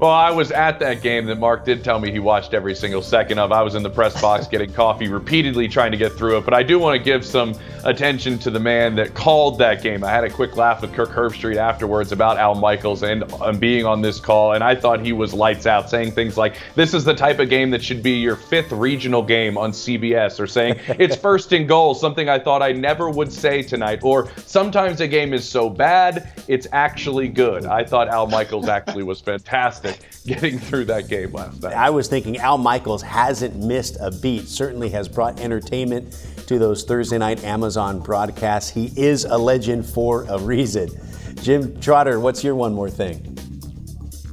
Well, 0.00 0.12
I 0.12 0.30
was 0.30 0.52
at 0.52 0.78
that 0.78 1.02
game 1.02 1.26
that 1.26 1.40
Marc 1.40 1.64
did 1.64 1.82
tell 1.82 1.98
me 1.98 2.12
he 2.12 2.20
watched 2.20 2.54
every 2.54 2.76
single 2.76 3.02
second 3.02 3.40
of. 3.40 3.50
I 3.50 3.62
was 3.62 3.74
in 3.74 3.82
the 3.82 3.90
press 3.90 4.20
box 4.22 4.46
getting 4.50 4.72
coffee 4.72 5.08
repeatedly 5.08 5.66
trying 5.66 5.90
to 5.90 5.96
get 5.96 6.12
through 6.12 6.38
it. 6.38 6.44
But 6.44 6.54
I 6.54 6.62
do 6.62 6.78
want 6.78 6.96
to 6.96 7.04
give 7.04 7.26
some 7.26 7.58
attention 7.82 8.38
to 8.40 8.50
the 8.50 8.60
man 8.60 8.94
that 8.94 9.14
called 9.14 9.58
that 9.58 9.82
game. 9.82 10.04
I 10.04 10.10
had 10.10 10.22
a 10.22 10.30
quick 10.30 10.56
laugh 10.56 10.82
with 10.82 10.92
Kirk 10.92 11.08
Herbstreit 11.08 11.56
afterwards 11.56 12.12
about 12.12 12.38
Al 12.38 12.54
Michaels 12.54 13.02
and 13.02 13.24
um, 13.42 13.58
being 13.58 13.86
on 13.86 14.00
this 14.00 14.20
call. 14.20 14.52
And 14.52 14.62
I 14.62 14.76
thought 14.76 15.04
he 15.04 15.12
was 15.12 15.34
lights 15.34 15.66
out, 15.66 15.90
saying 15.90 16.12
things 16.12 16.36
like, 16.36 16.58
this 16.76 16.94
is 16.94 17.02
the 17.02 17.14
type 17.14 17.40
of 17.40 17.48
game 17.48 17.70
that 17.70 17.82
should 17.82 18.02
be 18.02 18.20
your 18.20 18.36
fifth 18.36 18.70
regional 18.70 19.22
game 19.22 19.58
on 19.58 19.72
CBS, 19.72 20.38
or 20.38 20.46
saying 20.46 20.78
it's 20.90 21.16
first 21.16 21.52
and 21.52 21.66
goal, 21.66 21.94
something 21.94 22.28
I 22.28 22.38
thought 22.38 22.62
I 22.62 22.70
never 22.70 23.10
would 23.10 23.32
say 23.32 23.62
tonight. 23.62 23.98
Or 24.04 24.30
sometimes 24.46 25.00
a 25.00 25.08
game 25.08 25.34
is 25.34 25.48
so 25.48 25.68
bad, 25.68 26.30
it's 26.46 26.68
actually 26.70 27.26
good. 27.26 27.66
I 27.66 27.82
thought 27.82 28.06
Al 28.06 28.28
Michaels 28.28 28.68
actually 28.68 29.02
was 29.02 29.20
fantastic 29.28 29.87
getting 30.26 30.58
through 30.58 30.84
that 30.86 31.08
game 31.08 31.32
last 31.32 31.62
night. 31.62 31.74
I 31.74 31.90
was 31.90 32.08
thinking 32.08 32.38
Al 32.38 32.58
Michaels 32.58 33.02
hasn't 33.02 33.56
missed 33.56 33.96
a 34.00 34.10
beat, 34.10 34.48
certainly 34.48 34.88
has 34.90 35.08
brought 35.08 35.40
entertainment 35.40 36.16
to 36.46 36.58
those 36.58 36.84
Thursday 36.84 37.18
night 37.18 37.44
Amazon 37.44 38.00
broadcasts. 38.00 38.70
He 38.70 38.92
is 38.96 39.24
a 39.24 39.36
legend 39.36 39.86
for 39.86 40.24
a 40.28 40.38
reason. 40.38 40.90
Jim 41.42 41.80
Trotter, 41.80 42.20
what's 42.20 42.42
your 42.42 42.54
one 42.54 42.74
more 42.74 42.90
thing? 42.90 43.36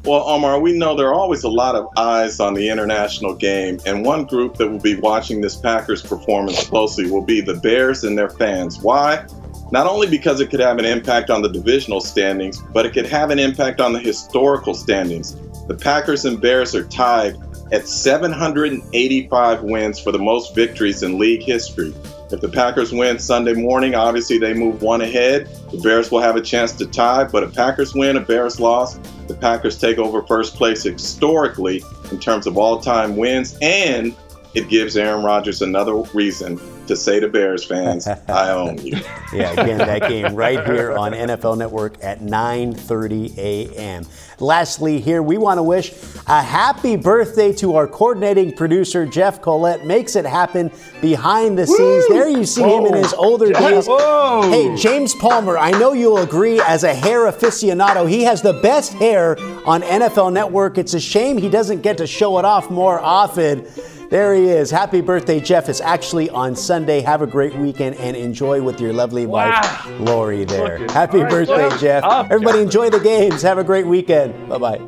Well, 0.06 0.22
Omar, 0.30 0.60
we 0.60 0.78
know 0.78 0.96
there 0.96 1.08
are 1.08 1.16
always 1.16 1.44
a 1.44 1.50
lot 1.50 1.74
of 1.74 1.88
eyes 1.98 2.40
on 2.40 2.54
the 2.54 2.70
international 2.70 3.34
game, 3.34 3.80
and 3.88 4.06
one 4.06 4.26
group 4.26 4.56
that 4.58 4.70
will 4.70 4.80
be 4.80 4.96
watching 4.96 5.42
this 5.42 5.56
Packers 5.56 6.04
performance 6.04 6.68
closely 6.68 7.10
will 7.10 7.24
be 7.24 7.42
the 7.42 7.56
Bears 7.56 8.04
and 8.04 8.16
their 8.16 8.30
fans. 8.30 8.78
Why? 8.80 9.26
Not 9.72 9.88
only 9.88 10.08
because 10.08 10.42
it 10.42 10.52
could 10.52 10.60
have 10.60 10.78
an 10.78 10.86
impact 10.86 11.32
on 11.32 11.42
the 11.42 11.50
divisional 11.50 12.02
standings, 12.02 12.62
but 12.72 12.86
it 12.86 12.94
could 12.94 13.08
have 13.08 13.32
an 13.32 13.40
impact 13.40 13.82
on 13.82 13.94
the 13.94 14.00
historical 14.00 14.76
standings. 14.76 15.36
The 15.68 15.76
Packers 15.76 16.26
and 16.26 16.40
Bears 16.40 16.76
are 16.76 16.86
tied 16.86 17.38
at 17.72 17.88
785 17.88 19.64
wins 19.64 20.00
for 20.00 20.12
the 20.12 20.20
most 20.20 20.54
victories 20.54 21.02
in 21.02 21.18
league 21.18 21.42
history. 21.42 21.94
If 22.32 22.42
the 22.42 22.50
Packers 22.50 22.92
win 22.92 23.18
Sunday 23.18 23.54
morning, 23.54 23.96
obviously 23.96 24.38
they 24.38 24.54
move 24.54 24.84
one 24.84 25.02
ahead. 25.02 25.48
The 25.72 25.80
Bears 25.80 26.12
will 26.12 26.22
have 26.22 26.36
a 26.36 26.42
chance 26.42 26.72
to 26.74 26.86
tie, 26.86 27.24
but 27.24 27.44
if 27.44 27.56
Packers 27.56 27.96
win, 27.96 28.18
a 28.18 28.20
Bears 28.20 28.60
loss, 28.60 29.00
the 29.28 29.34
Packers 29.34 29.80
take 29.80 29.98
over 29.98 30.22
first 30.24 30.56
place 30.56 30.84
historically 30.84 31.84
in 32.12 32.20
terms 32.20 32.46
of 32.46 32.58
all 32.58 32.80
time 32.80 33.16
wins, 33.16 33.58
and 33.62 34.16
it 34.56 34.70
gives 34.70 34.96
Aaron 34.96 35.24
Rodgers 35.24 35.62
another 35.62 35.96
reason 36.14 36.60
to 36.88 36.96
say 36.96 37.20
to 37.20 37.28
Bears 37.28 37.66
fans, 37.66 38.08
I 38.28 38.52
own 38.52 38.78
you. 38.78 38.98
yeah, 39.34 39.52
again, 39.52 39.80
that 39.80 40.08
game 40.08 40.34
right 40.34 40.66
here 40.66 40.94
on 40.98 41.12
NFL 41.12 41.58
Network 41.58 42.02
at 42.04 42.22
9:30 42.22 43.38
a.m. 43.38 44.06
Lastly, 44.40 45.00
here 45.00 45.24
we 45.24 45.38
want 45.38 45.60
to 45.60 45.64
wish 45.64 45.94
a 46.28 46.42
happy 46.42 46.96
birthday 46.96 47.54
to 47.54 47.76
our 47.76 47.88
coordinating 47.88 48.54
producer 48.54 49.06
Jeff 49.06 49.42
Colette. 49.42 49.86
Makes 49.86 50.16
it 50.16 50.26
happen 50.26 50.72
behind 51.02 51.58
the 51.58 51.66
scenes. 51.66 52.08
There 52.10 52.28
you 52.28 52.46
see 52.46 52.64
him 52.64 52.86
in 52.86 52.94
his 52.96 53.14
older 53.14 53.52
days. 53.52 53.88
Whoa. 53.88 54.50
Hey, 54.50 54.76
James 54.76 55.14
Palmer, 55.16 55.58
I 55.58 55.72
know 55.72 55.94
you'll 55.94 56.18
agree 56.18 56.60
as 56.62 56.84
a 56.84 56.94
hair 56.94 57.32
aficionado, 57.32 58.10
he 58.10 58.24
has 58.24 58.42
the 58.42 58.54
best 58.54 58.94
hair 58.94 59.38
on 59.66 59.82
NFL 59.82 60.34
Network. 60.34 60.78
It's 60.78 60.94
a 60.94 61.00
shame 61.00 61.38
he 61.38 61.50
doesn't 61.50 61.82
get 61.82 61.98
to 61.98 62.08
show 62.08 62.38
it 62.38 62.46
off 62.46 62.70
more 62.70 63.00
often. 63.00 63.66
There 64.10 64.36
he 64.36 64.46
is. 64.50 64.70
Happy 64.72 65.02
birthday, 65.02 65.40
Jeff. 65.40 65.68
It's 65.68 65.82
actually 65.82 66.30
on 66.30 66.56
Sunday. 66.56 67.02
Have 67.02 67.22
a 67.22 67.28
great 67.28 67.56
weekend 67.56 67.96
and 67.98 68.16
enjoy 68.16 68.62
with 68.62 68.80
your 68.80 68.94
lovely 68.94 69.26
wife, 69.26 69.86
Lori, 70.00 70.46
there. 70.46 70.80
Look 70.80 70.90
at- 70.90 70.92
Happy 70.92 71.18
All 71.18 71.24
right, 71.24 71.32
birthday, 71.32 71.70
Jeff. 71.72 71.80
Jeff. 71.82 72.04
Up, 72.04 72.26
Everybody 72.32 72.60
Jeff. 72.60 72.66
enjoy 72.66 72.90
the 72.92 73.00
games. 73.00 73.42
Have 73.42 73.58
a 73.58 73.64
great 73.64 73.88
weekend. 73.88 74.48
Bye 74.48 74.58
bye. 74.58 74.82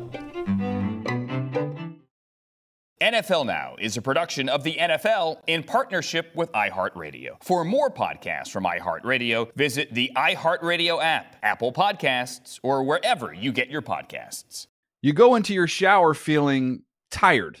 NFL 3.02 3.46
Now 3.46 3.74
is 3.78 3.96
a 3.96 4.02
production 4.02 4.48
of 4.48 4.64
the 4.64 4.76
NFL 4.78 5.38
in 5.46 5.62
partnership 5.62 6.30
with 6.34 6.50
iHeartRadio. 6.52 7.42
For 7.42 7.64
more 7.64 7.90
podcasts 7.90 8.50
from 8.50 8.64
iHeartRadio, 8.64 9.54
visit 9.54 9.94
the 9.94 10.10
iHeartRadio 10.16 11.02
app, 11.02 11.36
Apple 11.42 11.72
Podcasts, 11.72 12.58
or 12.62 12.82
wherever 12.84 13.32
you 13.32 13.52
get 13.52 13.68
your 13.70 13.82
podcasts. 13.82 14.66
You 15.00 15.12
go 15.12 15.36
into 15.36 15.54
your 15.54 15.68
shower 15.68 16.12
feeling 16.12 16.82
tired, 17.10 17.60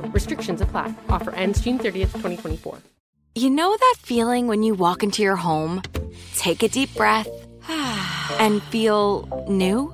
Restrictions 0.09 0.61
apply. 0.61 0.93
Offer 1.09 1.31
ends 1.35 1.61
June 1.61 1.77
30th, 1.77 2.13
2024. 2.13 2.79
You 3.35 3.49
know 3.49 3.75
that 3.77 3.95
feeling 3.99 4.47
when 4.47 4.61
you 4.63 4.73
walk 4.73 5.03
into 5.03 5.21
your 5.23 5.37
home, 5.37 5.81
take 6.35 6.63
a 6.63 6.67
deep 6.67 6.93
breath, 6.95 7.29
and 7.69 8.61
feel 8.63 9.45
new? 9.47 9.93